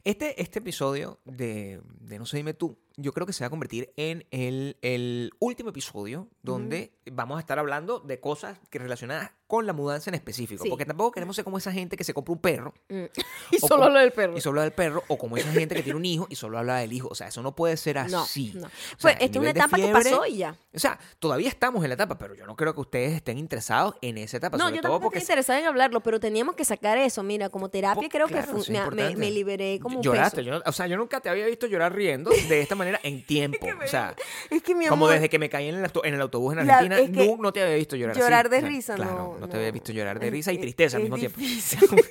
Este, 0.04 0.40
este 0.40 0.58
episodio 0.60 1.20
de, 1.24 1.80
de 2.00 2.18
No 2.18 2.26
sé 2.26 2.36
dime 2.36 2.54
tú, 2.54 2.78
yo 2.96 3.12
creo 3.12 3.26
que 3.26 3.32
se 3.32 3.44
va 3.44 3.46
a 3.46 3.50
convertir 3.50 3.92
en 3.96 4.26
el, 4.30 4.76
el 4.82 5.32
último 5.38 5.70
episodio 5.70 6.28
donde 6.42 6.92
vamos 7.10 7.36
a 7.38 7.40
estar 7.40 7.58
hablando 7.58 8.00
de 8.00 8.20
cosas 8.20 8.58
que 8.70 8.78
relacionadas 8.78 9.30
con 9.46 9.66
la 9.66 9.72
mudanza 9.72 10.10
en 10.10 10.14
específico. 10.14 10.62
Sí. 10.62 10.68
Porque 10.70 10.84
tampoco 10.84 11.10
queremos 11.10 11.34
ser 11.34 11.44
como 11.44 11.58
esa 11.58 11.72
gente 11.72 11.96
que 11.96 12.04
se 12.04 12.14
compra 12.14 12.32
un 12.34 12.40
perro 12.40 12.74
Mm. 12.88 13.04
Y 13.52 13.58
solo 13.58 13.76
como- 13.84 13.88
lo 13.94 14.00
del 14.00 14.12
perro. 14.12 14.36
y 14.36 14.40
solo 14.40 14.60
habla 14.60 14.64
del 14.70 14.72
perro, 14.74 15.02
o 15.08 15.18
como 15.18 15.36
esa 15.36 15.50
gente 15.52 15.74
que 15.74 15.82
tiene 15.82 15.96
un 15.96 16.04
hijo 16.04 16.26
y 16.30 16.36
solo 16.36 16.58
habla 16.58 16.76
del 16.78 16.92
hijo. 16.92 17.08
O 17.10 17.14
sea, 17.14 17.28
eso 17.28 17.42
no 17.42 17.54
puede 17.56 17.76
ser 17.76 17.98
así. 17.98 18.52
no. 18.54 18.66
O 18.66 18.70
Pues 18.70 19.00
sea, 19.00 19.10
esta 19.12 19.24
es 19.24 19.36
una 19.36 19.50
etapa 19.50 19.76
que 19.76 19.88
pasó 19.88 20.24
y 20.26 20.36
ya. 20.38 20.56
O 20.74 20.78
sea, 20.78 20.98
todavía 21.18 21.48
estamos 21.48 21.82
en 21.82 21.90
la 21.90 21.94
etapa, 21.94 22.16
pero 22.18 22.34
yo 22.34 22.46
no 22.46 22.54
creo 22.54 22.74
que 22.74 22.80
ustedes 22.80 23.12
estén 23.14 23.38
interesados 23.38 23.94
en 24.02 24.18
esa 24.18 24.36
etapa. 24.36 24.56
No, 24.56 24.64
sobre 24.64 24.76
yo 24.76 24.82
todo 24.82 24.92
tampoco 24.92 25.04
porque 25.06 25.18
estoy 25.18 25.32
interesada 25.32 25.58
en 25.58 25.66
hablarlo, 25.66 26.00
pero 26.00 26.20
teníamos 26.20 26.54
que 26.54 26.64
sacar 26.64 26.98
eso. 26.98 27.22
Mira, 27.24 27.48
como 27.48 27.68
terapia 27.70 28.08
creo 28.08 28.26
claro, 28.28 28.52
que 28.62 29.16
me 29.16 29.30
liberé 29.32 29.79
como 29.80 30.02
Lloraste, 30.02 30.44
yo 30.44 30.60
o 30.64 30.72
sea, 30.72 30.86
yo 30.86 30.96
nunca 30.96 31.20
te 31.20 31.28
había 31.28 31.46
visto 31.46 31.66
llorar 31.66 31.94
riendo 31.94 32.30
de 32.30 32.60
esta 32.60 32.74
manera 32.74 33.00
en 33.02 33.24
tiempo. 33.26 33.66
o 33.66 33.86
sea, 33.86 34.14
Es 34.50 34.62
que 34.62 34.74
mi 34.74 34.86
como 34.86 35.06
amor, 35.06 35.14
desde 35.14 35.28
que 35.28 35.38
me 35.38 35.48
caí 35.48 35.68
en 35.68 35.76
el, 35.76 35.84
auto- 35.84 36.04
en 36.04 36.14
el 36.14 36.20
autobús 36.20 36.52
en 36.56 36.66
La- 36.66 36.78
Argentina, 36.78 36.98
es 37.00 37.10
que 37.10 37.26
no, 37.36 37.42
no 37.42 37.52
te 37.52 37.62
había 37.62 37.76
visto 37.76 37.96
llorar 37.96 38.16
llorar 38.16 38.46
así. 38.46 38.50
de 38.52 38.56
O 38.58 38.60
sea, 38.60 38.68
risa, 38.68 38.94
claro, 38.96 39.14
no, 39.34 39.38
no, 39.40 39.48
te 39.48 39.56
había 39.56 39.70
visto 39.70 39.92
llorar 39.92 40.18
de 40.20 40.26
Es- 40.26 40.32
risa 40.32 40.52
y 40.52 40.56
es- 40.56 40.60
tristeza 40.60 40.96
al 40.96 41.02
es 41.04 41.10
mismo 41.10 41.16
tiempo. 41.18 41.38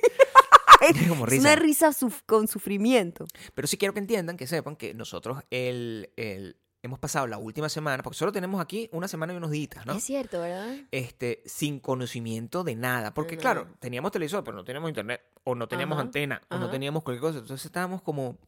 Es 0.80 1.08
como 1.08 1.24
es 1.26 1.30
risa. 1.32 1.42
una 1.42 1.56
risa 1.56 1.88
suf- 1.92 2.22
con 2.24 2.48
sufrimiento. 2.48 3.26
Pero 3.54 3.68
sí 3.68 3.76
quiero 3.76 3.92
que 3.92 4.00
entiendan, 4.00 4.36
que 4.38 4.46
sepan 4.46 4.76
que 4.76 4.94
nosotros 4.94 5.42
el, 5.50 6.10
el- 6.16 6.56
hemos 6.82 6.98
pasado 6.98 7.26
la 7.26 7.36
última 7.38 7.68
semana, 7.68 8.02
porque 8.02 8.16
solo 8.18 8.32
tenemos 8.32 8.60
aquí 8.60 8.88
una 8.92 9.06
semana 9.08 9.32
y 9.32 9.36
unos 9.36 9.50
días, 9.50 9.84
¿no? 9.86 9.92
Es 9.94 10.04
cierto, 10.04 10.40
¿verdad? 10.40 10.74
Este, 10.90 11.42
sin 11.44 11.78
conocimiento 11.80 12.64
de 12.64 12.74
nada. 12.74 13.12
Porque, 13.12 13.36
claro, 13.36 13.68
teníamos 13.80 14.12
televisor, 14.12 14.42
pero 14.44 14.56
no 14.56 14.64
teníamos 14.64 14.88
internet, 14.90 15.20
o 15.44 15.54
no 15.54 15.68
teníamos 15.68 15.96
Ajá, 15.96 16.02
antena, 16.06 16.42
o 16.48 16.58
no 16.58 16.70
teníamos 16.70 17.02
cualquier 17.02 17.20
cosa. 17.20 17.38
Entonces 17.40 17.66
estábamos 17.66 18.02
como 18.02 18.38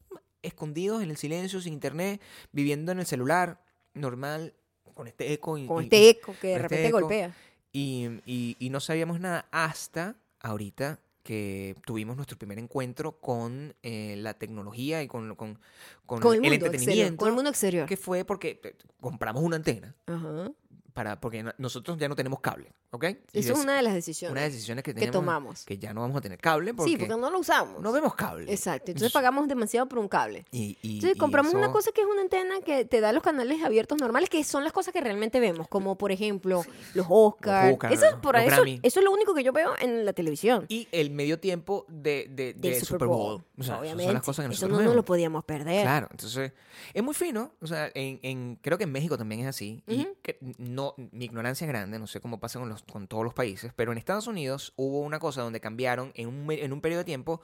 escondidos 0.43 1.03
en 1.03 1.11
el 1.11 1.17
silencio, 1.17 1.61
sin 1.61 1.73
internet, 1.75 2.21
viviendo 2.53 2.91
en 2.93 3.01
el 3.01 3.07
celular, 3.07 3.63
normal, 3.95 4.55
con 4.95 5.07
este 5.07 5.33
eco. 5.33 5.59
Y, 5.59 5.67
Con 5.67 5.85
este 5.85 6.09
eco 6.11 6.35
que 6.41 6.49
de 6.49 6.53
este 6.55 6.63
repente 6.63 6.89
eco. 6.89 7.01
golpea. 7.01 7.35
y, 7.73 8.09
y- 8.27 8.57
y 8.59 8.71
no 8.71 8.81
sabíamos 8.81 9.21
nada 9.21 9.47
hasta 9.51 10.17
ahorita 10.41 10.99
que 11.23 11.77
tuvimos 11.87 12.17
nuestro 12.17 12.37
primer 12.37 12.59
encuentro 12.59 13.21
con 13.21 13.75
eh, 13.83 14.17
la 14.19 14.35
tecnología 14.35 15.03
y 15.03 15.09
con, 15.09 15.35
con, 15.37 15.59
con 16.07 16.21
Con 16.21 16.35
el 16.35 16.45
el, 16.45 16.51
mundo 16.51 16.67
exterior. 16.67 16.75
entretenimiento. 16.75 17.17
Con 17.19 17.29
el 17.29 17.35
mundo 17.35 17.51
exterior. 17.51 17.87
Que 17.87 17.97
fue 17.97 18.25
porque 18.25 18.61
eh, 18.63 18.77
compramos 19.01 19.43
una 19.43 19.57
antena. 19.57 19.95
Ajá. 20.07 20.51
Para, 20.93 21.21
porque 21.21 21.43
no- 21.43 21.53
nosotros 21.59 21.97
ya 21.99 22.09
no 22.09 22.17
tenemos 22.17 22.41
cable. 22.41 22.73
¿ok? 22.91 23.05
Y 23.33 23.39
Eso 23.39 23.55
es 23.55 23.59
una 23.61 23.75
de 23.77 23.83
las 23.83 23.95
decisiones. 23.95 24.33
una 24.33 24.41
de 24.43 24.47
las 24.49 24.53
decisiones 24.55 24.85
que, 24.85 24.93
que 24.93 25.01
tenemos, 25.01 25.15
tomamos. 25.21 25.65
Que 25.65 25.79
ya 25.79 25.95
no 25.95 26.03
vamos 26.03 26.17
a 26.19 26.21
tener 26.21 26.39
cable 26.39 26.75
porque, 26.75 26.91
sí, 26.93 26.97
porque 26.99 27.17
no 27.17 27.31
lo 27.31 27.39
usamos. 27.39 27.81
no 27.81 27.91
vemos 27.91 28.15
cable. 28.15 28.53
Exacto. 28.53 28.91
Entonces 28.91 29.07
Entonces- 29.09 29.13
pagamos 29.13 29.49
demasiado 29.49 29.89
por 29.89 29.99
un 29.99 30.09
cable. 30.09 30.45
Y, 30.51 30.77
y- 30.83 30.97
Entonces 30.97 31.17
y 31.17 31.19
compramos 31.19 31.55
una 31.55 31.73
cosa 31.73 31.91
que 31.93 32.03
es 32.03 32.07
una 32.07 32.21
antena 32.21 32.61
que 32.61 32.85
te 32.85 33.01
da 33.01 33.13
los 33.13 33.23
canales 33.23 33.63
abiertos 33.63 33.99
normales, 33.99 34.29
que 34.29 34.45
son 34.45 34.63
las 34.65 34.73
cosas 34.75 34.93
que 34.93 35.01
realmente 35.01 35.41
vemos, 35.41 35.69
como 35.69 35.97
por 35.97 36.13
ejemplo 36.13 36.65
los 36.95 37.07
Oscars. 37.09 37.73
Oscar, 37.73 37.93
eso, 37.93 38.07
es 38.07 38.15
por 38.17 38.35
los 38.35 38.45
eso, 38.53 38.63
eso 38.83 39.01
es 39.01 39.05
lo 39.05 39.13
único 39.13 39.35
que 39.35 39.43
yo 39.43 39.53
veo 39.53 39.73
en 39.81 40.05
la 40.05 40.13
televisión. 40.13 40.67
Y 40.69 40.87
el 40.93 41.11
medio 41.11 41.39
tiempo 41.39 41.87
de, 41.89 42.29
de- 42.59 42.81
Super 42.83 43.09
Bowl. 43.09 43.43
O 43.59 43.63
sea, 43.63 43.79
obviamente. 43.81 44.05
son 44.05 44.15
las 44.15 44.23
cosas 44.25 44.47
que 44.49 44.55
eso 44.55 44.69
no 44.69 44.81
nos 44.83 44.95
lo 44.95 45.05
podíamos 45.05 45.45
perder. 45.45 45.83
Claro, 45.83 46.09
entonces 46.11 46.53
es 46.93 47.03
muy 47.03 47.15
fino. 47.15 47.53
O 47.61 47.67
sea, 47.67 47.91
en, 47.95 48.19
en- 48.23 48.59
creo 48.61 48.77
que 48.77 48.85
en 48.85 48.93
México 48.93 49.17
también 49.17 49.43
es 49.43 49.47
así. 49.47 49.83
Y 49.87 50.09
que 50.23 50.39
no, 50.59 50.82
mi 50.97 51.25
ignorancia 51.27 51.65
es 51.65 51.69
grande, 51.69 51.99
no 51.99 52.07
sé 52.07 52.21
cómo 52.21 52.39
pasa 52.41 52.59
con, 52.59 52.69
los, 52.69 52.83
con 52.83 53.07
todos 53.09 53.25
los 53.25 53.35
países, 53.35 53.73
pero 53.75 53.93
en 53.93 53.99
Estados 53.99 54.27
Unidos 54.27 54.73
hubo 54.77 55.01
una 55.01 55.19
cosa 55.19 55.43
donde 55.43 55.61
cambiaron 55.61 56.13
en 56.15 56.29
un, 56.29 56.51
en 56.51 56.73
un 56.73 56.81
periodo 56.81 57.01
de 57.01 57.05
tiempo 57.07 57.41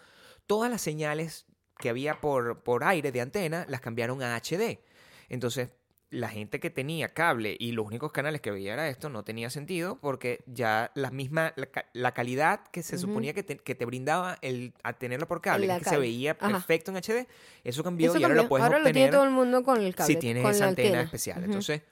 todas 0.46 0.70
las 0.70 0.81
señales 0.81 1.46
que 1.79 1.88
había 1.90 2.20
por, 2.20 2.62
por 2.62 2.85
aire 2.85 3.12
de 3.12 3.20
antena, 3.20 3.64
las 3.68 3.81
cambiaron 3.81 4.22
a 4.22 4.35
HD. 4.37 4.81
Entonces, 5.29 5.70
la 6.11 6.31
gente 6.31 6.59
que 6.59 6.70
tenía 6.70 7.12
cable 7.12 7.55
y 7.61 7.72
los 7.72 7.85
únicos 7.87 8.12
canales 8.12 8.40
que 8.40 8.51
veía 8.51 8.72
era 8.72 8.88
esto, 8.88 9.11
no 9.11 9.24
tenía 9.24 9.51
sentido 9.51 9.98
porque 10.01 10.42
ya 10.46 10.90
la 10.94 11.11
misma, 11.11 11.53
la, 11.57 11.66
ca- 11.66 11.85
la 11.92 12.14
calidad 12.14 12.62
que 12.72 12.83
se 12.83 12.96
suponía 12.96 13.35
que 13.35 13.42
te, 13.42 13.59
que 13.59 13.74
te 13.74 13.85
brindaba 13.85 14.38
el 14.40 14.72
a 14.83 14.94
tenerlo 14.94 15.29
por 15.29 15.42
cable, 15.42 15.68
que 15.79 15.85
se 15.85 15.98
veía 15.98 16.31
Ajá. 16.40 16.48
perfecto 16.55 16.90
en 16.90 16.96
HD, 16.96 17.27
eso 17.62 17.85
cambió 17.85 18.09
Eso 18.09 18.18
y 18.18 18.22
ahora 18.24 18.37
lo 18.37 18.48
puedes 18.48 18.64
Ahora 18.64 18.79
lo 18.79 18.85
obtener 18.87 18.94
tiene 18.94 19.12
todo 19.12 19.24
el 19.24 19.31
mundo 19.31 19.62
con 19.62 19.83
el 19.83 19.94
cable. 19.94 20.14
si 20.14 20.18
tienes 20.18 20.42
esa 20.46 20.66
antena, 20.66 20.88
antena. 20.88 21.03
especial. 21.03 21.44
Entonces, 21.44 21.83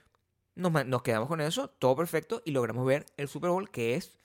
nos, 0.57 0.85
nos 0.87 1.03
quedamos 1.03 1.29
con 1.29 1.41
eso, 1.41 1.69
todo 1.69 1.95
perfecto, 1.97 2.43
y 2.45 2.51
logramos 2.51 2.85
ver 2.85 3.07
el 3.17 3.29
Super 3.29 3.51
Bowl, 3.51 3.71
que 3.71 3.95
es 3.95 4.19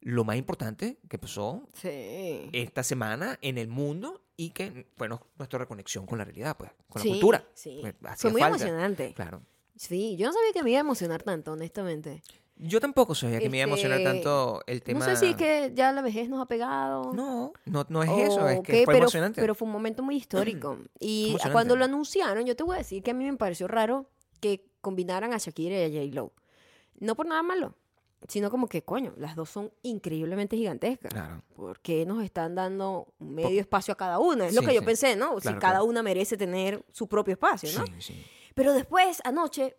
lo 0.00 0.24
más 0.24 0.36
importante 0.36 0.98
que 1.08 1.18
pasó 1.18 1.68
Sí. 1.72 2.48
esta 2.52 2.82
semana 2.82 3.38
en 3.42 3.58
el 3.58 3.68
mundo 3.68 4.22
y 4.36 4.50
que, 4.50 4.86
bueno, 4.98 5.20
nuestra 5.38 5.58
reconexión 5.58 6.06
con 6.06 6.18
la 6.18 6.24
realidad, 6.24 6.56
pues, 6.56 6.70
con 6.88 7.02
Sí, 7.02 7.08
la 7.08 7.14
cultura. 7.14 7.44
Sí. 7.54 7.78
Pues, 7.80 7.94
Fue 8.20 8.30
muy 8.30 8.40
falta. 8.40 8.56
emocionante. 8.56 9.12
Claro. 9.14 9.42
Sí, 9.76 10.16
yo 10.16 10.26
no 10.26 10.32
sabía 10.32 10.52
que 10.52 10.62
me 10.62 10.70
iba 10.70 10.78
a 10.78 10.80
emocionar 10.80 11.22
tanto, 11.22 11.52
honestamente. 11.52 12.22
Yo 12.58 12.80
tampoco 12.80 13.14
sabía 13.14 13.38
que 13.38 13.50
me 13.50 13.58
iba 13.58 13.64
a 13.64 13.68
emocionar 13.68 13.98
Este, 13.98 14.10
tanto 14.12 14.62
el 14.66 14.82
tema. 14.82 15.00
No 15.00 15.04
sé 15.04 15.16
si 15.16 15.26
es 15.32 15.36
que 15.36 15.72
ya 15.74 15.92
la 15.92 16.00
vejez 16.00 16.30
nos 16.30 16.40
ha 16.40 16.46
pegado. 16.46 17.12
No, 17.12 17.52
no, 17.66 17.84
no 17.90 18.02
es 18.02 18.10
eso, 18.30 18.48
es 18.48 18.60
que 18.60 18.84
fue 18.84 18.94
pero, 18.94 18.98
emocionante. 19.04 19.40
pero 19.42 19.54
fue 19.54 19.66
un 19.66 19.72
momento 19.72 20.02
muy 20.02 20.16
histórico. 20.16 20.78
Y 21.00 21.36
cuando 21.52 21.76
lo 21.76 21.84
anunciaron, 21.84 22.46
yo 22.46 22.56
te 22.56 22.62
voy 22.62 22.76
a 22.76 22.78
decir 22.78 23.02
que 23.02 23.10
a 23.10 23.14
mí 23.14 23.24
me 23.30 23.36
pareció 23.36 23.68
raro 23.68 24.06
que 24.36 24.66
combinaran 24.80 25.32
a 25.32 25.38
Shakira 25.38 25.86
y 25.86 25.96
a 25.98 26.02
J-Lo. 26.02 26.32
No 27.00 27.14
por 27.14 27.26
nada 27.26 27.42
malo, 27.42 27.74
sino 28.28 28.50
como 28.50 28.68
que, 28.68 28.82
coño, 28.82 29.12
las 29.18 29.36
dos 29.36 29.50
son 29.50 29.72
increíblemente 29.82 30.56
gigantescas. 30.56 31.12
Claro. 31.12 31.42
¿Por 31.54 31.80
qué 31.80 32.06
nos 32.06 32.22
están 32.24 32.54
dando 32.54 33.12
medio 33.18 33.60
espacio 33.60 33.92
a 33.92 33.96
cada 33.96 34.18
una? 34.18 34.46
Es 34.46 34.54
lo 34.54 34.62
Sí, 34.62 34.68
que 34.68 34.74
yo 34.74 34.80
sí. 34.80 34.86
pensé, 34.86 35.16
¿no? 35.16 35.34
si 35.36 35.42
Claro, 35.42 35.58
cada 35.60 35.72
claro. 35.74 35.84
una 35.86 36.02
merece 36.02 36.36
tener 36.36 36.84
su 36.92 37.06
propio 37.08 37.32
espacio, 37.32 37.68
¿no? 37.78 37.84
Sí, 37.86 37.92
sí. 38.00 38.24
Pero 38.54 38.72
después, 38.72 39.20
anoche, 39.24 39.76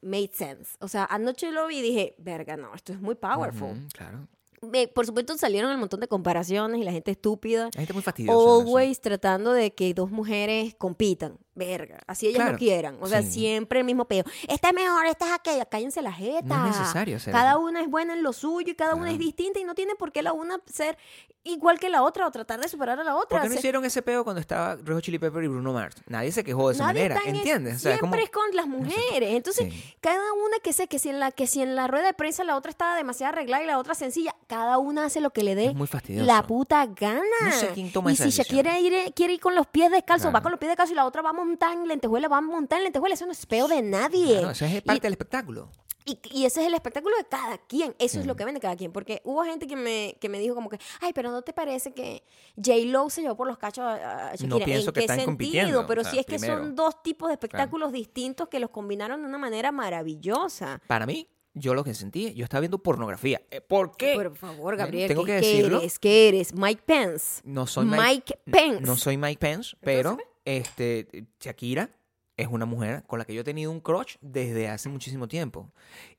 made 0.00 0.30
sense. 0.32 0.76
O 0.80 0.88
sea, 0.88 1.04
anoche 1.04 1.50
lo 1.52 1.66
vi 1.66 1.78
y 1.78 1.82
dije, 1.82 2.14
verga, 2.18 2.56
no, 2.56 2.74
esto 2.74 2.92
es 2.92 3.00
muy 3.00 3.14
powerful. 3.16 3.70
Ujú, 3.72 3.88
claro. 3.92 4.28
Me- 4.62 4.88
por 4.88 5.04
supuesto, 5.04 5.36
salieron 5.36 5.70
un 5.74 5.78
montón 5.80 6.00
de 6.00 6.08
comparaciones 6.08 6.80
y 6.80 6.84
la 6.84 6.92
gente 6.92 7.10
estúpida. 7.10 7.64
La 7.74 7.80
gente 7.80 7.92
muy 7.92 8.02
fastidiosa. 8.02 8.38
Always 8.38 8.98
tratando 9.02 9.52
de 9.52 9.74
que 9.74 9.92
dos 9.92 10.10
mujeres 10.10 10.74
compitan. 10.76 11.38
Verga. 11.54 12.00
Así 12.06 12.26
ellas 12.26 12.36
Claro, 12.38 12.52
no 12.52 12.58
quieran. 12.58 12.98
O 13.00 13.06
sea, 13.06 13.22
sí. 13.22 13.30
siempre 13.30 13.78
el 13.80 13.84
mismo 13.84 14.06
peo. 14.06 14.24
Esta 14.48 14.68
es 14.68 14.74
mejor, 14.74 15.06
esta 15.06 15.26
es 15.26 15.32
aquella. 15.32 15.64
Cállense 15.66 16.02
la 16.02 16.12
jeta. 16.12 16.56
No 16.56 16.66
es 16.70 16.78
necesario 16.78 17.16
hacer 17.16 17.32
Cada 17.32 17.58
una 17.58 17.80
es 17.80 17.88
buena 17.88 18.14
en 18.14 18.22
lo 18.22 18.32
suyo 18.32 18.72
y 18.72 18.74
cada 18.74 18.94
una 18.94 19.10
es 19.10 19.18
distinta 19.18 19.60
y 19.60 19.64
no 19.64 19.74
tiene 19.74 19.94
por 19.94 20.10
qué 20.12 20.22
la 20.22 20.32
una 20.32 20.58
ser 20.66 20.98
igual 21.46 21.78
que 21.78 21.90
la 21.90 22.02
otra 22.02 22.26
o 22.26 22.30
tratar 22.30 22.58
de 22.58 22.68
superar 22.68 22.98
a 22.98 23.04
la 23.04 23.14
otra. 23.16 23.28
¿Por 23.38 23.42
qué 23.42 23.48
no 23.48 23.52
Se- 23.52 23.58
hicieron 23.58 23.84
ese 23.84 24.00
peo 24.00 24.24
cuando 24.24 24.40
estaba 24.40 24.76
Hot 24.78 25.02
Chili 25.02 25.18
Pepper 25.18 25.44
y 25.44 25.48
Bruno 25.48 25.72
Mars? 25.74 25.96
Nadie 26.08 26.32
se 26.32 26.42
quejó 26.42 26.68
de 26.68 26.74
esa 26.74 26.86
Nadie 26.86 27.08
manera, 27.08 27.20
¿entiendes? 27.26 27.76
O 27.76 27.78
sea, 27.80 27.98
siempre 27.98 28.00
como- 28.00 28.24
es 28.24 28.30
con 28.30 28.56
las 28.56 28.66
mujeres. 28.66 29.34
Entonces, 29.34 29.72
Sí. 29.72 29.94
cada 30.00 30.32
una 30.32 30.56
que 30.62 30.72
sé 30.72 30.88
que 30.88 30.98
si 30.98 31.10
en 31.10 31.20
la 31.20 31.30
que 31.32 31.46
si 31.46 31.60
en 31.60 31.76
la 31.76 31.86
rueda 31.86 32.06
de 32.06 32.14
prensa 32.14 32.44
la 32.44 32.56
otra 32.56 32.70
estaba 32.70 32.96
demasiado 32.96 33.32
arreglada 33.34 33.62
y 33.62 33.66
la 33.66 33.78
otra 33.78 33.94
sencilla, 33.94 34.34
cada 34.46 34.78
una 34.78 35.04
hace 35.04 35.20
lo 35.20 35.30
que 35.30 35.42
le 35.42 35.54
dé 35.54 35.74
muy 35.74 35.86
la 36.08 36.42
puta 36.44 36.86
gana. 36.86 37.20
No 37.42 37.52
sé 37.52 37.68
quién 37.74 37.92
toma 37.92 38.10
y 38.10 38.14
esa 38.14 38.24
si 38.24 38.32
se 38.32 38.38
decisión. 38.42 38.62
quiere 38.62 38.80
ir, 38.80 39.12
quiere 39.14 39.34
ir 39.34 39.40
con 39.40 39.54
los 39.54 39.66
pies 39.66 39.90
descalzos, 39.90 40.34
va 40.34 40.40
con 40.40 40.50
los 40.50 40.58
pies 40.58 40.70
descalzos 40.70 40.92
y 40.92 40.96
la 40.96 41.04
otra 41.04 41.20
va 41.20 41.30
a 41.30 41.32
montar 41.44 41.72
en 41.74 41.86
lentejuela, 41.88 42.28
va 42.28 42.38
a 42.38 42.40
montar 42.40 42.78
en 42.78 42.84
lentejuela. 42.84 43.14
Eso 43.14 43.26
no 43.26 43.32
es 43.32 43.46
peo 43.46 43.68
de 43.68 43.82
nadie. 43.82 44.38
Claro, 44.38 44.50
eso 44.50 44.64
es 44.64 44.74
Y- 44.76 44.80
parte 44.80 45.02
del 45.02 45.12
espectáculo. 45.12 45.70
y, 46.06 46.18
y 46.32 46.44
ese 46.44 46.60
es 46.60 46.66
el 46.66 46.74
espectáculo 46.74 47.16
de 47.16 47.24
cada 47.24 47.56
quien. 47.56 47.94
Eso 47.98 48.20
es 48.20 48.26
lo 48.26 48.34
Mm. 48.34 48.36
que 48.36 48.44
vende 48.44 48.60
cada 48.60 48.76
quien. 48.76 48.92
Porque 48.92 49.22
hubo 49.24 49.42
gente 49.44 49.66
que 49.66 49.74
me, 49.76 50.16
que 50.20 50.28
me 50.28 50.38
dijo 50.38 50.54
como 50.54 50.68
que, 50.68 50.78
ay, 51.00 51.12
pero 51.14 51.30
¿no 51.30 51.40
te 51.40 51.54
parece 51.54 51.92
que 51.94 52.22
J-Lo 52.62 53.08
se 53.08 53.22
llevó 53.22 53.36
por 53.36 53.46
los 53.46 53.56
cachos 53.56 53.84
a, 53.86 54.28
a 54.30 54.34
Shakira? 54.36 54.64
pienso 54.66 54.88
¿En 54.90 54.92
que 54.92 55.00
qué 55.00 55.00
están 55.00 55.16
sentido? 55.16 55.26
compitiendo, 55.26 55.86
Pero 55.86 56.00
o 56.02 56.04
sea, 56.04 56.12
sí 56.12 56.18
es 56.18 56.26
que 56.26 56.38
primero. 56.38 56.58
son 56.58 56.74
dos 56.74 57.02
tipos 57.02 57.28
de 57.28 57.34
espectáculos 57.34 57.90
distintos 57.92 58.48
que 58.48 58.60
los 58.60 58.68
combinaron 58.70 59.22
de 59.22 59.28
una 59.28 59.38
manera 59.38 59.72
maravillosa. 59.72 60.80
Para 60.86 61.06
mí, 61.06 61.26
yo 61.54 61.72
lo 61.72 61.84
que 61.84 61.94
sentí, 61.94 62.34
yo 62.34 62.44
estaba 62.44 62.60
viendo 62.60 62.78
pornografía. 62.78 63.40
Eh, 63.50 63.60
¿Por 63.62 63.96
qué? 63.96 64.12
Por 64.14 64.36
favor, 64.36 64.76
Gabriel, 64.76 65.08
Tengo 65.08 65.24
¿qué, 65.24 65.36
que 65.36 65.40
qué 65.40 65.46
decirlo. 65.46 65.78
eres? 65.78 65.98
¿Qué 65.98 66.28
eres? 66.28 66.52
Mike 66.54 66.82
Pence. 66.84 67.40
No 67.44 67.66
soy 67.66 67.86
Mike, 67.86 68.02
Mike, 68.02 68.38
Pence. 68.50 68.80
No 68.82 68.96
soy 68.96 69.16
Mike 69.16 69.38
Pence, 69.38 69.74
pero 69.80 70.18
este 70.44 71.26
Shakira 71.40 71.90
es 72.36 72.48
una 72.48 72.66
mujer 72.66 73.04
con 73.06 73.18
la 73.18 73.24
que 73.24 73.34
yo 73.34 73.42
he 73.42 73.44
tenido 73.44 73.70
un 73.70 73.80
crush 73.80 74.16
desde 74.20 74.68
hace 74.68 74.88
muchísimo 74.88 75.28
tiempo. 75.28 75.72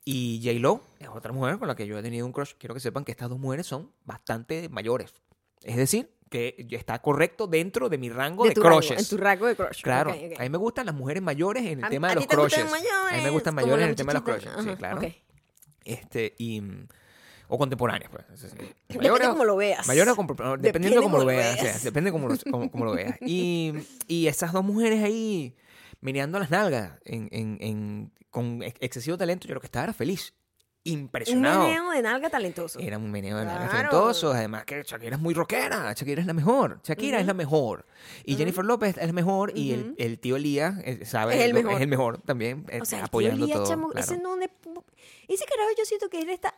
Y 0.04 0.40
J-Lo 0.42 0.80
es 0.98 1.08
otra 1.08 1.32
mujer 1.32 1.58
con 1.58 1.68
la 1.68 1.76
que 1.76 1.86
yo 1.86 1.98
he 1.98 2.02
tenido 2.02 2.24
un 2.26 2.32
crush. 2.32 2.52
Quiero 2.58 2.74
que 2.74 2.80
sepan 2.80 3.04
que 3.04 3.12
estas 3.12 3.28
dos 3.28 3.38
mujeres 3.38 3.66
son 3.66 3.92
bastante 4.04 4.68
mayores. 4.68 5.12
Es 5.62 5.76
decir, 5.76 6.14
que 6.30 6.66
está 6.70 7.00
correcto 7.02 7.46
dentro 7.46 7.88
de 7.88 7.98
mi 7.98 8.08
rango 8.08 8.44
de, 8.44 8.54
rango, 8.54 8.78
crushes. 8.78 8.98
en 8.98 9.08
tu 9.08 9.22
rango 9.22 9.46
de 9.46 9.56
crush. 9.56 9.82
Claro, 9.82 10.10
a 10.12 10.42
mí 10.42 10.48
me 10.48 10.58
gustan 10.58 10.86
las 10.86 10.94
mujeres 10.94 11.22
mayores 11.22 11.64
en 11.64 11.78
el 11.80 11.84
A- 11.84 11.88
tema 11.88 12.08
de 12.08 12.16
los 12.16 12.26
crushes. 12.26 12.60
A 12.60 13.16
mí 13.16 13.22
me 13.22 13.30
gustan 13.30 13.54
mayores 13.54 13.84
en 13.84 13.90
el 13.90 13.96
tema 13.96 14.12
de 14.12 14.18
los 14.20 14.24
crushes. 14.24 14.52
Sí, 14.64 14.76
claro. 14.76 15.00
Este, 15.84 16.34
y, 16.38 16.62
o 17.48 17.58
contemporáneas, 17.58 18.10
pues. 18.10 18.24
Depende 18.88 19.08
mayores- 19.10 19.28
cómo 19.28 19.44
lo 19.44 19.56
veas. 19.56 19.86
Depende 19.86 20.62
dependiendo 20.62 21.00
de 21.00 21.02
cómo 21.04 21.18
lo 21.18 21.22
lo 21.24 21.26
veas. 21.28 21.52
o 21.52 21.54
sea, 21.56 21.64
veas. 21.64 21.82
depende 21.84 22.12
cómo 22.12 22.28
lo, 22.28 22.36
cómo- 22.50 22.70
cómo 22.70 22.84
lo 22.84 22.92
veas. 22.94 23.16
Y, 23.20 23.72
y 24.08 24.26
esas 24.26 24.52
dos 24.52 24.64
mujeres 24.64 25.02
ahí 25.02 25.54
meneando 26.00 26.38
las 26.38 26.50
nalgas 26.50 26.92
en, 27.04 27.28
en- 27.32 27.58
en- 27.60 28.12
con 28.30 28.62
ex- 28.62 28.76
excesivo 28.80 29.16
talento, 29.16 29.48
yo 29.48 29.54
lo 29.54 29.60
que 29.60 29.66
estaba 29.66 29.84
era 29.84 29.92
feliz. 29.92 30.34
Un 30.84 30.92
Impresionado. 30.92 31.64
meneo 31.64 31.90
de 31.90 32.00
nalga 32.00 32.30
talentoso. 32.30 32.78
Era 32.78 32.96
un 32.96 33.10
meneo 33.10 33.36
de 33.38 33.44
nalgas 33.44 33.70
Claro. 33.70 33.88
talentoso. 33.90 34.30
Además 34.30 34.64
que 34.66 34.84
Shakira 34.84 35.16
es 35.16 35.20
muy 35.20 35.34
rockera. 35.34 35.92
Shakira 35.94 36.20
es 36.20 36.28
la 36.28 36.32
mejor. 36.32 36.80
Shakira 36.84 37.18
es 37.18 37.26
la 37.26 37.34
mejor. 37.34 37.86
Y 38.24 38.36
Jennifer 38.36 38.64
López 38.64 38.96
es 38.96 39.04
la 39.08 39.12
mejor. 39.12 39.50
Y 39.58 39.72
el, 39.98 40.20
tío 40.20 40.36
Elías, 40.36 40.76
eh, 40.84 41.04
¿sabe? 41.04 41.34
Es 41.34 41.40
el 41.40 41.54
mejor. 41.54 41.72
Es 41.72 41.80
el 41.80 41.88
mejor 41.88 42.18
también. 42.22 42.66
eh, 42.68 42.80
O 42.80 42.84
sea, 42.84 42.98
el 42.98 43.02
tío 43.02 43.06
apoyando 43.06 43.44
Elías, 43.46 43.58
todo. 43.58 43.68
chamo, 43.68 43.88
claro. 43.88 44.04
ese 44.06 44.18
no 44.18 44.36
le- 44.36 44.48
ese 45.26 45.44
carajo 45.44 45.70
yo 45.76 45.84
siento 45.84 46.08
que 46.08 46.20
él 46.20 46.28
está 46.28 46.54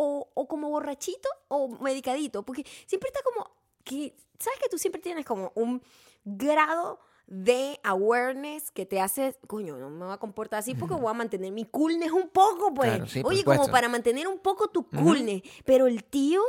o, 0.00 0.30
o 0.32 0.46
como 0.46 0.70
borrachito 0.70 1.28
o 1.48 1.66
medicadito, 1.80 2.44
porque 2.44 2.64
siempre 2.86 3.08
está 3.08 3.20
como 3.24 3.50
que 3.82 4.14
sabes 4.38 4.60
que 4.60 4.68
tú 4.68 4.78
siempre 4.78 5.02
tienes 5.02 5.26
como 5.26 5.50
un 5.56 5.82
grado 6.24 7.00
de 7.26 7.80
awareness 7.82 8.70
que 8.70 8.86
te 8.86 9.00
hace, 9.00 9.36
coño, 9.48 9.76
no 9.76 9.90
me 9.90 10.04
voy 10.04 10.14
a 10.14 10.18
comportar 10.18 10.60
así 10.60 10.76
porque 10.76 10.94
voy 10.94 11.10
a 11.10 11.14
mantener 11.14 11.50
mi 11.50 11.64
coolness 11.64 12.12
un 12.12 12.28
poco, 12.28 12.72
pues. 12.72 12.90
Claro, 12.90 13.06
sí, 13.08 13.22
por 13.22 13.32
Oye, 13.32 13.42
como 13.42 13.66
para 13.68 13.88
mantener 13.88 14.28
un 14.28 14.38
poco 14.38 14.68
tu 14.68 14.88
coolness, 14.88 15.42
pero 15.64 15.88
el 15.88 16.04
tío 16.04 16.42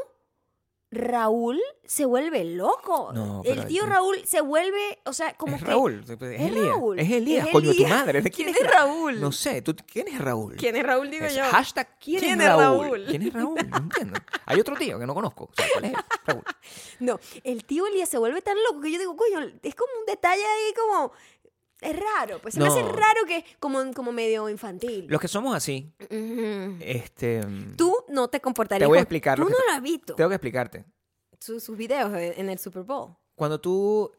Raúl 0.91 1.61
se 1.85 2.05
vuelve 2.05 2.43
loco. 2.43 3.11
No, 3.13 3.43
el 3.45 3.67
tío 3.67 3.85
Raúl 3.85 4.17
se 4.25 4.41
vuelve, 4.41 4.97
o 5.05 5.13
sea, 5.13 5.35
como 5.37 5.55
es 5.55 5.61
que 5.61 5.67
Raúl. 5.69 6.03
Es, 6.03 6.09
Es 6.09 6.41
Elías. 6.41 6.65
Raúl, 6.67 6.99
Es 6.99 7.11
Elías, 7.11 7.45
es 7.47 7.51
coño, 7.53 7.65
tu 7.65 7.71
Elías. 7.71 7.89
madre. 7.91 8.21
¿De 8.23 8.31
¿Quién 8.31 8.51
¿Quién, 8.53 8.65
es 8.65 8.73
Raúl? 8.73 9.21
No 9.21 9.31
sé. 9.31 9.61
¿tú, 9.61 9.75
¿Quién 9.85 10.07
es 10.07 10.17
Raúl? 10.19 10.55
¿Quién 10.55 10.75
es 10.75 10.83
Raúl? 10.83 11.11
Digo 11.11 11.25
Es 11.25 11.35
yo. 11.35 11.43
Hashtag 11.43 11.99
¿quién, 11.99 12.19
¿Quién 12.21 12.41
es 12.41 12.47
Raúl? 12.47 12.85
Raúl? 12.87 13.05
¿Quién 13.07 13.21
es 13.21 13.33
Raúl? 13.33 13.59
No 13.69 13.77
entiendo. 13.77 14.19
Hay 14.47 14.59
otro 14.59 14.75
tío 14.75 14.97
que 14.97 15.05
no 15.05 15.13
conozco. 15.13 15.43
O 15.45 15.53
sea, 15.55 15.67
¿cuál 15.73 15.85
es? 15.85 15.93
Raúl. 16.25 16.43
No, 16.99 17.17
el 17.45 17.63
tío 17.65 17.87
Elías 17.87 18.09
se 18.09 18.17
vuelve 18.17 18.41
tan 18.41 18.57
loco 18.67 18.81
que 18.81 18.91
yo 18.91 18.99
digo, 18.99 19.15
coño, 19.15 19.39
es 19.63 19.75
como 19.75 19.91
un 19.99 20.05
detalle 20.05 20.43
ahí 20.43 20.73
como... 20.75 21.11
Es 21.81 21.95
raro, 21.97 22.39
pues 22.41 22.55
se 22.55 22.59
me 22.59 22.67
hace 22.67 22.81
No. 22.81 22.91
raro 22.91 23.23
que 23.25 23.45
como, 23.57 23.93
como 23.93 24.11
medio 24.11 24.49
infantil. 24.49 25.05
Los 25.07 25.21
que 25.21 25.29
somos 25.29 25.55
así, 25.55 25.93
Ujú. 26.11 26.75
este... 26.81 27.39
Tú 27.77 27.95
no 28.09 28.27
te 28.27 28.39
comportarías 28.41 28.85
Te 28.85 28.89
voy 28.89 28.97
a 28.97 29.01
explicar 29.01 29.37
Tú 29.37 29.43
no 29.43 29.49
te- 29.49 29.55
lo 29.67 29.71
has 29.73 29.81
visto. 29.81 30.15
Tengo 30.15 30.29
que 30.29 30.35
explicarte. 30.35 30.85
Sus, 31.39 31.63
sus 31.63 31.77
videos 31.77 32.11
en 32.15 32.49
el 32.49 32.59
Super 32.59 32.83
Bowl. 32.83 33.15
Cuando 33.35 33.61
tú 33.61 34.11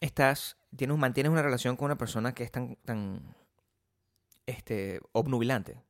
estás, 0.00 0.56
tienes, 0.70 0.98
mantienes 0.98 1.30
una 1.30 1.42
relación 1.42 1.76
con 1.76 1.86
una 1.86 1.96
persona 1.96 2.34
que 2.34 2.42
es 2.42 2.50
tan, 2.50 2.76
tan 2.84 3.34
este, 4.46 5.00
obnubilante, 5.12 5.82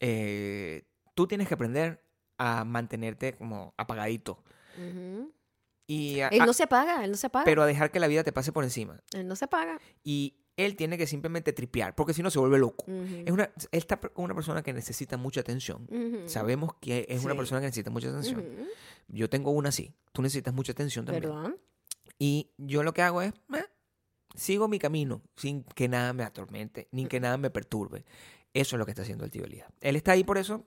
eh, 0.00 0.82
tú 1.14 1.26
tienes 1.26 1.48
que 1.48 1.54
aprender 1.54 2.02
a 2.38 2.64
mantenerte 2.64 3.34
como 3.36 3.74
apagadito. 3.76 4.42
Y 5.86 6.20
a- 6.20 6.28
Él 6.28 6.44
no 6.44 6.52
se 6.52 6.64
apaga, 6.64 7.04
él 7.04 7.10
no 7.12 7.16
se 7.16 7.28
apaga. 7.28 7.44
pero 7.44 7.62
a 7.62 7.66
dejar 7.66 7.90
que 7.90 8.00
la 8.00 8.08
vida 8.08 8.24
te 8.24 8.32
pase 8.32 8.52
por 8.52 8.64
encima. 8.64 9.00
Él 9.12 9.26
no 9.28 9.36
se 9.36 9.44
apaga. 9.44 9.78
Y 10.02 10.34
él 10.56 10.76
tiene 10.76 10.96
que 10.96 11.06
simplemente 11.06 11.52
tripear, 11.52 11.94
porque 11.94 12.14
si 12.14 12.22
no 12.22 12.30
se 12.30 12.38
vuelve 12.38 12.58
loco. 12.58 12.84
Ujú. 12.88 13.22
Es 13.24 13.32
una, 13.32 13.44
él 13.44 13.68
está 13.70 13.98
con 13.98 14.24
una 14.24 14.34
persona 14.34 14.62
que 14.62 14.72
necesita 14.72 15.16
mucha 15.16 15.40
atención. 15.40 15.88
Sabemos 16.26 16.74
que 16.80 17.06
es 17.08 17.24
una 17.24 17.34
persona 17.34 17.60
que 17.60 17.66
necesita 17.66 17.90
mucha 17.90 18.08
atención. 18.08 18.44
Yo 19.08 19.28
tengo 19.28 19.50
una 19.50 19.68
así. 19.68 19.92
Tú 20.12 20.22
necesitas 20.22 20.54
mucha 20.54 20.72
atención 20.72 21.04
también. 21.04 21.32
¿Verdad? 21.32 21.54
Y 22.18 22.52
yo 22.56 22.82
lo 22.82 22.94
que 22.94 23.02
hago 23.02 23.20
es, 23.20 23.34
eh, 23.54 23.64
sigo 24.34 24.68
mi 24.68 24.78
camino 24.78 25.22
sin 25.36 25.64
que 25.64 25.88
nada 25.88 26.12
me 26.12 26.22
atormente, 26.22 26.88
ni 26.90 27.06
que 27.06 27.20
nada 27.20 27.36
me 27.36 27.50
perturbe. 27.50 28.04
Eso 28.54 28.76
es 28.76 28.78
lo 28.78 28.86
que 28.86 28.92
está 28.92 29.02
haciendo 29.02 29.24
el 29.24 29.30
tío 29.30 29.44
Elías. 29.44 29.68
Él 29.80 29.96
está 29.96 30.12
ahí 30.12 30.24
por 30.24 30.38
eso, 30.38 30.64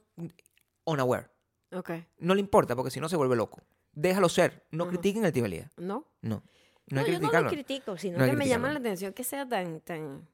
unaware. 0.85 1.31
Ok. 1.71 1.91
No 2.19 2.35
le 2.35 2.41
importa, 2.41 2.75
porque 2.75 2.91
si 2.91 2.99
no 2.99 3.09
se 3.09 3.15
vuelve 3.15 3.35
loco. 3.35 3.63
Déjalo 3.93 4.29
ser. 4.29 4.65
No 4.71 4.87
critiquen 4.87 5.25
al 5.25 5.33
tío 5.33 5.45
Elías. 5.45 5.71
¿No? 5.77 6.05
No. 6.21 6.43
No, 6.91 7.03
que 7.05 7.11
yo 7.13 7.19
no 7.19 7.31
lo 7.31 7.49
critico, 7.49 7.97
sino 7.97 8.17
No 8.17 8.25
que 8.25 8.31
que 8.31 8.37
me 8.37 8.47
llama 8.47 8.71
la 8.71 8.79
atención 8.79 9.13
que 9.13 9.23
sea 9.23 9.47
tan, 9.47 9.79
tan... 9.81 10.27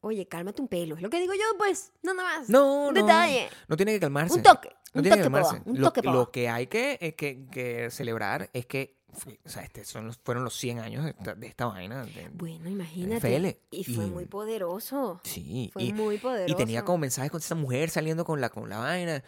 Oye, 0.00 0.26
cálmate 0.26 0.62
un 0.62 0.68
pelo. 0.68 0.94
Es 0.96 1.02
lo 1.02 1.10
que 1.10 1.18
digo 1.18 1.34
yo, 1.34 1.58
pues. 1.58 1.92
No, 2.02 2.14
nada 2.14 2.38
más. 2.38 2.48
No, 2.48 2.86
Un 2.88 2.94
no. 2.94 3.02
detalle. 3.02 3.48
No 3.66 3.76
tiene 3.76 3.92
que 3.92 4.00
calmarse. 4.00 4.34
Un 4.36 4.42
toque. 4.42 4.68
No 4.94 5.00
un 5.00 5.02
tiene 5.02 5.16
que 5.16 5.22
toque, 5.24 5.32
calmarse. 5.32 5.56
papá. 5.58 5.70
Un 5.70 5.80
lo, 5.80 5.86
toque, 5.92 6.02
lo 6.02 6.30
que 6.30 6.48
hay 6.48 6.66
que, 6.68 6.98
eh, 7.00 7.14
que, 7.16 7.46
que 7.50 7.90
celebrar 7.90 8.48
es 8.52 8.66
que, 8.66 8.96
o 9.44 9.48
sea, 9.48 9.62
este 9.62 9.84
son 9.84 10.06
los, 10.06 10.18
fueron 10.18 10.44
los 10.44 10.54
100 10.54 10.78
años 10.78 11.04
de 11.04 11.10
esta, 11.10 11.34
de 11.34 11.46
esta 11.48 11.66
vaina. 11.66 12.04
de- 12.04 12.28
Bueno, 12.32 12.68
imagínate. 12.68 13.60
Y 13.72 13.82
fue 13.84 14.04
Y- 14.04 14.10
muy 14.10 14.24
poderoso. 14.26 15.20
sí. 15.24 15.70
Fue 15.72 15.82
y, 15.82 15.92
muy 15.92 16.18
poderoso. 16.18 16.52
y 16.52 16.56
tenía 16.56 16.84
como 16.84 16.98
mensajes 16.98 17.30
con 17.32 17.40
esa 17.40 17.56
mujer 17.56 17.90
saliendo 17.90 18.24
con 18.24 18.40
la, 18.40 18.50
con 18.50 18.68
la 18.68 18.78
vaina, 18.78 19.24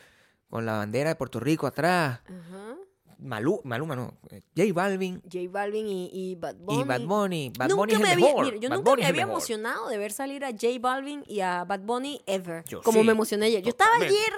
con 0.48 0.64
la 0.66 0.74
bandera 0.76 1.10
de 1.10 1.16
Puerto 1.16 1.40
Rico 1.40 1.66
atrás. 1.66 2.20
Ajá. 2.26 2.76
Malú, 3.22 3.60
Maluma, 3.64 3.94
no. 3.96 4.14
eh, 4.30 4.42
J 4.56 4.72
Balvin 4.72 5.20
J 5.22 5.38
Balvin 5.50 5.86
y, 5.86 6.10
y 6.12 6.34
Bad 6.36 6.56
Bunny. 6.56 6.80
y 6.80 6.84
Bad 6.84 7.00
Bunny. 7.02 7.52
Bad 7.58 7.68
nunca 7.68 7.80
Bunny 7.80 7.92
es 7.92 7.98
el 7.98 8.02
me 8.02 8.10
había, 8.12 8.26
mejor. 8.26 8.44
mira, 8.46 8.56
yo 8.56 8.68
Bad 8.70 8.76
nunca 8.76 8.90
Bunny 8.90 9.02
me 9.02 9.08
el 9.08 9.12
había 9.14 9.22
emocionado 9.22 9.88
de 9.88 9.98
ver 9.98 10.12
salir 10.12 10.44
a 10.44 10.50
J 10.50 10.66
Balvin 10.80 11.22
y 11.26 11.40
a 11.40 11.64
Bad 11.64 11.80
Bunny 11.80 12.20
ever. 12.26 12.64
Yo 12.66 12.82
como 12.82 13.00
sí, 13.00 13.06
me 13.06 13.12
emocioné 13.12 13.46
ayer. 13.46 13.62
Yo 13.62 13.70
estaba 13.70 13.96
ayer, 13.96 14.32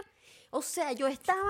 o 0.54 0.60
sea, 0.60 0.92
yo 0.92 1.06
estaba 1.08 1.40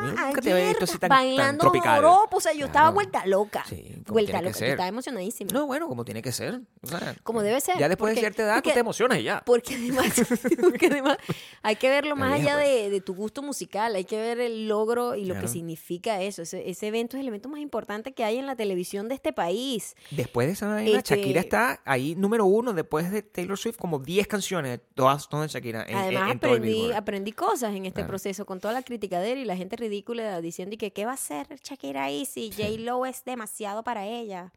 Yo 0.42 0.54
ayer 0.54 0.76
tan- 0.78 0.98
tan 1.00 1.08
bailando 1.08 1.60
tropical. 1.60 1.96
joropo, 2.02 2.36
o 2.36 2.40
sea, 2.40 2.52
yo 2.52 2.66
estaba 2.66 2.90
vuelta 2.90 3.26
loca. 3.26 3.64
Sí, 3.68 3.96
vuelta 4.06 4.40
loca. 4.40 4.56
Yo 4.60 4.66
estaba 4.66 4.86
emocionadísima. 4.88 5.50
No, 5.52 5.66
bueno, 5.66 5.88
como 5.88 6.04
tiene 6.04 6.22
que 6.22 6.30
ser. 6.30 6.60
O 6.82 6.86
sea, 6.86 7.16
Como 7.24 7.42
debe 7.42 7.60
ser, 7.60 7.78
Ya 7.78 7.88
después 7.88 8.10
porque- 8.10 8.14
de 8.14 8.20
cierta 8.20 8.42
edad, 8.44 8.54
porque- 8.54 8.70
tú 8.70 8.74
te 8.74 8.80
emocionas 8.80 9.18
y 9.18 9.24
ya. 9.24 9.42
Porque 9.44 9.74
además, 9.74 10.06
porque 10.60 10.86
además 10.86 11.16
hay 11.62 11.74
que 11.76 11.88
verlo 11.88 12.14
más 12.16 12.32
allá 12.34 12.54
pues. 12.54 12.68
de, 12.68 12.90
de 12.90 13.00
tu 13.00 13.14
gusto 13.14 13.42
musical, 13.42 13.94
hay 13.96 14.04
que 14.04 14.16
ver 14.16 14.38
el 14.38 14.68
logro 14.68 15.16
y 15.16 15.24
lo 15.24 15.38
que 15.40 15.48
significa 15.48 16.20
eso. 16.22 16.42
Ese, 16.42 16.70
ese 16.70 16.86
evento 16.86 17.16
es 17.16 17.22
el 17.22 17.28
evento 17.28 17.48
más 17.48 17.60
importante 17.60 18.12
que 18.12 18.22
hay 18.24 18.38
en 18.38 18.46
la 18.46 18.54
televisión 18.54 19.08
de 19.08 19.16
este 19.16 19.32
país. 19.32 19.96
Después 20.12 20.46
de 20.46 20.52
esa 20.52 20.68
vaina, 20.68 20.98
Este- 20.98 21.16
Shakira 21.16 21.40
está 21.40 21.80
ahí 21.84 22.14
número 22.14 22.44
uno 22.46 22.72
después 22.72 23.10
de 23.10 23.22
Taylor 23.22 23.58
Swift, 23.58 23.76
como 23.78 23.98
10 23.98 24.28
canciones, 24.28 24.78
todas, 24.94 25.28
todas 25.28 25.52
de 25.52 25.58
Shakira. 25.58 25.82
En, 25.88 25.96
Además, 25.96 26.22
en- 26.26 26.30
en 26.30 26.38
todo 26.38 26.50
el 26.52 26.56
aprendí, 26.58 26.92
aprendí 26.92 27.32
cosas 27.32 27.74
en 27.74 27.86
este 27.86 28.00
Claro. 28.02 28.08
proceso 28.08 28.46
con 28.46 28.60
toda 28.60 28.72
la 28.74 28.82
criticadera 28.92 29.40
y 29.40 29.46
la 29.46 29.56
gente 29.56 29.76
ridícula 29.76 30.42
diciendo 30.42 30.74
y 30.74 30.78
que 30.78 30.92
qué 30.92 31.06
va 31.06 31.12
a 31.12 31.14
hacer 31.14 31.46
Shakira 31.64 32.04
ahí 32.04 32.26
si 32.26 32.50
J 32.50 32.68
Lo 32.78 33.06
es 33.06 33.24
demasiado 33.24 33.82
para 33.82 34.06
ella. 34.06 34.52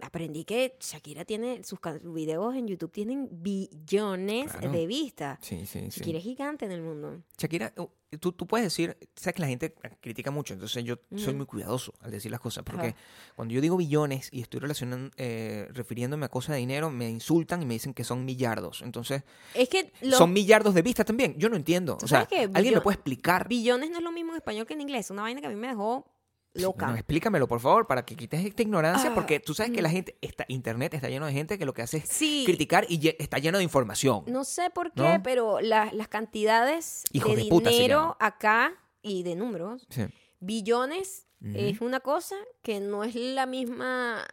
Aprendí 0.00 0.44
que 0.44 0.76
Shakira 0.78 1.24
tiene 1.24 1.64
sus 1.64 1.78
videos 2.02 2.54
en 2.54 2.66
YouTube 2.68 2.92
tienen 2.92 3.28
billones 3.30 4.52
Claro. 4.52 4.70
de 4.72 4.86
vistas. 4.86 5.38
Sí, 5.40 5.64
sí, 5.66 5.90
sí. 5.90 6.00
Shakira 6.00 6.18
es 6.18 6.24
gigante 6.24 6.64
en 6.66 6.72
el 6.72 6.82
mundo. 6.82 7.22
Shakira, 7.38 7.72
tú, 8.20 8.32
tú 8.32 8.46
puedes 8.46 8.66
decir, 8.66 8.96
sabes 9.14 9.34
que 9.34 9.40
la 9.40 9.48
gente 9.48 9.74
critica 10.00 10.30
mucho, 10.30 10.52
entonces 10.54 10.84
yo 10.84 10.96
soy 11.16 11.32
muy 11.34 11.46
cuidadoso 11.46 11.94
al 12.00 12.10
decir 12.10 12.30
las 12.30 12.40
cosas, 12.40 12.62
porque 12.64 12.94
cuando 13.34 13.54
yo 13.54 13.60
digo 13.60 13.76
billones 13.76 14.28
y 14.32 14.42
estoy 14.42 14.60
relacionando, 14.60 15.10
eh, 15.16 15.66
refiriéndome 15.72 16.26
a 16.26 16.28
cosas 16.28 16.54
de 16.56 16.58
dinero, 16.60 16.90
me 16.90 17.08
insultan 17.08 17.62
y 17.62 17.66
me 17.66 17.74
dicen 17.74 17.94
que 17.94 18.04
son 18.04 18.24
millardos. 18.24 18.82
Entonces, 18.82 19.22
Es 19.54 19.68
que 19.70 19.92
los 20.02 20.18
son 20.18 20.32
millardos 20.32 20.74
de 20.74 20.82
vistas 20.82 21.06
también. 21.06 21.34
Yo 21.38 21.48
no 21.48 21.56
entiendo. 21.56 21.96
¿Tú 21.96 22.04
O 22.04 22.08
sea, 22.08 22.26
que 22.26 22.50
alguien 22.52 22.74
me 22.74 22.80
puede 22.82 22.96
explicar. 22.96 23.48
billones 23.48 23.90
no 23.90 23.96
es 23.98 24.02
lo 24.04 24.12
mismo 24.12 24.32
en 24.32 24.36
español 24.36 24.66
que 24.66 24.74
en 24.74 24.82
inglés. 24.82 25.10
Una 25.10 25.22
vaina 25.22 25.40
que 25.40 25.46
a 25.46 25.50
mí 25.50 25.56
me 25.56 25.68
dejó 25.68 26.06
loca. 26.60 26.86
Bueno, 26.86 26.98
explícamelo, 26.98 27.46
por 27.48 27.60
favor, 27.60 27.86
para 27.86 28.04
que 28.04 28.16
quites 28.16 28.44
esta 28.44 28.62
ignorancia, 28.62 29.10
Ah, 29.10 29.14
porque 29.14 29.40
tú 29.40 29.54
sabes 29.54 29.72
que 29.72 29.82
la 29.82 29.88
mm. 29.88 29.92
gente, 29.92 30.18
está, 30.20 30.44
internet 30.48 30.94
está 30.94 31.08
lleno 31.08 31.26
de 31.26 31.32
gente 31.32 31.58
que 31.58 31.64
lo 31.64 31.72
que 31.74 31.82
hace 31.82 31.98
es 31.98 32.08
Sí. 32.08 32.42
criticar 32.46 32.86
y 32.88 33.08
está 33.18 33.38
lleno 33.38 33.58
de 33.58 33.64
información. 33.64 34.24
No 34.26 34.44
sé 34.44 34.70
por 34.70 34.92
qué, 34.92 35.02
¿No? 35.02 35.22
pero 35.22 35.60
la- 35.60 35.90
las 35.92 36.08
cantidades 36.08 37.04
Hijos 37.12 37.36
de, 37.36 37.44
de 37.44 37.48
puta 37.48 37.70
dinero 37.70 38.16
acá 38.20 38.72
y 39.02 39.22
de 39.22 39.36
números, 39.36 39.86
Sí. 39.90 40.02
billones 40.40 41.26
Ujú. 41.40 41.52
es 41.56 41.80
una 41.80 42.00
cosa 42.00 42.36
que 42.62 42.80
no 42.80 43.04
es 43.04 43.14
la 43.14 43.46
misma, 43.46 44.24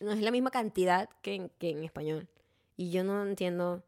no 0.00 0.12
es 0.12 0.20
la 0.20 0.30
misma 0.30 0.50
cantidad 0.50 1.08
que 1.22 1.34
en, 1.34 1.48
que 1.58 1.70
en 1.70 1.84
español. 1.84 2.28
Y 2.76 2.90
yo 2.90 3.04
no 3.04 3.22
entiendo, 3.24 3.84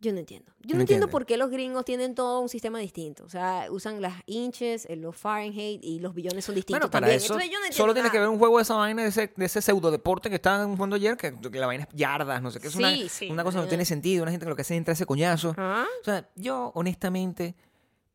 yo 0.00 0.12
no 0.12 0.18
entiendo. 0.18 0.52
Yo 0.60 0.74
no 0.74 0.76
No 0.76 0.80
entiendo 0.82 1.08
por 1.08 1.26
qué 1.26 1.36
los 1.36 1.50
gringos 1.50 1.84
tienen 1.84 2.14
todo 2.14 2.40
un 2.40 2.48
sistema 2.48 2.78
distinto. 2.78 3.24
O 3.24 3.28
sea, 3.28 3.66
usan 3.70 4.00
las 4.00 4.14
inches, 4.26 4.86
eh, 4.88 4.94
los 4.94 5.16
Fahrenheit 5.16 5.82
y 5.82 5.98
los 5.98 6.14
billones 6.14 6.44
son 6.44 6.54
distintos 6.54 6.78
Bueno, 6.80 6.90
para 6.90 7.06
también. 7.06 7.16
eso 7.16 7.34
Entonces 7.34 7.50
yo 7.50 7.58
no 7.58 7.64
entiendo 7.64 7.82
solo 7.82 7.94
tiene 7.94 8.10
que 8.10 8.18
ver 8.18 8.28
un 8.28 8.38
juego 8.38 8.58
de 8.58 8.62
esa 8.62 8.74
vaina, 8.74 9.02
de 9.02 9.08
ese, 9.08 9.32
de 9.34 9.44
ese 9.44 9.60
pseudo 9.60 9.90
deporte 9.90 10.28
que 10.28 10.36
estaban 10.36 10.76
jugando 10.76 10.96
ayer, 10.96 11.16
que, 11.16 11.34
que 11.34 11.58
la 11.58 11.66
vaina 11.66 11.84
es 11.84 11.96
yardas, 11.96 12.40
no 12.40 12.50
sé 12.50 12.60
qué, 12.60 12.68
es 12.68 12.76
una, 12.76 12.94
sí. 13.08 13.28
una 13.30 13.42
cosa 13.42 13.58
que 13.58 13.62
no 13.62 13.68
tiene 13.68 13.84
sentido, 13.84 14.22
una 14.22 14.30
gente 14.30 14.46
que 14.46 14.50
lo 14.50 14.56
que 14.56 14.62
hace 14.62 14.74
es 14.74 14.78
entrar 14.78 14.92
ese 14.92 15.06
coñazo. 15.06 15.54
Ah. 15.56 15.86
O 16.00 16.04
sea, 16.04 16.28
yo 16.36 16.70
honestamente 16.74 17.56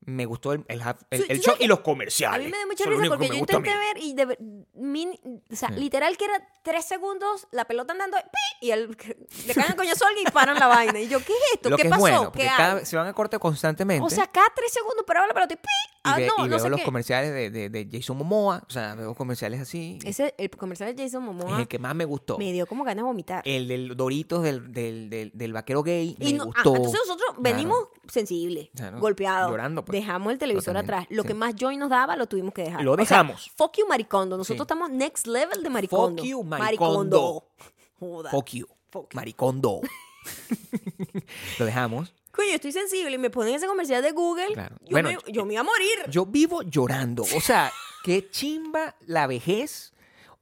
me 0.06 0.26
gustó 0.26 0.54
el, 0.54 0.66
el, 0.68 0.82
el- 1.10 1.20
Sí, 1.22 1.26
el 1.30 1.38
¿tú 1.42 1.44
show 1.52 1.56
y 1.60 1.68
los 1.68 1.80
comerciales. 1.82 2.40
A 2.40 2.44
mí 2.44 2.52
me 2.52 2.58
da 2.58 2.66
mucha 2.66 2.84
Eso 2.84 2.92
es 2.94 2.98
risa 3.00 3.10
porque 3.10 3.30
me 3.30 3.36
yo 3.36 3.40
intenté 3.40 3.70
ver 3.70 3.98
y 3.98 4.14
de, 4.14 4.38
min- 4.76 5.20
o 5.52 5.56
sea, 5.56 5.70
literal 5.70 6.18
que 6.18 6.26
era 6.26 6.48
tres 6.64 6.86
segundos, 6.86 7.48
la 7.52 7.66
pelota 7.66 7.94
andando 7.94 8.18
¡pi! 8.18 8.68
y 8.68 8.72
el, 8.72 8.90
le 9.48 9.54
caen 9.54 9.72
a 9.72 10.06
alguien 10.08 10.28
y 10.28 10.32
paran 10.32 10.58
la 10.60 10.68
vaina. 10.68 11.00
Y 11.00 11.08
yo, 11.08 11.20
¿qué 11.20 11.34
es 11.34 11.54
esto? 11.56 11.70
Lo 11.70 11.78
¿Qué 11.78 11.84
que 11.84 11.88
es 11.90 11.94
pasó? 11.98 12.86
se 12.86 12.96
van 12.98 13.08
a 13.08 13.14
corte 13.14 13.38
constantemente. 13.40 14.04
O 14.06 14.10
sea, 14.10 14.28
cada 14.28 14.48
tres 14.56 14.72
segundos 14.74 15.04
paraba 15.06 15.28
la 15.28 15.34
pelota 15.34 15.54
y 15.54 15.58
¡pi! 15.58 15.64
y, 15.64 16.00
Ah, 16.06 16.18
ve- 16.18 16.28
no, 16.28 16.46
y 16.46 16.50
no 16.50 16.56
veo 16.58 16.60
sé 16.60 16.70
los 16.70 16.80
qué. 16.80 16.86
comerciales 16.86 17.32
de, 17.34 17.50
de, 17.50 17.70
de 17.70 17.88
Jason 17.90 18.18
Momoa, 18.18 18.64
o 18.68 18.70
sea, 18.70 18.94
veo 18.96 19.16
comerciales 19.16 19.62
así. 19.62 20.00
Ese, 20.04 20.34
el 20.38 20.50
comercial 20.50 20.94
de 20.96 21.02
Jason 21.04 21.24
es 21.24 21.28
Momoa 21.34 21.62
el 21.62 21.68
que 21.68 21.80
más 21.80 21.96
me 21.96 22.04
gustó. 22.06 22.38
me 22.38 22.52
dio 22.52 22.66
como 22.68 22.84
ganas 22.84 23.04
de 23.04 23.08
vomitar. 23.08 23.42
El 23.46 23.68
del 23.70 23.96
Doritos 23.96 24.44
del, 24.44 24.72
del, 24.74 25.10
del, 25.10 25.32
del 25.34 25.54
vaquero 25.54 25.82
gay 25.82 26.16
me 26.20 26.26
y 26.30 26.34
no- 26.34 26.44
ah, 26.56 26.62
entonces 26.66 27.00
nosotros 27.06 27.36
venimos 27.40 27.88
sensibles, 28.08 28.70
Claro, 28.76 29.00
golpeados, 29.00 29.50
llorando, 29.50 29.86
pues. 29.86 29.93
Dejamos 29.98 30.34
el 30.34 30.40
televisor 30.40 30.76
atrás. 30.78 31.06
Lo 31.10 31.22
sí. 31.24 31.30
que 31.30 31.34
más 31.34 31.56
joy 31.56 31.78
nos 31.78 31.90
daba 31.90 32.16
lo 32.16 32.28
tuvimos 32.28 32.54
que 32.54 32.64
dejar. 32.64 32.82
Lo 32.84 32.92
O 32.92 32.96
sea, 32.96 33.04
dejamos. 33.06 33.52
fuck 33.56 33.78
you, 33.78 33.88
maricondo. 33.88 34.38
Nosotros 34.38 34.58
Sí. 34.58 34.74
estamos 34.74 34.90
next 34.90 35.28
level 35.28 35.64
de 35.64 35.70
maricondo. 35.70 36.22
Fuck 36.22 36.30
you, 36.30 36.44
maricondo. 36.44 37.48
Joda. 38.00 38.30
Fuck 38.32 38.50
you. 38.52 38.68
Fuck 38.92 39.14
you. 39.14 39.16
Maricondo. 39.16 39.82
Lo 41.60 41.66
dejamos. 41.66 42.14
Coño, 42.32 42.50
estoy 42.50 42.72
sensible 42.72 43.12
y 43.16 43.18
me 43.18 43.30
ponen 43.30 43.56
ese 43.56 43.68
comercial 43.68 44.02
de 44.02 44.12
Google. 44.12 44.54
Claro. 44.54 44.76
Yo, 44.82 44.90
Bueno, 44.92 45.10
me, 45.10 45.32
yo 45.32 45.46
me 45.46 45.54
iba 45.54 45.62
a 45.62 45.64
morir. 45.64 46.10
Yo 46.10 46.26
vivo 46.26 46.62
llorando. 46.64 47.24
O 47.24 47.42
sea, 47.42 47.72
qué 48.04 48.30
chimba 48.30 48.96
la 49.06 49.28
vejez. 49.28 49.94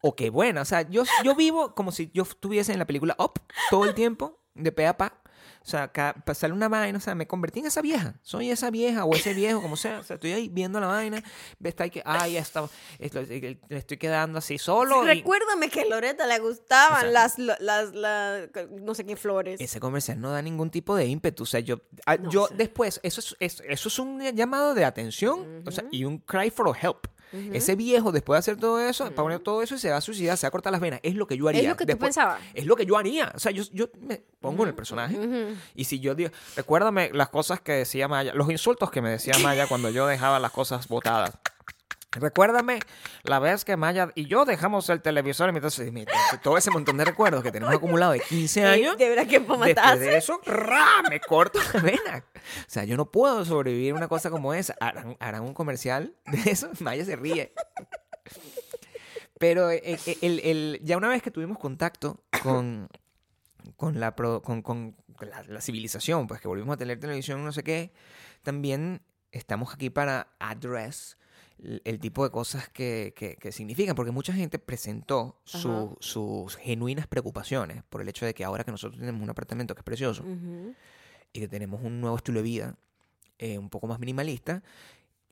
O 0.01 0.15
qué 0.15 0.29
buena. 0.29 0.61
O 0.61 0.65
sea, 0.65 0.89
yo, 0.89 1.03
yo 1.23 1.35
vivo 1.35 1.75
como 1.75 1.91
si 1.91 2.09
yo 2.13 2.23
estuviese 2.23 2.71
en 2.73 2.79
la 2.79 2.85
película 2.85 3.15
Up 3.19 3.33
todo 3.69 3.85
el 3.85 3.93
tiempo, 3.93 4.39
de 4.55 4.71
pe 4.71 4.87
a 4.87 4.97
pa. 4.97 5.20
O 5.63 5.69
sea, 5.71 5.89
ca- 5.89 6.15
pasarle 6.25 6.55
una 6.55 6.67
vaina, 6.67 6.97
o 6.97 7.01
sea, 7.01 7.13
me 7.13 7.27
convertí 7.27 7.59
en 7.59 7.67
esa 7.67 7.81
vieja. 7.83 8.15
Soy 8.23 8.49
esa 8.49 8.71
vieja 8.71 9.05
o 9.05 9.13
ese 9.15 9.35
viejo, 9.35 9.61
como 9.61 9.77
sea. 9.77 9.99
O 9.99 10.03
sea, 10.03 10.15
estoy 10.15 10.31
ahí 10.33 10.49
viendo 10.49 10.79
la 10.79 10.87
vaina. 10.87 11.23
Está 11.63 11.83
ahí 11.83 11.91
que, 11.91 12.01
ay, 12.03 12.33
ya 12.33 12.39
está, 12.39 12.67
esto- 12.97 13.21
me 13.69 13.77
estoy 13.77 13.97
quedando 13.97 14.39
así 14.39 14.57
solo. 14.57 15.03
y- 15.03 15.07
Recuérdame 15.19 15.69
que 15.69 15.81
a 15.81 15.85
Loreta 15.85 16.25
le 16.25 16.39
gustaban 16.39 16.97
O 16.97 17.01
sea, 17.01 17.11
las, 17.11 17.37
las, 17.37 17.93
la- 17.93 18.47
no 18.71 18.95
sé 18.95 19.05
qué 19.05 19.15
flores. 19.15 19.61
Ese 19.61 19.79
comercial 19.79 20.19
no 20.19 20.31
da 20.31 20.41
ningún 20.41 20.71
tipo 20.71 20.95
de 20.95 21.05
ímpetu. 21.05 21.43
O 21.43 21.45
sea, 21.45 21.59
yo, 21.59 21.81
ah, 22.07 22.17
No 22.17 22.31
yo 22.31 22.47
después, 22.47 22.99
eso 23.03 23.19
es, 23.19 23.35
es- 23.39 23.63
eso 23.67 23.87
es 23.89 23.99
un 23.99 24.19
llamado 24.35 24.73
de 24.73 24.83
atención 24.83 25.63
o 25.67 25.69
sea, 25.71 25.83
y 25.91 26.05
un 26.05 26.17
cry 26.17 26.49
for 26.49 26.75
help. 26.75 27.05
Ese 27.53 27.75
viejo, 27.75 28.11
después 28.11 28.35
de 28.35 28.39
hacer 28.39 28.57
todo 28.57 28.79
eso, 28.79 29.05
va 29.05 29.09
a 29.09 29.13
poner 29.13 29.39
todo 29.39 29.61
eso 29.63 29.77
se 29.77 29.89
va 29.89 29.97
a 29.97 30.01
suicidar, 30.01 30.37
se 30.37 30.45
va 30.45 30.49
a 30.49 30.51
cortar 30.51 30.71
las 30.71 30.81
venas. 30.81 30.99
Es 31.03 31.15
lo 31.15 31.27
que 31.27 31.37
yo 31.37 31.47
haría. 31.47 31.61
Es 31.61 31.67
lo 31.69 31.75
que 31.77 31.85
tú 31.85 31.89
Después- 31.89 32.09
pensabas. 32.15 32.41
Es 32.53 32.65
lo 32.65 32.75
que 32.75 32.85
yo 32.85 32.97
haría. 32.97 33.31
O 33.35 33.39
sea, 33.39 33.51
yo, 33.51 33.63
yo 33.71 33.87
me 34.01 34.21
pongo 34.39 34.63
en 34.63 34.69
el 34.69 34.75
personaje. 34.75 35.17
Y 35.75 35.85
si 35.85 35.99
yo 35.99 36.15
digo, 36.15 36.31
recuérdame 36.55 37.09
las 37.13 37.29
cosas 37.29 37.61
que 37.61 37.71
decía 37.73 38.07
Maya, 38.07 38.33
los 38.33 38.49
insultos 38.51 38.91
que 38.91 39.01
me 39.01 39.09
decía 39.11 39.33
Maya 39.41 39.67
cuando 39.67 39.89
yo 39.89 40.07
dejaba 40.07 40.39
las 40.39 40.51
cosas 40.51 40.87
botadas. 40.87 41.31
Recuérdame 42.13 42.79
la 43.23 43.39
vez 43.39 43.63
que 43.63 43.77
Maya 43.77 44.09
y 44.15 44.25
yo 44.25 44.43
dejamos 44.43 44.89
el 44.89 45.01
televisor 45.01 45.49
y 45.51 45.55
entonces, 45.55 45.87
y 45.87 45.91
mira, 45.91 46.11
todo 46.43 46.57
ese 46.57 46.69
montón 46.69 46.97
de 46.97 47.05
recuerdos 47.05 47.41
que 47.41 47.51
tenemos 47.53 47.73
acumulado 47.73 48.11
de 48.11 48.19
15 48.19 48.65
años. 48.65 48.97
De 48.97 49.07
verdad 49.07 49.27
que 49.27 49.39
Después 49.39 49.99
de 49.99 50.17
eso, 50.17 50.41
¡ra! 50.45 51.03
me 51.09 51.21
corto 51.21 51.59
la 51.73 51.79
vena. 51.81 52.25
O 52.35 52.69
sea, 52.69 52.83
yo 52.83 52.97
no 52.97 53.09
puedo 53.11 53.45
sobrevivir 53.45 53.93
a 53.93 53.95
una 53.95 54.07
cosa 54.09 54.29
como 54.29 54.53
esa. 54.53 54.75
Harán, 54.81 55.15
harán 55.21 55.43
un 55.43 55.53
comercial 55.53 56.13
de 56.25 56.51
eso, 56.51 56.69
Maya 56.81 57.05
se 57.05 57.15
ríe. 57.15 57.53
Pero 59.39 59.71
eh, 59.71 59.81
eh, 59.85 60.17
el- 60.21 60.39
el- 60.41 60.79
ya 60.83 60.97
una 60.97 61.07
vez 61.09 61.21
que 61.23 61.31
tuvimos 61.31 61.57
contacto 61.57 62.23
con, 62.43 62.89
con, 63.75 63.99
la, 63.99 64.15
pro- 64.15 64.41
con, 64.41 64.61
con 64.61 64.95
la, 65.19 65.43
la 65.43 65.61
civilización, 65.61 66.27
pues 66.27 66.41
que 66.41 66.47
volvimos 66.47 66.73
a 66.73 66.77
tener 66.77 66.99
televisión, 66.99 67.43
no 67.43 67.51
sé 67.51 67.63
qué, 67.63 67.91
también 68.43 69.01
estamos 69.31 69.73
aquí 69.73 69.89
para 69.89 70.27
address 70.39 71.17
el, 71.83 71.99
tipo 71.99 72.23
de 72.23 72.31
cosas 72.31 72.67
que, 72.69 73.13
que- 73.15 73.35
que 73.35 73.51
significan, 73.51 73.95
porque 73.95 74.11
mucha 74.11 74.33
gente 74.33 74.57
presentó 74.59 75.39
su- 75.43 75.95
sus 75.99 76.55
genuinas 76.57 77.05
preocupaciones 77.07 77.83
por 77.89 78.01
el 78.01 78.09
hecho 78.09 78.25
de 78.25 78.33
que 78.33 78.43
ahora 78.43 78.63
que 78.63 78.71
nosotros 78.71 78.99
tenemos 78.99 79.21
un 79.21 79.29
apartamento 79.29 79.75
que 79.75 79.81
es 79.81 79.85
precioso 79.85 80.23
Ujú. 80.23 80.73
y 81.33 81.39
que 81.39 81.47
tenemos 81.47 81.81
un 81.83 82.01
nuevo 82.01 82.15
estilo 82.17 82.39
de 82.39 82.43
vida 82.43 82.75
eh, 83.37 83.57
un 83.57 83.69
poco 83.69 83.87
más 83.87 83.99
minimalista, 83.99 84.61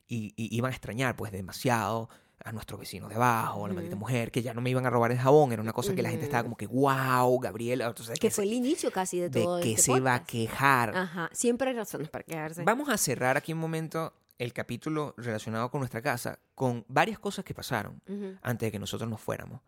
y, 0.08 0.32
y 0.36 0.56
iban 0.56 0.70
a 0.72 0.74
extrañar 0.74 1.14
pues 1.16 1.30
demasiado 1.30 2.08
a 2.42 2.52
nuestros 2.52 2.80
vecinos 2.80 3.08
de 3.10 3.16
abajo, 3.16 3.64
a 3.66 3.68
la 3.68 3.74
maldita 3.74 3.96
mujer, 3.96 4.30
que 4.32 4.40
ya 4.42 4.54
no 4.54 4.60
me 4.62 4.70
iban 4.70 4.86
a 4.86 4.90
robar 4.90 5.12
el 5.12 5.18
jabón, 5.18 5.52
era 5.52 5.60
una 5.62 5.72
cosa 5.74 5.94
que 5.94 6.02
la 6.02 6.08
gente 6.10 6.24
estaba 6.24 6.42
como 6.42 6.56
que, 6.56 6.66
wow, 6.66 7.38
Gabriela, 7.38 7.86
entonces, 7.86 8.18
Que 8.18 8.28
¿de 8.28 8.34
fue 8.34 8.44
el 8.44 8.52
inicio 8.54 8.90
casi 8.90 9.18
de 9.20 9.28
de 9.28 9.42
todo 9.42 9.60
qué 9.60 9.70
este 9.72 9.82
se 9.82 10.00
va 10.00 10.14
a 10.14 10.18
podcast. 10.20 10.30
quejar? 10.30 10.96
Ajá, 10.96 11.28
siempre 11.32 11.70
hay 11.70 11.76
razones 11.76 12.08
para 12.08 12.24
quejarse. 12.24 12.62
Vamos 12.64 12.88
a 12.88 12.96
cerrar 12.96 13.36
aquí 13.36 13.52
un 13.52 13.58
momento 13.58 14.12
el 14.40 14.52
capítulo 14.52 15.14
relacionado 15.18 15.70
con 15.70 15.80
nuestra 15.80 16.00
casa 16.02 16.38
con 16.54 16.84
varias 16.88 17.18
cosas 17.18 17.44
que 17.44 17.52
pasaron 17.54 18.00
Ujú, 18.08 18.36
antes 18.42 18.66
de 18.68 18.72
que 18.72 18.78
nosotros 18.78 19.08
nos 19.08 19.20
fuéramos 19.20 19.60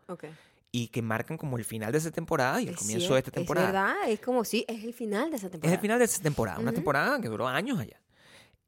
y 0.73 0.89
que 0.89 1.03
marcan 1.03 1.37
como 1.37 1.59
el 1.59 1.65
final 1.65 1.93
de 1.93 1.99
esa 1.99 2.11
temporada 2.11 2.61
y 2.61 2.69
el 2.69 2.75
Es 2.75 2.79
comienzo 2.81 3.09
cier- 3.09 3.13
de 3.13 3.19
esta 3.19 3.31
temporada. 3.31 3.67
Es 3.67 3.73
verdad, 3.75 4.11
es 4.11 4.21
como 4.21 4.45
si 4.45 4.65
es 4.67 4.83
el 4.83 4.95
final 4.95 5.31
de 5.31 5.37
esa 5.37 5.47
Es 5.47 5.53
temporada. 5.53 5.75
el 5.75 5.81
final 5.81 5.99
de 5.99 6.05
esa 6.07 6.23
temporada, 6.23 6.59
una 6.59 6.71
Ujú. 6.71 6.77
temporada 6.77 7.21
que 7.21 7.29
duró 7.29 7.47
años 7.47 7.79
allá. 7.79 8.01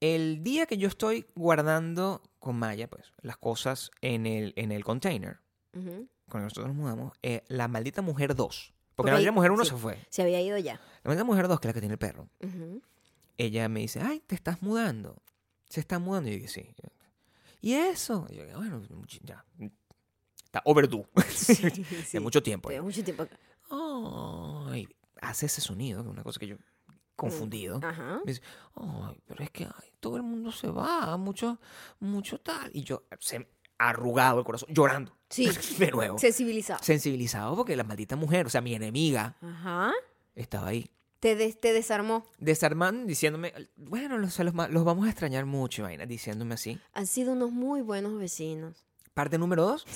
El 0.00 0.42
día 0.44 0.66
que 0.66 0.76
yo 0.76 0.86
estoy 0.88 1.24
guardando 1.34 2.20
con 2.38 2.57
Maya, 2.59 2.88
pues, 2.88 3.12
las 3.22 3.38
cosas 3.38 3.90
en 4.02 4.26
el, 4.26 4.52
en 4.57 4.70
el 4.72 4.84
container 4.84 5.38
con 5.72 5.82
el 5.88 6.09
que 6.28 6.38
nosotros 6.38 6.66
nos 6.68 6.76
mudamos, 6.76 7.12
eh, 7.22 7.42
la 7.48 7.66
maldita 7.68 8.02
mujer 8.02 8.34
2. 8.34 8.74
Porque 8.94 8.94
Porque 8.96 9.11
la 9.11 9.14
maldita 9.16 9.32
mujer 9.32 9.50
1 9.52 9.64
sí. 9.64 9.70
se 9.70 9.76
fue. 9.76 9.98
Se 10.11 10.22
había 10.22 10.40
ido 10.42 10.59
ya. 10.59 10.74
La 11.02 11.09
maldita 11.09 11.24
mujer 11.24 11.48
2, 11.48 11.59
que 11.59 11.66
es 11.66 11.70
la 11.70 11.72
que 11.74 11.80
tiene 11.80 11.94
el 11.94 11.98
perro, 11.98 12.28
ella 13.38 13.68
me 13.68 13.80
dice, 13.80 14.00
ay, 14.02 14.20
te 14.26 14.34
estás 14.34 14.62
mudando. 14.62 15.16
Se 15.75 15.81
está 15.81 15.99
mudando. 15.99 16.29
Y 16.29 16.35
yo 16.35 16.39
dije, 16.39 16.49
sí. 16.49 16.75
¿Y 17.61 17.72
eso? 17.75 18.29
Y 18.31 18.37
yo 18.37 18.45
dije, 18.45 18.55
bueno, 18.55 18.81
ya. 19.25 19.45
Está 20.45 20.62
overdue. 20.66 21.05
Sí, 21.35 21.55
De 22.12 22.20
mucho 22.20 22.41
tiempo. 22.41 22.70
Lleva 22.70 22.85
mucho 22.85 23.03
tiempo 23.03 23.27
hace 25.20 25.47
ese 25.47 25.61
sonido, 25.61 26.05
que 26.05 26.09
es 26.09 26.12
una 26.12 26.22
cosa 26.22 26.39
que 26.39 26.47
yo 26.47 26.57
confundido. 27.16 27.81
Ajá. 27.83 28.20
Me 28.25 28.31
dice, 28.33 28.43
ay, 28.77 29.20
pero 29.27 29.43
es 29.43 29.51
que 29.51 29.64
ay, 29.64 29.91
todo 29.99 30.16
el 30.16 30.22
mundo 30.22 30.53
se 30.53 30.68
va, 30.68 31.16
mucho, 31.16 31.59
mucho 31.99 32.39
tal. 32.39 32.70
Y 32.72 32.85
yo, 32.85 33.03
se, 33.18 33.49
arrugado 33.79 34.39
el 34.39 34.45
corazón, 34.45 34.68
llorando. 34.72 35.16
Sí. 35.29 35.49
de 35.81 35.91
nuevo. 35.91 36.20
Sensibilizado. 36.20 36.85
Sensibilizado 36.85 37.57
porque 37.57 37.75
la 37.75 37.83
maldita 37.83 38.14
mujer, 38.14 38.47
o 38.47 38.51
sea, 38.51 38.61
mi 38.61 38.77
enemiga, 38.77 39.37
Ajá. 39.41 39.93
estaba 40.37 40.68
ahí. 40.68 40.89
Te, 41.25 41.37
des- 41.37 41.59
te 41.59 41.72
desarmó. 41.72 42.27
Desarmando, 42.37 43.07
diciéndome, 43.07 43.55
bueno, 43.77 44.18
los, 44.18 44.39
los, 44.41 44.55
los 44.55 44.85
vamos 44.85 45.07
a 45.07 45.09
extrañar 45.09 45.47
mucho, 45.47 45.85
vaina, 45.85 46.05
diciéndome 46.05 46.53
así. 46.53 46.79
Han 46.93 47.07
sido 47.07 47.33
unos 47.33 47.51
muy 47.51 47.81
buenos 47.81 48.18
vecinos. 48.18 48.85
Parte 49.14 49.39
número 49.39 49.62
dos, 49.64 49.87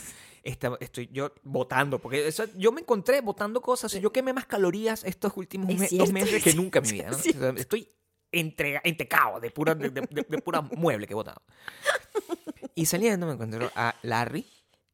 esta- 0.43 0.79
estoy 0.81 1.11
yo 1.13 1.35
votando, 1.43 1.99
porque 1.99 2.27
eso- 2.27 2.47
yo 2.57 2.73
me 2.73 2.81
encontré 2.81 3.21
votando 3.21 3.61
cosas, 3.61 3.93
yo 3.93 4.11
quemé 4.11 4.33
más 4.33 4.47
calorías 4.47 5.05
estos 5.05 5.37
últimos 5.37 5.69
Es 5.69 5.93
me- 5.93 5.99
dos 5.99 6.11
meses 6.15 6.33
es 6.33 6.45
que 6.45 6.55
nunca 6.55 6.79
en 6.79 6.85
mi 6.87 6.93
vida. 6.93 7.11
¿no? 7.11 7.19
cierto. 7.19 7.41
O 7.41 7.53
sea, 7.53 7.61
estoy 7.61 7.87
entrega, 8.33 8.81
entecado 8.83 9.39
de 9.39 9.51
pura, 9.51 9.75
de, 9.75 9.91
de- 9.91 10.01
de- 10.27 10.39
pura 10.41 10.63
mueble 10.63 11.07
que 11.07 11.13
he 11.13 11.15
botado. 11.15 11.43
Y 12.75 12.87
saliendo 12.87 13.27
me 13.27 13.35
encontré 13.35 13.69
a 13.75 13.95
Larry 14.03 14.47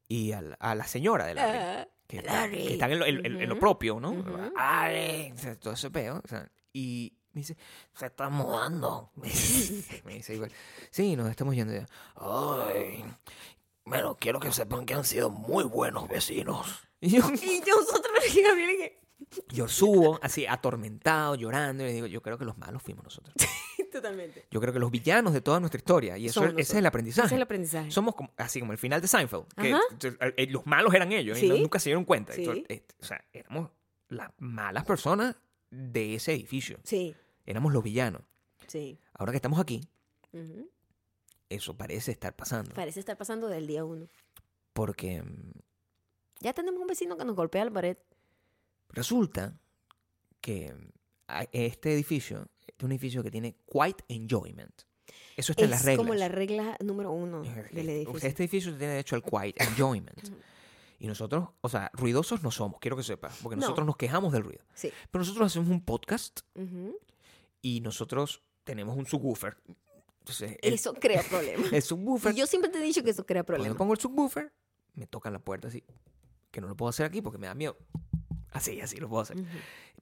y 0.09 0.33
a 0.33 0.43
a 0.59 0.75
la 0.75 0.85
señora 0.89 1.27
de 1.27 1.35
Larry. 1.35 1.89
Que, 2.07 2.19
está- 2.19 2.33
Larry. 2.33 2.67
que 2.67 2.73
están 2.75 2.93
en 2.93 2.99
lo, 2.99 3.07
en- 3.07 3.49
lo 3.49 3.59
propio, 3.59 3.99
¿no? 4.01 4.13
Larry, 4.57 5.33
o 5.33 5.39
sea, 5.39 5.59
todo 5.59 5.73
ese 5.75 5.91
peo. 5.91 6.21
o 6.25 6.29
sea, 6.29 6.49
y 6.73 7.17
me 7.33 7.41
dice, 7.41 7.57
se 7.95 8.07
está 8.07 8.29
mudando. 8.29 9.11
Me 9.17 9.29
dice, 10.15 10.35
igual. 10.35 10.53
Sí, 10.91 11.17
nos 11.17 11.29
estamos 11.31 11.55
yendo 11.55 11.73
ya. 11.75 11.87
Ay, 12.17 13.05
bueno, 13.85 14.17
quiero 14.21 14.39
que 14.41 14.53
sepan 14.53 14.87
que 14.87 14.95
han 14.95 15.05
sido 15.05 15.31
muy 15.31 15.65
buenos 15.65 16.09
vecinos. 16.09 16.81
Y 17.05 17.11
yo, 17.11 17.19
Y 17.43 17.61
nosotros 17.61 18.13
le 18.35 18.43
Gabriel 18.43 18.77
que- 18.79 19.04
yo 19.49 19.69
subo 19.69 20.19
así 20.23 20.47
atormentado, 20.47 21.35
llorando, 21.35 21.83
y 21.85 21.87
le 21.87 21.93
digo, 21.93 22.07
yo 22.07 22.23
creo 22.23 22.39
que 22.39 22.45
los 22.45 22.57
malos 22.59 22.83
fuimos 22.83 23.05
nosotros. 23.05 23.35
Totalmente. 23.93 24.47
Yo 24.51 24.61
creo 24.61 24.73
que 24.73 24.79
los 24.79 24.91
villanos 24.91 25.33
de 25.33 25.41
toda 25.41 25.61
nuestra 25.61 25.79
historia. 25.79 26.19
Y 26.19 26.27
eso, 26.27 26.41
Somos 26.41 26.53
ese 26.55 26.73
es 26.73 26.79
el 26.79 26.87
aprendizaje. 26.87 27.27
Ese 27.27 27.35
es 27.35 27.39
el 27.39 27.43
aprendizaje. 27.43 27.91
Somos 27.91 28.15
como, 28.15 28.33
así 28.37 28.59
como 28.61 28.73
el 28.73 28.79
final 28.79 29.01
de 29.01 29.07
Seinfeld, 29.09 29.45
que 29.55 29.77
eh, 30.37 30.47
los 30.51 30.67
malos 30.67 30.93
eran 30.95 31.13
ellos 31.13 31.41
y 31.43 31.49
no- 31.49 31.57
nunca 31.57 31.79
se 31.79 31.91
dieron 31.91 32.05
cuenta. 32.05 32.33
Sí. 32.33 32.43
Entonces, 32.43 32.65
eh, 32.69 32.85
o 33.01 33.05
sea, 33.05 33.25
éramos 33.33 33.71
las 34.09 34.31
malas 34.39 34.85
personas 34.85 35.37
de 35.71 36.15
ese 36.17 36.33
edificio. 36.33 36.79
Sí, 36.83 37.15
Éramos 37.47 37.73
los 37.73 37.83
villanos. 37.83 38.23
sí. 38.67 38.99
Ahora 39.15 39.33
que 39.33 39.37
estamos 39.37 39.61
aquí, 39.61 39.81
eso 41.49 41.77
parece 41.77 42.11
estar 42.13 42.35
pasando. 42.35 42.75
Parece 42.75 43.01
estar 43.01 43.17
pasando 43.17 43.49
del 43.49 43.67
día 43.67 43.85
uno. 43.85 44.09
Porque 44.73 45.23
mm, 45.23 45.53
Ya 46.41 46.53
tenemos 46.53 46.81
un 46.81 46.87
vecino 46.87 47.17
que 47.17 47.25
nos 47.25 47.37
golpea 47.37 47.65
la 47.65 47.71
pared. 47.71 47.97
Resulta 48.95 49.59
que 50.41 50.75
este 51.53 51.93
edificio 51.93 52.47
es 52.67 52.85
un 52.85 52.93
edificio 52.93 53.23
que 53.23 53.31
tiene 53.31 53.57
quite 53.67 54.05
enjoyment. 54.09 54.83
Eso 55.37 55.53
está 55.53 55.65
en 55.65 55.71
las 55.71 55.81
Es 55.81 55.87
reglas. 55.87 56.07
como 56.07 56.15
la 56.15 56.29
regla 56.29 56.77
número 56.81 57.11
uno 57.11 57.43
del 57.43 57.89
eh, 57.89 57.97
edificio. 58.03 58.29
Este 58.29 58.43
edificio 58.45 58.71
tiene 58.77 58.93
derecho 58.95 59.17
al 59.17 59.23
quiet 59.23 59.61
enjoyment. 59.61 60.29
Y 60.99 61.07
nosotros, 61.07 61.49
o 61.61 61.69
sea, 61.69 61.91
ruidosos 61.93 62.43
no 62.43 62.51
somos, 62.51 62.79
quiero 62.81 62.97
que 62.97 63.03
sepas, 63.03 63.39
porque 63.43 63.57
No. 63.57 63.63
nosotros 63.63 63.87
nos 63.87 63.97
quejamos 63.97 64.33
del 64.33 64.45
ruido. 64.45 64.65
Sí. 64.75 64.91
Pero 65.11 65.21
nosotros 65.25 65.47
hacemos 65.47 65.69
un 65.69 65.85
podcast 65.85 66.41
Ujú. 66.55 66.97
y 67.61 67.81
nosotros 67.81 68.43
tenemos 68.63 68.97
un 68.97 69.05
subwoofer. 69.07 69.57
Entonces, 70.21 70.57
el, 70.63 70.75
Eso 70.75 70.95
crea 70.95 71.23
problemas. 71.23 71.73
el 71.73 71.83
subwoofer, 71.83 72.33
Y 72.33 72.39
yo 72.39 72.47
siempre 72.47 72.71
te 72.71 72.79
he 72.79 72.83
dicho 72.83 73.03
que 73.03 73.11
eso 73.11 73.27
crea 73.27 73.43
cuando 73.43 73.57
problemas. 73.57 73.77
pongo 73.77 73.93
el 73.95 74.01
subwoofer, 74.01 74.53
me 74.95 75.07
tocan 75.07 75.33
la 75.33 75.41
puerta 75.41 75.69
así, 75.69 75.83
que 76.51 76.61
no 76.61 76.69
lo 76.69 76.77
puedo 76.77 76.89
hacer 76.91 77.05
aquí 77.07 77.21
porque 77.21 77.39
me 77.39 77.49
da 77.49 77.55
miedo. 77.55 77.77
Así, 78.55 78.81
así 78.81 78.97
lo 78.97 79.09
puedo 79.09 79.23
hacer. 79.23 79.37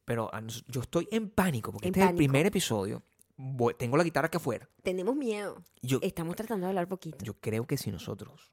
Pero 0.04 0.30
nos- 0.42 0.64
yo 0.68 0.82
estoy 0.82 1.08
en 1.10 1.28
pánico 1.30 1.72
porque 1.72 1.88
En 1.88 1.94
este 1.94 2.04
es 2.04 2.10
el 2.10 2.16
primer 2.16 2.46
episodio. 2.46 3.02
Voy- 3.36 3.74
tengo 3.74 3.96
la 3.96 4.04
guitarra 4.04 4.26
acá 4.26 4.38
afuera. 4.38 4.68
Tenemos 4.82 5.16
miedo. 5.16 5.60
Yo, 5.80 5.98
Estamos 6.02 6.36
tratando 6.36 6.66
de 6.66 6.70
hablar 6.70 6.86
poquito. 6.86 7.24
yo 7.24 7.34
creo 7.40 7.66
que 7.66 7.76
si 7.76 7.90
nosotros 7.90 8.52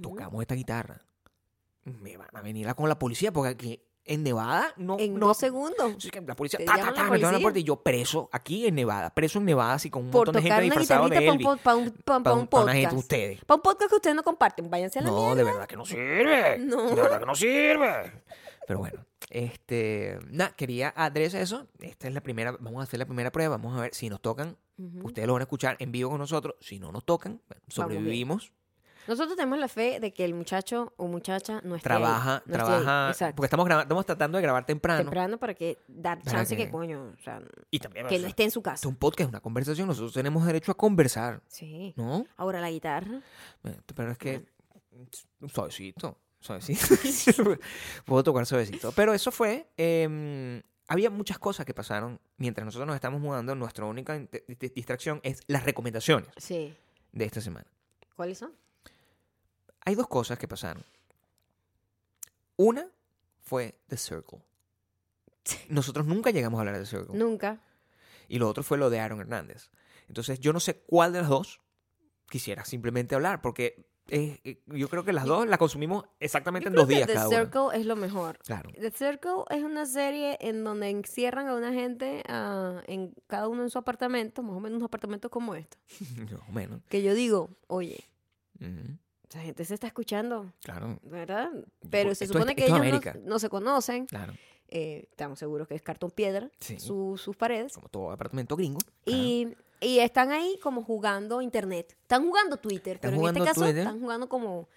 tocamos 0.00 0.40
esta 0.40 0.54
guitarra, 0.54 1.02
me 1.84 2.16
van 2.16 2.28
a 2.32 2.40
venir 2.40 2.72
con 2.74 2.88
la 2.88 2.98
policía, 2.98 3.32
porque 3.32 3.50
aquí 3.50 3.82
en 4.04 4.22
Nevada 4.22 4.72
no. 4.76 4.98
En 4.98 5.14
no 5.18 5.26
dos 5.28 5.36
segundos. 5.38 5.96
La 6.26 6.36
policía, 6.36 6.58
Te 6.58 6.64
ta, 6.64 6.74
ta, 6.74 6.92
la 7.04 7.10
me 7.10 7.18
la 7.18 7.38
puerta 7.40 7.58
y 7.58 7.64
yo 7.64 7.82
preso 7.82 8.28
aquí 8.32 8.66
en 8.66 8.74
Nevada, 8.76 9.10
preso 9.12 9.38
en 9.40 9.44
Nevada, 9.46 9.74
así 9.74 9.90
con 9.90 10.04
un 10.06 10.10
Por 10.10 10.28
montón 10.28 10.42
de 10.42 10.48
gente 10.48 10.54
una 10.54 10.64
disfrazado 10.64 11.08
de 11.08 11.18
guitarrita 11.18 11.44
para 11.64 11.76
un, 11.76 11.82
Elvis. 11.82 11.96
pa' 12.04 12.10
un- 12.14 12.22
pa' 12.22 12.22
Pa' 12.22 12.32
un 12.34 12.40
un- 12.40 12.46
pa' 12.46 12.62
una 12.62 12.72
gente, 12.72 12.86
podcast. 12.88 13.02
ustedes. 13.04 13.44
Para 13.44 13.56
un 13.56 13.62
podcast 13.62 13.90
que 13.90 13.96
ustedes 13.96 14.16
no 14.16 14.22
comparten. 14.22 14.70
Váyanse 14.70 14.98
a 15.00 15.02
la 15.02 15.10
No, 15.10 15.16
mierda. 15.16 15.34
de 15.34 15.44
verdad 15.44 15.66
que 15.66 15.76
no 15.76 15.84
sirve. 15.84 16.58
No. 16.58 16.88
De 16.90 16.94
verdad 17.02 17.20
que 17.20 17.26
no 17.26 17.34
sirve. 17.34 18.12
Pero 18.66 18.78
bueno, 18.78 19.04
este, 19.28 20.18
nada, 20.30 20.54
quería 20.56 20.92
adresar 20.96 21.40
eso. 21.42 21.66
Esta 21.80 22.08
es 22.08 22.14
la 22.14 22.22
primera, 22.22 22.52
vamos 22.58 22.80
a 22.80 22.84
hacer 22.84 22.98
la 22.98 23.06
primera 23.06 23.30
prueba, 23.30 23.56
vamos 23.56 23.76
a 23.78 23.82
ver 23.82 23.94
si 23.94 24.08
nos 24.08 24.20
tocan. 24.20 24.56
Ujú. 24.78 25.06
Ustedes 25.08 25.26
lo 25.26 25.34
van 25.34 25.42
a 25.42 25.44
escuchar 25.44 25.76
en 25.78 25.92
vivo 25.92 26.10
con 26.10 26.18
nosotros. 26.18 26.54
Si 26.60 26.78
no 26.78 26.90
nos 26.90 27.04
tocan, 27.04 27.40
bueno, 27.48 27.62
sobrevivimos. 27.68 28.52
Nosotros 29.08 29.34
tenemos 29.34 29.58
la 29.58 29.66
fe 29.66 29.98
de 29.98 30.12
que 30.12 30.24
el 30.24 30.34
muchacho 30.34 30.92
o 30.98 31.06
muchacha 31.08 31.60
no 31.64 31.74
esté 31.74 31.84
Trabaja, 31.88 32.36
ahí, 32.36 32.42
no 32.46 32.52
esté 32.54 32.62
ahí. 32.72 32.82
trabaja. 32.82 33.34
Porque 33.34 33.46
estamos, 33.46 33.68
estamos 33.70 34.06
tratando 34.06 34.36
de 34.38 34.42
grabar 34.42 34.66
temprano. 34.66 35.00
temprano 35.02 35.38
para 35.38 35.54
que 35.54 35.78
dar 35.88 36.22
chance 36.22 36.54
que, 36.56 36.66
que- 36.66 36.70
coño, 36.70 37.14
o 37.18 37.22
sea, 37.22 37.40
Y 37.70 37.78
también, 37.80 38.06
que 38.08 38.18
no 38.18 38.28
esté 38.28 38.44
en 38.44 38.50
su 38.50 38.62
casa. 38.62 38.74
es 38.76 38.86
un 38.86 38.96
podcast, 38.96 39.30
una 39.30 39.40
conversación. 39.40 39.88
Nosotros 39.88 40.12
tenemos 40.12 40.44
derecho 40.46 40.70
a 40.70 40.76
conversar, 40.76 41.42
Sí. 41.48 41.94
¿no? 41.96 42.24
Ahora 42.36 42.60
la 42.60 42.70
guitarra. 42.70 43.20
Pero 43.94 44.12
es 44.12 44.18
que 44.18 44.44
suavecito, 45.48 46.18
suavecito. 46.40 47.44
Puedo 48.04 48.24
tocar 48.24 48.46
suavecito. 48.46 48.92
Pero 48.92 49.12
eso 49.14 49.30
fue. 49.30 49.68
eh, 49.76 50.62
había 50.88 51.08
muchas 51.08 51.38
cosas 51.38 51.64
que 51.64 51.72
pasaron 51.72 52.18
mientras 52.36 52.64
nosotros 52.64 52.86
nos 52.88 52.96
estamos 52.96 53.20
mudando. 53.20 53.54
Nuestra 53.54 53.84
única 53.84 54.20
distracción 54.74 55.20
es 55.22 55.40
las 55.46 55.62
recomendaciones 55.64 56.28
Sí. 56.36 56.74
de 57.12 57.24
esta 57.24 57.40
semana. 57.40 57.66
¿Cuáles 58.16 58.38
son? 58.38 58.52
Hay 59.84 59.94
dos 59.94 60.08
cosas 60.08 60.36
que 60.38 60.48
pasaron. 60.48 60.84
Una 62.56 62.86
fue 63.40 63.78
The 63.88 63.96
Circle. 63.96 64.40
Nosotros 65.68 66.06
nunca 66.06 66.30
llegamos 66.30 66.58
a 66.58 66.60
hablar 66.62 66.74
de 66.74 66.80
The 66.80 66.86
Circle. 66.86 67.16
Nunca. 67.18 67.60
Y 68.28 68.38
lo 68.38 68.48
otro 68.48 68.62
fue 68.62 68.78
lo 68.78 68.90
de 68.90 69.00
Aaron 69.00 69.20
Hernández. 69.20 69.70
Entonces, 70.08 70.40
yo 70.40 70.52
no 70.52 70.60
sé 70.60 70.74
cuál 70.86 71.12
de 71.12 71.20
las 71.20 71.28
dos 71.30 71.60
quisiera 72.28 72.64
simplemente 72.64 73.14
hablar, 73.14 73.40
porque 73.42 73.88
eh, 74.10 74.60
yo 74.66 74.88
creo 74.88 75.04
que 75.04 75.12
las 75.12 75.24
dos 75.24 75.46
las 75.46 75.58
consumimos 75.58 76.04
exactamente 76.18 76.64
Yo 76.64 76.68
en 76.68 76.72
creo 76.74 76.82
dos 76.84 76.88
que 76.88 76.94
días 76.96 77.06
The 77.06 77.14
cada 77.14 77.28
una. 77.28 77.38
Circle 77.38 77.80
es 77.80 77.86
lo 77.86 77.96
mejor. 77.96 78.38
Claro. 78.38 78.70
The 78.78 78.90
Circle 78.90 79.44
es 79.50 79.62
una 79.62 79.86
serie 79.86 80.36
en 80.40 80.64
donde 80.64 80.88
encierran 80.90 81.48
a 81.48 81.54
una 81.54 81.72
gente 81.72 82.22
ah, 82.28 82.82
en 82.86 83.14
cada 83.26 83.48
uno 83.48 83.62
en 83.62 83.70
su 83.70 83.78
apartamento, 83.78 84.42
más 84.42 84.56
o 84.56 84.60
menos 84.60 84.78
un 84.78 84.84
apartamento 84.84 85.30
como 85.30 85.54
este. 85.54 85.76
Más 86.30 86.48
o 86.48 86.52
menos. 86.52 86.80
Que 86.88 87.02
yo 87.02 87.14
digo, 87.14 87.50
oye, 87.68 88.04
Ujú, 88.60 88.98
esa 89.28 89.40
gente 89.40 89.64
se 89.64 89.74
está 89.74 89.86
escuchando, 89.86 90.52
Claro, 90.62 90.98
¿verdad? 91.02 91.50
Pero 91.90 92.14
se 92.14 92.24
Esto 92.24 92.24
es- 92.24 92.28
supone 92.42 92.54
que 92.56 92.66
ellos 92.66 92.80
no, 92.80 93.12
no 93.24 93.38
se 93.38 93.48
conocen. 93.48 94.06
claro. 94.06 94.34
eh, 94.68 95.06
estamos 95.10 95.38
seguros 95.38 95.66
que 95.66 95.74
es 95.74 95.82
cartón 95.82 96.10
piedra, 96.10 96.50
Sí. 96.60 96.78
su- 96.78 97.16
sus 97.16 97.36
paredes. 97.36 97.72
Como 97.74 97.88
todo 97.88 98.10
apartamento 98.12 98.54
gringo. 98.56 98.78
Y 99.04 99.48
Y 99.80 99.98
están 100.00 100.30
ahí 100.30 100.58
como 100.62 100.82
jugando 100.84 101.40
internet. 101.40 101.96
Están 102.02 102.24
jugando 102.26 102.56
Twitter, 102.58 102.96
Están 102.96 103.12
pero 103.12 103.28
en 103.28 103.36
este 103.36 103.48
caso 103.48 103.60
Twitter. 103.62 103.78
están 103.78 104.00
jugando 104.00 104.28
como 104.28 104.68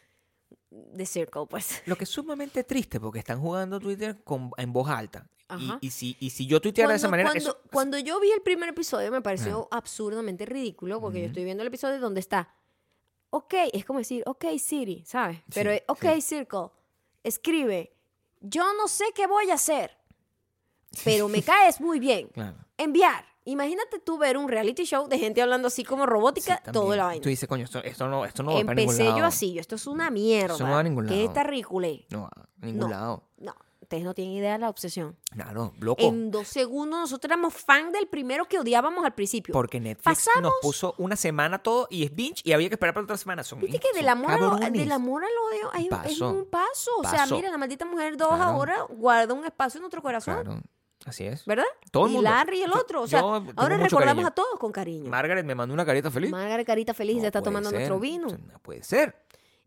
The 0.95 1.05
Circle, 1.05 1.45
pues. 1.49 1.81
Lo 1.85 1.95
que 1.97 2.05
es 2.05 2.09
sumamente 2.09 2.63
triste 2.63 2.99
porque 2.99 3.19
están 3.19 3.39
jugando 3.41 3.79
Twitter 3.79 4.23
con, 4.23 4.51
en 4.57 4.71
voz 4.73 4.89
alta. 4.89 5.27
Y, 5.81 5.91
si, 5.91 6.17
y 6.19 6.31
si 6.31 6.47
yo 6.47 6.59
tuiteara 6.59 6.91
de 6.93 6.97
esa 6.97 7.09
manera, 7.09 7.29
cuando, 7.29 7.49
eso- 7.51 7.59
cuando 7.71 7.99
yo 7.99 8.19
vi 8.19 8.31
el 8.31 8.41
primer 8.41 8.69
episodio 8.69 9.11
me 9.11 9.21
pareció 9.21 9.67
absurdamente 9.69 10.47
ridículo 10.47 10.99
porque 10.99 11.19
yo 11.21 11.27
estoy 11.27 11.43
viendo 11.43 11.61
el 11.61 11.67
episodio 11.67 11.99
donde 11.99 12.21
está, 12.21 12.55
ok, 13.29 13.53
es 13.71 13.85
como 13.85 13.99
decir, 13.99 14.23
ok 14.25 14.45
Siri, 14.57 15.03
¿sabes? 15.05 15.39
Pero, 15.53 15.71
Sí, 15.73 15.79
ok 15.87 16.05
sí. 16.15 16.21
Circle, 16.21 16.69
escribe, 17.23 17.93
yo 18.39 18.63
no 18.73 18.87
sé 18.87 19.03
qué 19.13 19.27
voy 19.27 19.51
a 19.51 19.55
hacer, 19.55 19.95
pero 21.03 21.27
me 21.29 21.43
caes 21.43 21.79
muy 21.79 21.99
bien. 21.99 22.29
Claro. 22.29 22.57
Enviar. 22.77 23.23
Imagínate 23.45 23.99
tú 23.99 24.17
ver 24.17 24.37
un 24.37 24.47
reality 24.47 24.83
show 24.85 25.07
de 25.07 25.19
gente 25.19 25.41
hablando 25.41 25.67
así 25.67 25.83
como 25.83 26.05
robótica, 26.05 26.61
Sí, 26.65 26.71
todo 26.71 26.95
la 26.95 27.05
vaina. 27.05 27.21
Tú 27.21 27.29
dices, 27.29 27.47
coño, 27.49 27.65
esto, 27.65 27.79
esto 27.83 28.07
no, 28.07 28.25
esto 28.25 28.41
no 28.43 28.51
va 28.53 28.61
para 28.61 28.75
ningún 28.75 28.79
Empecé 28.93 29.03
lado. 29.03 29.17
yo 29.19 29.25
así, 29.25 29.53
yo, 29.53 29.61
esto 29.61 29.75
es 29.75 29.85
una 29.87 30.09
mierda. 30.09 30.55
Eso 30.55 30.65
no 30.65 30.73
va 30.73 30.79
a 30.79 30.83
ningún 30.83 31.07
¿Qué 31.07 31.15
lado. 31.15 31.27
está 31.27 31.43
ridiculé? 31.43 32.05
No, 32.09 32.25
a 32.27 32.65
ningún 32.65 32.79
No. 32.81 32.87
lado. 32.89 33.23
No, 33.37 33.53
ustedes 33.81 34.03
no 34.05 34.13
tienen 34.13 34.33
idea 34.35 34.53
de 34.53 34.59
la 34.59 34.69
obsesión. 34.69 35.17
Claro, 35.29 35.73
loco. 35.81 36.01
En 36.03 36.31
dos 36.31 36.47
segundos 36.47 36.99
nosotros 37.01 37.29
éramos 37.29 37.53
fan 37.53 37.91
del 37.91 38.07
primero 38.07 38.45
que 38.45 38.59
odiábamos 38.59 39.03
al 39.03 39.13
principio. 39.13 39.51
Porque 39.51 39.79
Netflix 39.81 40.03
Pasamos- 40.25 40.43
nos 40.43 40.53
puso 40.61 40.95
una 40.97 41.17
semana 41.17 41.59
todo 41.59 41.87
y 41.89 42.05
es 42.05 42.15
binge 42.15 42.41
y 42.45 42.53
había 42.53 42.69
que 42.69 42.75
esperar 42.75 42.93
para 42.93 43.03
otra 43.03 43.17
semana. 43.17 43.43
Son, 43.43 43.59
Viste 43.59 43.79
que 43.79 43.91
del 43.93 44.07
amor, 44.07 44.31
a 44.31 44.37
lo- 44.37 44.49
cabrones. 44.51 44.71
del 44.73 44.91
amor 44.93 45.23
al 45.25 45.31
odio 45.51 45.69
hay, 45.73 45.83
es 45.85 45.89
Paso. 45.89 46.29
un 46.29 46.45
paso. 46.45 46.91
O 46.99 47.03
sea, 47.09 47.25
mira, 47.25 47.49
la 47.51 47.57
maldita 47.57 47.83
mujer 47.85 48.15
2 48.15 48.29
Claro. 48.29 48.43
ahora 48.43 48.83
guarda 48.89 49.33
un 49.33 49.43
espacio 49.45 49.79
en 49.79 49.81
nuestro 49.81 50.01
corazón. 50.01 50.43
Claro, 50.43 50.61
así 51.05 51.25
es. 51.25 51.45
¿Verdad? 51.45 51.63
Todo 51.91 52.05
el 52.05 52.11
y 52.11 52.15
mundo. 52.15 52.29
Larry 52.29 52.59
y 52.59 52.63
el 52.63 52.71
otro. 52.73 53.01
O 53.01 53.07
sea, 53.07 53.21
yo 53.21 53.43
ahora 53.55 53.77
recordamos 53.77 54.13
cariño. 54.23 54.27
a 54.27 54.31
todos 54.31 54.59
con 54.59 54.71
cariño. 54.71 55.09
Margaret 55.09 55.45
me 55.45 55.55
mandó 55.55 55.73
una 55.73 55.85
carita 55.85 56.09
feliz. 56.11 56.31
Margaret 56.31 56.65
Carita 56.65 56.93
Feliz 56.93 57.15
No 57.15 57.21
se 57.21 57.27
está 57.27 57.41
tomando 57.41 57.69
ser. 57.69 57.79
nuestro 57.79 57.99
vino. 57.99 58.27
No 58.27 58.59
puede 58.59 58.83
ser. 58.83 59.15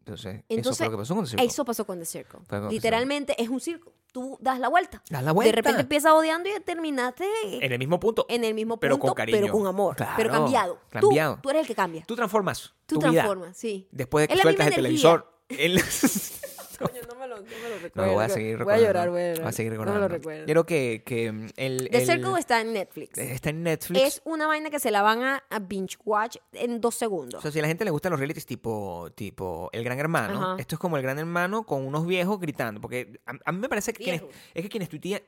Entonces, 0.01 0.35
eso 0.37 0.45
Entonces, 0.49 0.79
fue 0.79 0.87
lo 0.87 0.91
que 0.93 0.97
pasó 0.99 1.15
con 1.17 1.25
The 1.25 1.31
Circle. 1.31 1.47
Eso 1.47 1.65
pasó 1.65 1.85
con 1.87 1.99
The 1.99 2.05
Circle. 2.07 2.41
The 2.49 2.61
Literalmente 2.71 3.43
es 3.43 3.49
un 3.49 3.61
circo. 3.61 3.93
Tú 4.13 4.39
das 4.41 4.61
la 4.61 4.69
vuelta. 4.69 5.03
Das 5.11 5.23
la 5.25 5.33
vuelta. 5.33 5.51
De 5.51 5.57
repente 5.57 5.81
empiezas 5.81 6.13
odiando 6.13 6.49
y 6.49 6.61
terminaste 6.61 7.27
En 7.61 7.73
el 7.73 7.79
mismo 7.81 7.99
punto. 7.99 8.25
en 8.29 8.45
el 8.45 8.55
mismo 8.55 8.75
punto, 8.75 8.81
Pero 8.81 8.99
con 9.01 9.15
cariño. 9.15 9.39
pero 9.41 9.53
con 9.53 9.67
amor. 9.67 9.97
Claro, 9.97 10.13
pero 10.17 10.31
cambiado. 10.31 10.79
Cambiado. 10.91 11.41
Tú, 11.43 11.51
eres 11.51 11.63
el 11.63 11.67
que 11.67 11.75
cambia. 11.75 12.05
Tú 12.07 12.15
transformas 12.15 12.73
Tú 12.87 12.95
tu 12.95 13.01
vida 13.01 13.11
transformas, 13.23 13.57
sí. 13.57 13.89
después 13.91 14.23
de 14.23 14.29
que 14.29 14.35
Es 14.35 14.39
la 14.39 14.43
sueltas 14.43 14.67
el 14.69 14.73
misma 14.75 14.89
energía. 14.89 15.25
televisor. 15.49 16.47
Coño, 16.93 17.01
no 17.09 17.15
me 17.19 17.27
lo, 17.29 17.37
no 17.37 17.43
me 17.43 17.69
lo 17.69 17.77
No, 17.77 17.83
recuerdo. 17.83 18.13
voy 18.15 18.25
a 18.25 18.29
seguir 18.29 18.57
Voy 18.65 18.75
a 18.75 18.77
recordando. 18.77 18.87
llorar, 18.87 19.11
voy 19.11 19.21
a 19.21 19.25
llorar. 19.29 19.41
Voy 19.41 19.49
a 19.49 19.53
seguir 19.53 19.73
No 19.73 19.79
recordando. 19.79 20.01
me 20.01 20.09
lo 20.09 20.15
recuerdo. 20.17 20.45
Quiero 20.45 20.67
que, 20.67 21.03
que 21.05 21.27
el, 21.57 21.89
The 21.91 21.99
el- 21.99 22.07
Circle 22.07 22.39
está 22.39 22.61
en 22.61 22.73
Netflix. 22.73 23.19
está 23.19 23.51
en 23.51 23.63
Netflix. 23.63 24.03
Es 24.03 24.23
una 24.25 24.47
vaina 24.47 24.71
que 24.71 24.79
se 24.79 24.91
la 24.91 25.03
van 25.03 25.23
a, 25.23 25.45
a 25.51 25.59
binge 25.59 25.97
watch 26.05 26.37
en 26.53 26.81
dos 26.81 26.97
O 26.97 26.99
segundos. 26.99 27.43
sea, 27.43 27.51
si 27.51 27.59
a 27.59 27.63
la 27.63 27.69
gente 27.69 27.85
le 27.85 27.91
gustan 27.91 28.11
los 28.11 28.19
realities 28.21 28.47
tipo, 28.47 29.09
tipo 29.15 29.71
El 29.73 29.85
Gran 29.85 29.99
Hermano, 29.99 30.43
Ajá. 30.43 30.57
esto 30.59 30.75
es 30.75 30.79
como 30.79 30.97
El 30.97 31.03
Gran 31.03 31.19
Hermano 31.19 31.65
con 31.65 31.87
unos 31.87 32.07
viejos 32.07 32.39
gritando. 32.41 32.81
Porque 32.81 33.21
a, 33.27 33.33
a 33.45 33.53
mí 33.53 33.59
me 33.59 33.69
parece 33.69 33.93
que 33.93 34.03
quienes, 34.05 34.23
es 34.55 34.63
que 34.63 34.69
quienes 34.69 34.89
tuitean... 34.89 35.23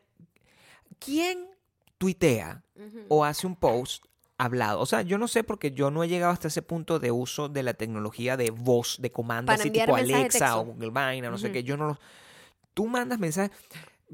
¿Quién 0.99 1.47
tuitea 1.99 2.63
o 3.09 3.25
hace 3.25 3.47
un 3.47 3.57
post 3.57 4.05
hablado? 4.39 4.81
O 4.81 4.87
sea, 4.87 5.03
yo 5.03 5.19
no 5.19 5.29
sé 5.29 5.45
porque 5.45 5.73
yo 5.73 5.91
no 5.91 6.03
he 6.05 6.09
llegado 6.09 6.33
hasta 6.33 6.49
ese 6.49 6.63
punto 6.63 6.99
de 6.99 7.11
uso 7.11 7.49
de 7.49 7.63
la 7.63 7.75
tecnología 7.75 8.37
de 8.37 8.51
voz, 8.51 8.97
de 9.01 9.11
comando, 9.13 9.53
así 9.53 9.71
tipo 9.71 9.95
Alexa 9.95 10.57
o 10.59 10.65
Google 10.67 10.91
Vaina, 10.91 11.29
no 11.31 11.37
sé 11.39 11.53
qué. 11.53 11.63
Yo 11.63 11.77
no 11.77 11.89
los... 11.89 11.99
Tú 12.75 12.87
mandas 12.87 13.19
mensajes... 13.19 13.51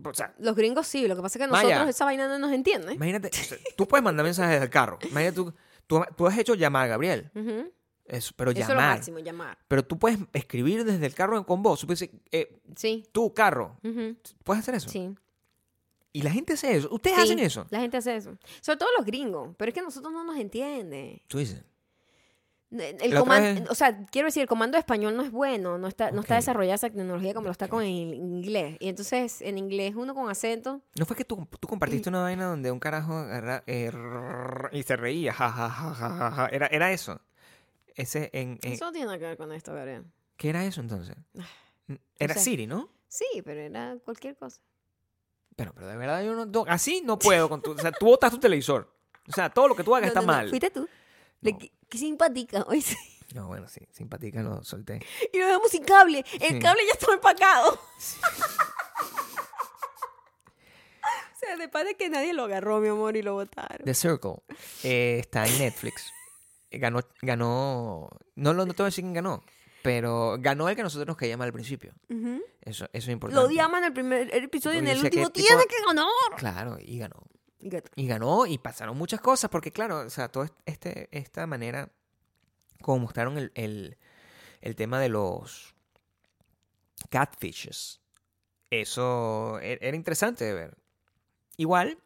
O 0.03 0.13
sea, 0.13 0.35
Los 0.41 0.57
gringos 0.57 0.89
sí, 0.89 1.07
lo 1.07 1.15
que 1.15 1.23
pasa 1.23 1.39
es 1.39 1.45
que 1.45 1.49
nosotros 1.53 1.89
esa 1.89 2.05
vaina 2.05 2.27
no 2.27 2.37
nos 2.41 2.53
entiende. 2.53 2.95
imagínate, 2.95 3.29
o 3.29 3.33
sea, 3.33 3.59
tú 3.77 3.87
puedes 3.87 4.03
mandar 4.03 4.25
mensajes 4.25 4.59
del 4.59 4.69
carro. 4.71 4.99
Imagínate 5.09 5.37
tú, 5.37 5.55
tú, 5.87 6.03
tú 6.17 6.27
has 6.27 6.37
hecho 6.37 6.55
llamar, 6.55 6.89
Gabriel. 6.89 7.31
Ujú. 7.35 7.71
Eso, 8.07 8.33
pero 8.37 8.51
Eso 8.51 8.61
es 8.63 8.69
lo 8.69 8.75
llamar. 8.75 8.97
máximo, 8.97 9.19
llamar. 9.21 9.57
Pero 9.69 9.85
tú 9.85 9.97
puedes 9.99 10.19
escribir 10.33 10.85
desde 10.85 11.07
el 11.07 11.15
carro 11.15 11.47
con 11.47 11.63
voz. 11.63 11.81
Tú 11.81 11.87
puedes 11.87 12.01
decir, 12.01 12.21
eh, 12.33 12.61
Sí. 12.75 13.05
tú, 13.13 13.33
carro, 13.33 13.79
Ujú. 13.85 14.17
puedes 14.43 14.63
hacer 14.63 14.75
eso. 14.75 14.89
Sí. 14.89 15.15
Y 16.15 16.23
la 16.23 16.31
gente 16.31 16.55
hace 16.55 16.75
eso. 16.77 16.89
Ustedes 16.91 17.17
Sí, 17.17 17.23
hacen 17.25 17.39
eso. 17.41 17.67
La 17.71 17.81
gente 17.81 17.97
hace 17.99 18.17
eso. 18.17 18.39
Sobre 18.63 18.79
todo 18.79 18.89
los 18.97 19.05
gringos. 19.05 19.55
Pero 19.59 19.69
es 19.69 19.75
que 19.75 19.83
nosotros 19.83 20.13
no 20.13 20.25
nos 20.25 20.39
entiende. 20.39 21.23
Tú 21.29 21.39
dices. 21.39 21.63
El 22.71 23.17
comando, 23.17 23.71
o 23.71 23.75
sea, 23.77 24.05
quiero 24.07 24.27
decir, 24.27 24.43
el 24.43 24.49
comando 24.49 24.77
español 24.77 25.17
no 25.17 25.23
es 25.23 25.31
bueno, 25.31 25.79
no 25.79 25.87
está, 25.87 26.11
no 26.11 26.23
está 26.23 26.35
desarrollada 26.35 26.75
esa 26.75 26.89
tecnología 26.89 27.33
como 27.33 27.47
lo 27.47 27.53
está 27.53 27.69
con 27.69 27.83
el 27.85 27.89
inglés. 28.15 28.77
Y 28.81 28.89
entonces, 28.89 29.43
en 29.43 29.59
inglés, 29.59 29.95
uno 29.97 30.13
con 30.13 30.29
acento, 30.29 30.81
¿No 30.99 31.07
fue 31.07 31.15
que 31.15 31.25
tú, 31.25 31.47
tú 31.61 31.69
compartiste 31.69 32.09
una 32.09 32.23
vaina 32.23 32.47
donde 32.47 32.73
un 32.73 32.81
carajo 32.81 33.13
agarra- 33.13 33.63
eh, 33.69 33.93
y 34.73 34.83
se 34.83 34.97
reía? 34.97 35.33
Ja, 35.33 35.51
ja, 35.51 35.69
ja, 35.71 35.95
ja, 35.95 36.11
ja, 36.11 36.31
ja. 36.33 36.47
Era, 36.49 36.67
era 36.67 36.91
eso. 36.91 37.21
Ese 37.95 38.31
en, 38.33 38.59
en- 38.63 38.73
eso 38.73 38.87
no 38.87 38.93
tiene 38.93 39.19
que 39.21 39.25
ver 39.25 39.37
con 39.37 39.53
esto, 39.53 39.73
Gabriel. 39.73 40.05
¿Qué 40.37 40.49
era 40.49 40.65
eso 40.65 40.81
entonces? 40.81 41.15
Era 42.19 42.35
sé. 42.35 42.41
Siri, 42.41 42.67
¿no? 42.67 42.89
Sí, 43.07 43.25
pero 43.45 43.61
era 43.61 43.97
cualquier 44.05 44.35
cosa. 44.37 44.61
Pero, 45.57 45.73
pero 45.75 45.87
de 45.87 45.97
verdad 45.97 46.23
yo 46.25 46.35
no... 46.35 46.47
no- 46.47 46.65
así 46.69 47.03
no 47.05 47.19
puedo. 47.19 47.49
Con 47.49 47.63
tu, 47.63 47.73
o 47.73 47.79
sea, 47.79 47.93
tú 47.93 48.07
botas 48.07 48.31
tu 48.33 48.39
televisor. 48.39 48.93
O 49.29 49.33
sea, 49.33 49.49
todo 49.51 49.69
lo 49.69 49.75
que 49.77 49.85
tú 49.85 49.95
hagas 49.95 50.13
No, 50.13 50.21
está 50.21 50.27
mal. 50.27 50.49
Fuiste 50.49 50.71
tú. 50.71 50.89
Le- 51.41 51.57
qué, 51.59 51.73
qué 51.89 51.99
simpática. 51.99 52.63
oíste. 52.69 52.97
No, 53.35 53.47
bueno, 53.49 53.67
sí. 53.69 53.81
Simpática 53.91 54.43
lo 54.43 54.63
solté. 54.63 55.05
Y 55.33 55.39
lo 55.39 55.47
dejamos 55.47 55.71
sin 55.71 55.83
cable. 55.85 56.25
El 56.41 56.55
Sí. 56.55 56.59
cable 56.61 56.83
ya 56.87 56.93
estaba 56.93 57.15
empacado. 57.15 57.73
o 61.33 61.39
sea, 61.39 61.57
después 61.57 61.85
de 61.85 61.95
que 61.97 62.09
nadie 62.09 62.33
lo 62.33 62.45
agarró, 62.45 62.81
mi 62.81 62.89
amor, 62.89 63.17
y 63.17 63.23
lo 63.23 63.35
botaron. 63.35 63.85
The 63.85 63.95
Circle 63.95 64.37
eh, 64.83 65.19
está 65.21 65.47
en 65.47 65.59
Netflix. 65.59 66.13
Eh, 66.71 66.79
Ganó, 66.79 67.01
ganó, 67.23 68.09
no, 68.35 68.53
no 68.53 68.67
te 68.67 68.73
voy 68.73 68.85
a 68.85 68.87
decir 68.87 69.05
quién 69.05 69.15
ganó, 69.15 69.45
pero 69.85 70.37
ganó 70.41 70.67
el 70.71 70.77
que 70.77 70.83
nosotros 70.83 71.07
nos 71.07 71.19
mal 71.37 71.47
al 71.49 71.53
principio. 71.53 71.93
Eso, 72.63 72.87
eso 72.87 72.89
es 72.95 73.09
importante. 73.09 73.39
Lo 73.39 73.47
odiaban 73.47 73.83
en 73.83 73.85
el 73.85 73.93
primer 73.93 74.35
episodio 74.35 74.77
y 74.77 74.79
en 74.79 74.89
el 74.89 74.97
último 75.05 75.29
tipo- 75.29 75.47
tiene 75.47 75.65
que 75.67 75.77
ganar. 75.87 76.07
Claro, 76.39 76.79
y 76.81 76.99
ganó. 76.99 77.23
Y 77.95 78.07
ganó 78.07 78.47
y 78.47 78.57
pasaron 78.57 78.97
muchas 78.97 79.21
cosas, 79.21 79.51
porque 79.51 79.73
claro, 79.73 79.99
o 79.99 80.09
sea, 80.09 80.29
toda 80.29 80.51
este, 80.65 81.11
esta 81.13 81.47
manera, 81.47 81.91
como 82.81 83.01
mostraron 83.01 83.37
el, 83.37 83.53
el, 83.55 83.99
el 84.63 84.75
tema 84.75 84.99
de 85.01 85.11
los 85.11 85.75
catfishes, 87.11 88.01
eso 88.71 89.59
e- 89.61 89.79
era 89.83 89.97
interesante 89.99 90.45
de 90.47 90.55
ver. 90.55 90.79
Igual, 91.59 91.99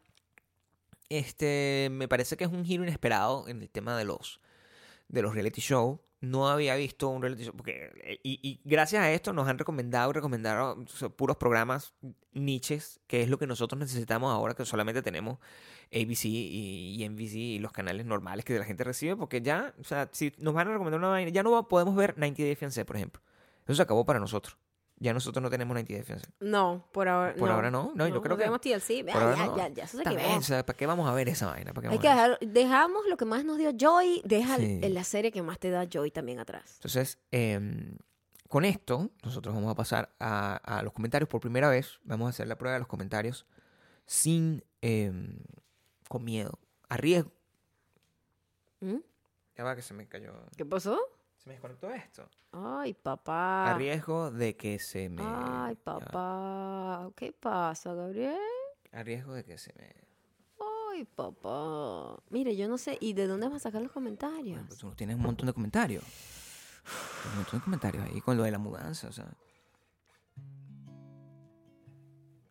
este, 1.07 1.87
me 1.91 2.09
parece 2.09 2.35
que 2.35 2.43
es 2.43 2.51
un 2.51 2.65
giro 2.65 2.83
inesperado 2.83 3.47
en 3.47 3.61
el 3.61 3.69
tema 3.69 3.97
de 3.97 4.03
los, 4.03 4.41
de 5.07 5.21
los 5.21 5.33
reality 5.33 5.61
show. 5.61 6.01
No 6.21 6.49
había 6.49 6.75
visto 6.75 7.07
un 7.09 7.21
reality 7.21 7.49
porque, 7.51 7.91
eh, 8.03 8.19
y, 8.23 8.39
y 8.41 8.59
gracias 8.65 9.01
a 9.01 9.11
esto 9.11 9.31
nos 9.31 9.47
han 9.47 9.57
recomendado 9.57 10.11
recomendado 10.11 10.83
puros 11.15 11.37
programas 11.37 11.93
niches, 12.33 12.99
que 13.07 13.21
es 13.21 13.29
lo 13.29 13.37
que 13.37 13.47
nosotros 13.47 13.79
necesitamos 13.79 14.33
ahora, 14.33 14.53
que 14.53 14.65
solamente 14.65 15.01
tenemos 15.01 15.39
ABC 15.91 16.25
y, 16.25 16.95
y 16.99 17.09
NBC 17.09 17.35
y 17.35 17.59
los 17.59 17.71
canales 17.71 18.05
normales 18.05 18.45
que 18.45 18.57
la 18.59 18.65
gente 18.65 18.83
recibe, 18.83 19.15
porque 19.15 19.41
ya, 19.41 19.73
o 19.79 19.83
sea, 19.83 20.09
si 20.11 20.33
nos 20.37 20.53
van 20.53 20.67
a 20.67 20.71
recomendar 20.71 20.99
una 20.99 21.09
vaina, 21.09 21.31
ya 21.31 21.43
no 21.43 21.67
podemos 21.67 21.95
ver 21.95 22.17
90 22.17 22.43
Day 22.43 22.55
Fiancé, 22.55 22.85
por 22.85 22.95
ejemplo. 22.97 23.21
Eso 23.65 23.75
se 23.75 23.81
acabó 23.81 24.05
para 24.05 24.19
nosotros. 24.19 24.57
Ya 25.01 25.13
nosotros 25.13 25.41
no 25.41 25.49
tenemos 25.49 25.73
90 25.75 25.93
Day 25.93 26.03
Fiancé. 26.03 26.27
No, 26.41 26.85
por 26.91 27.07
ahora 27.07 27.33
Por 27.35 27.47
no. 27.47 27.55
ahora 27.55 27.71
no. 27.71 27.91
No, 27.95 28.07
yo 28.07 28.21
creo 28.21 28.35
que- 28.35 28.43
Tenemos 28.43 28.59
TLC. 28.61 29.03
por 29.05 29.21
Ah, 29.21 29.25
ahora 29.25 29.35
ya, 29.37 29.45
no. 29.45 29.57
ya, 29.57 29.67
ya, 29.69 29.83
eso 29.85 29.91
se 29.97 30.03
Está 30.03 30.09
quemó. 30.11 30.23
bien, 30.25 30.37
o 30.39 30.41
sea, 30.41 30.65
¿para 30.65 30.75
qué 30.77 30.85
vamos 30.85 31.09
a 31.09 31.13
ver 31.13 31.29
esa 31.29 31.47
vaina? 31.47 31.73
¿Para 31.73 31.87
qué 31.87 31.93
Hay 31.93 31.99
que 31.99 32.07
a 32.09 32.15
ver 32.15 32.31
eso? 32.31 32.37
dejar, 32.41 32.53
dejamos 32.53 33.05
lo 33.07 33.15
que 33.15 33.25
más 33.25 33.45
nos 33.45 33.57
dio 33.57 33.71
Joy, 33.77 34.21
deja 34.25 34.57
Sí. 34.57 34.79
en 34.83 34.93
la 34.93 35.03
serie 35.05 35.31
que 35.31 35.41
más 35.41 35.57
te 35.57 35.69
da 35.69 35.85
Joy 35.89 36.11
también 36.11 36.39
atrás. 36.39 36.73
Entonces, 36.75 37.17
em, 37.31 37.97
con 38.49 38.65
esto, 38.65 39.09
nosotros 39.23 39.55
vamos 39.55 39.71
a 39.71 39.75
pasar 39.75 40.13
a, 40.19 40.55
a 40.57 40.83
los 40.83 40.91
comentarios 40.91 41.29
por 41.29 41.39
primera 41.39 41.69
vez. 41.69 41.99
Vamos 42.03 42.27
a 42.27 42.29
hacer 42.31 42.47
la 42.47 42.57
prueba 42.57 42.73
de 42.73 42.79
los 42.79 42.87
comentarios 42.89 43.45
sin, 44.05 44.63
em, 44.81 45.37
con 46.09 46.25
miedo, 46.25 46.59
a 46.89 46.97
riesgo. 46.97 47.31
¿Mm? 48.81 48.97
Ya 49.57 49.63
va 49.63 49.75
que 49.75 49.81
se 49.81 49.93
me 49.93 50.07
cayó. 50.07 50.33
¿Qué 50.57 50.65
pasó? 50.65 50.99
Se 51.49 51.53
me 51.53 51.55
desconectó 51.55 51.89
esto. 51.89 52.29
Ay, 52.51 52.93
papá. 52.93 53.71
A 53.71 53.73
riesgo 53.75 54.29
de 54.29 54.55
que 54.55 54.77
se 54.77 55.09
me. 55.09 55.23
Ay, 55.25 55.75
papá. 55.75 57.09
¿Qué 57.15 57.31
pasa, 57.33 57.95
Gabriel? 57.95 58.37
a 58.91 59.01
riesgo 59.01 59.33
de 59.33 59.43
que 59.43 59.57
se 59.57 59.73
me. 59.73 59.95
Ay, 60.91 61.05
papá. 61.05 62.21
Mire, 62.29 62.55
yo 62.55 62.67
no 62.67 62.77
sé. 62.77 62.99
¿Y 63.01 63.13
de 63.13 63.25
dónde 63.25 63.47
vas 63.47 63.55
a 63.55 63.59
sacar 63.61 63.81
los 63.81 63.91
comentarios? 63.91 64.57
Bueno, 64.57 64.67
pues 64.67 64.79
tú 64.79 64.91
tienes 64.91 65.15
un 65.15 65.23
montón 65.23 65.47
de 65.47 65.53
comentarios. 65.53 66.03
Un 67.31 67.35
montón 67.37 67.59
de 67.59 67.63
comentarios 67.63 68.03
ahí 68.03 68.21
con 68.21 68.37
lo 68.37 68.43
de 68.43 68.51
la 68.51 68.59
mudanza, 68.59 69.07
o 69.07 69.11
sea. 69.11 69.33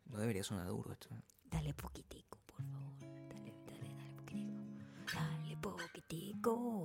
No 0.07 0.18
debería 0.18 0.42
sonar 0.42 0.66
duro 0.66 0.90
esto. 0.90 1.09
Dale 1.44 1.72
poquitico, 1.72 2.40
por 2.46 2.64
favor. 2.64 2.99
Dale, 2.99 3.55
dale, 3.64 3.94
dale 3.94 4.11
poquitico. 4.16 5.14
Dale 5.14 5.57
poquitico. 5.57 6.77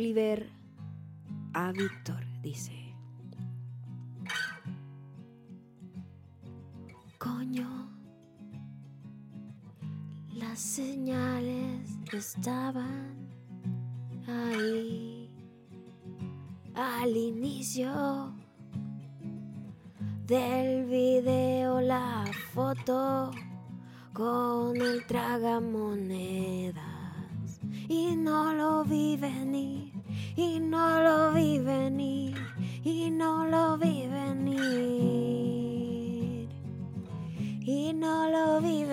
Oliver 0.00 0.50
A. 1.52 1.72
Víctor 1.72 2.24
dice. 2.40 2.72
Coño, 7.18 7.68
las 10.32 10.58
señales 10.58 11.98
estaban 12.14 13.28
ahí 14.26 15.30
al 16.74 17.14
inicio 17.14 18.32
del 20.26 20.86
video 20.86 21.82
la 21.82 22.24
foto 22.54 23.32
con 24.14 24.80
el 24.80 25.04
tragamonedas 25.04 27.00
y 27.86 28.16
no 28.16 28.54
lo 28.54 28.84
vi 28.84 29.16
venir 29.16 29.89
y 30.36 30.60
no 30.60 31.02
lo 31.02 31.32
vi 31.32 31.58
venir 31.58 32.36
y 32.84 33.10
no 33.10 33.46
lo 33.46 33.76
vi 33.78 34.06
venir 34.06 34.60
y 37.66 37.92
no 37.92 38.28
lo 38.30 38.60
vi 38.60 38.84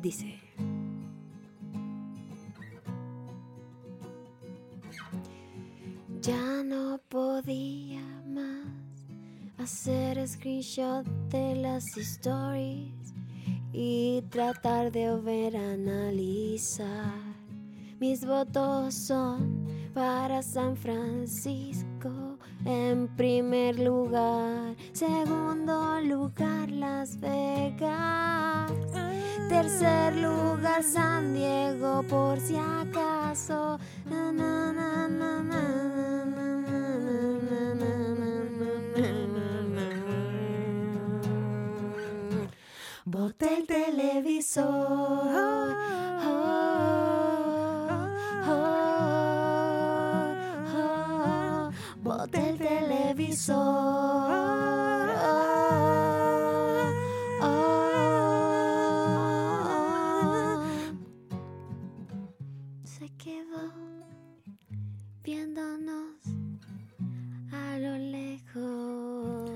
Dice. 0.00 0.38
Ya 6.22 6.62
no 6.62 7.00
podía 7.08 8.00
más 8.28 8.68
hacer 9.58 10.28
screenshot 10.28 11.04
de 11.30 11.56
las 11.56 11.96
stories 11.96 13.14
y 13.72 14.22
tratar 14.30 14.92
de 14.92 15.16
ver 15.16 15.56
analizar. 15.56 17.14
Mis 17.98 18.24
votos 18.24 18.94
son 18.94 19.66
para 19.92 20.40
San 20.42 20.76
Francisco 20.76 22.17
en 22.64 23.08
primer 23.16 23.78
lugar, 23.78 24.74
segundo 24.92 26.00
lugar 26.00 26.70
Las 26.70 27.18
Vegas, 27.20 28.72
tercer 29.48 30.16
lugar 30.16 30.82
San 30.82 31.34
Diego 31.34 32.02
por 32.08 32.38
si 32.40 32.56
acaso. 32.56 33.78
Na, 34.06 34.32
el 43.40 43.66
televisor. 43.66 45.57
Televisor. 53.38 55.08
Oh, 57.40 57.42
oh. 57.42 57.82
Se 62.84 63.08
quedó 63.16 63.72
viéndonos 65.22 66.16
a 67.52 67.78
lo 67.78 67.96
lejos. 67.98 69.50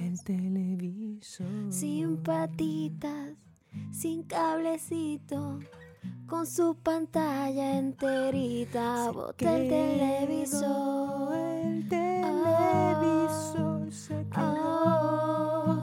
El 0.00 0.22
televisor. 0.22 1.72
Sin 1.72 2.18
patitas, 2.18 3.36
sin 3.90 4.22
cablecito, 4.22 5.58
con 6.26 6.46
su 6.46 6.76
pantalla 6.76 7.78
enterita. 7.78 9.10
Boté 9.10 9.46
el 9.46 9.68
televisor. 9.68 11.53
El 12.34 12.42
televisor 13.00 13.92
se 13.92 14.26
Oh, 14.36 15.78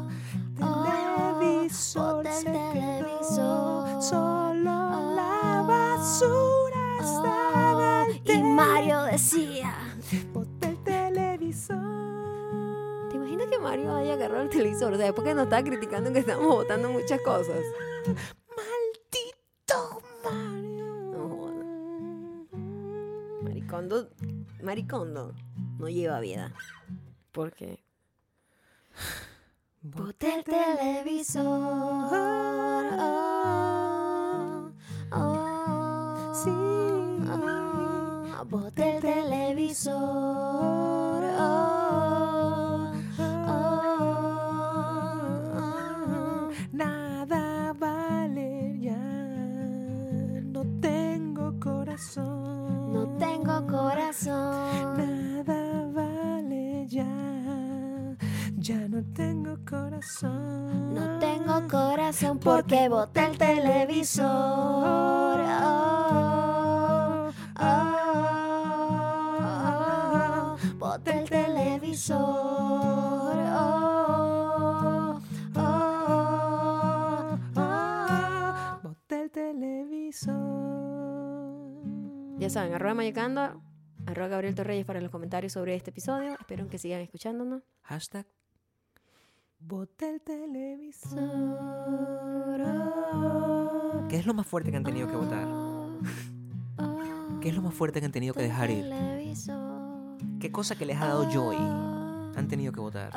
televisor 0.57 2.27
se 2.27 2.51
quedó. 2.51 4.01
Solo 4.01 4.71
Oh, 4.71 5.13
la 5.15 5.63
basura 5.67 6.97
estaba. 6.99 8.05
Y 8.25 8.43
Mario 8.43 9.03
decía. 9.03 9.73
Boté 10.33 10.67
el 10.69 10.83
televisor. 10.83 11.77
¿Te 13.09 13.15
imaginas 13.15 13.47
que 13.47 13.59
Mario 13.59 13.95
haya 13.95 14.13
agarrado 14.13 14.43
el 14.43 14.49
televisor? 14.49 14.93
O 14.93 14.97
sea, 14.97 15.05
después 15.05 15.27
que 15.27 15.33
nos 15.33 15.45
estaba 15.45 15.63
criticando 15.63 16.11
que 16.11 16.19
estábamos 16.19 16.55
votando 16.55 16.89
muchas 16.91 17.21
cosas. 17.21 17.63
Maldito 18.57 20.01
Mario. 20.23 20.85
No. 21.11 21.51
Maricondo, 23.41 24.09
Maricondo 24.61 25.33
no 25.81 25.89
lleva 25.89 26.19
vida. 26.19 26.53
¿Por 27.31 27.53
qué? 27.53 27.83
Boté 29.81 30.35
el 30.35 30.43
televisor. 30.43 31.43
Oh, 32.93 33.39
oh, 35.11 36.33
Sí. 36.35 36.51
Boté 38.51 38.97
el 38.97 39.01
televisor. 39.01 39.93
Oh, 41.39 42.91
oh, 43.17 43.61
oh. 45.57 46.49
Nada 46.73 47.73
vale 47.73 48.77
ya. 48.79 48.97
No 50.43 50.63
tengo 50.81 51.57
corazón. 51.59 52.93
No 52.93 53.07
tengo 53.17 53.65
corazón. 53.67 54.80
Ya 58.71 58.87
no 58.87 59.03
tengo 59.13 59.57
corazón. 59.69 60.93
No 60.93 61.19
tengo 61.19 61.67
corazón 61.67 62.39
porque 62.39 62.87
boté 62.87 63.25
el 63.25 63.37
televisor. 63.37 64.25
Oh, 65.65 66.15
oh, 67.59 67.75
oh. 69.59 70.57
Boté 70.77 71.19
el 71.19 71.29
televisor. 71.29 72.17
Oh, 73.59 75.19
oh, 75.57 77.39
oh. 77.57 78.79
Boté 78.83 79.23
el 79.23 79.31
televisor. 79.31 80.31
Ya 82.39 82.49
saben, 82.49 82.73
arroba 82.73 82.93
mayocando, 82.93 83.61
arroba 84.05 84.29
Gabriel 84.29 84.55
Torreyes 84.55 84.85
para 84.85 85.01
los 85.01 85.11
comentarios 85.11 85.51
sobre 85.51 85.75
este 85.75 85.89
episodio. 85.89 86.37
Espero 86.39 86.69
que 86.69 86.77
sigan 86.77 87.01
escuchándonos. 87.01 87.63
Hashtag. 87.81 88.25
Boté 89.63 90.09
el 90.09 90.21
televisor. 90.21 91.19
¿Qué 94.09 94.17
es 94.17 94.25
lo 94.25 94.33
más 94.33 94.47
fuerte 94.47 94.71
que 94.71 94.77
han 94.77 94.83
tenido 94.83 95.07
que 95.07 95.15
votar? 95.15 95.47
¿Qué 97.41 97.49
es 97.49 97.55
lo 97.55 97.61
más 97.61 97.73
fuerte 97.73 97.99
que 97.99 98.05
han 98.05 98.11
tenido 98.11 98.33
que 98.33 98.41
dejar 98.43 98.69
ir? 98.69 98.91
¿Qué 100.39 100.51
cosa 100.51 100.75
que 100.75 100.85
les 100.85 100.97
ha 100.97 101.07
dado 101.07 101.29
joy 101.31 101.55
han 101.55 102.47
tenido 102.47 102.73
que 102.73 102.79
votar? 102.79 103.11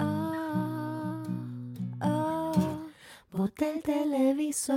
Boté 3.32 3.72
el 3.72 3.82
televisor. 3.82 4.74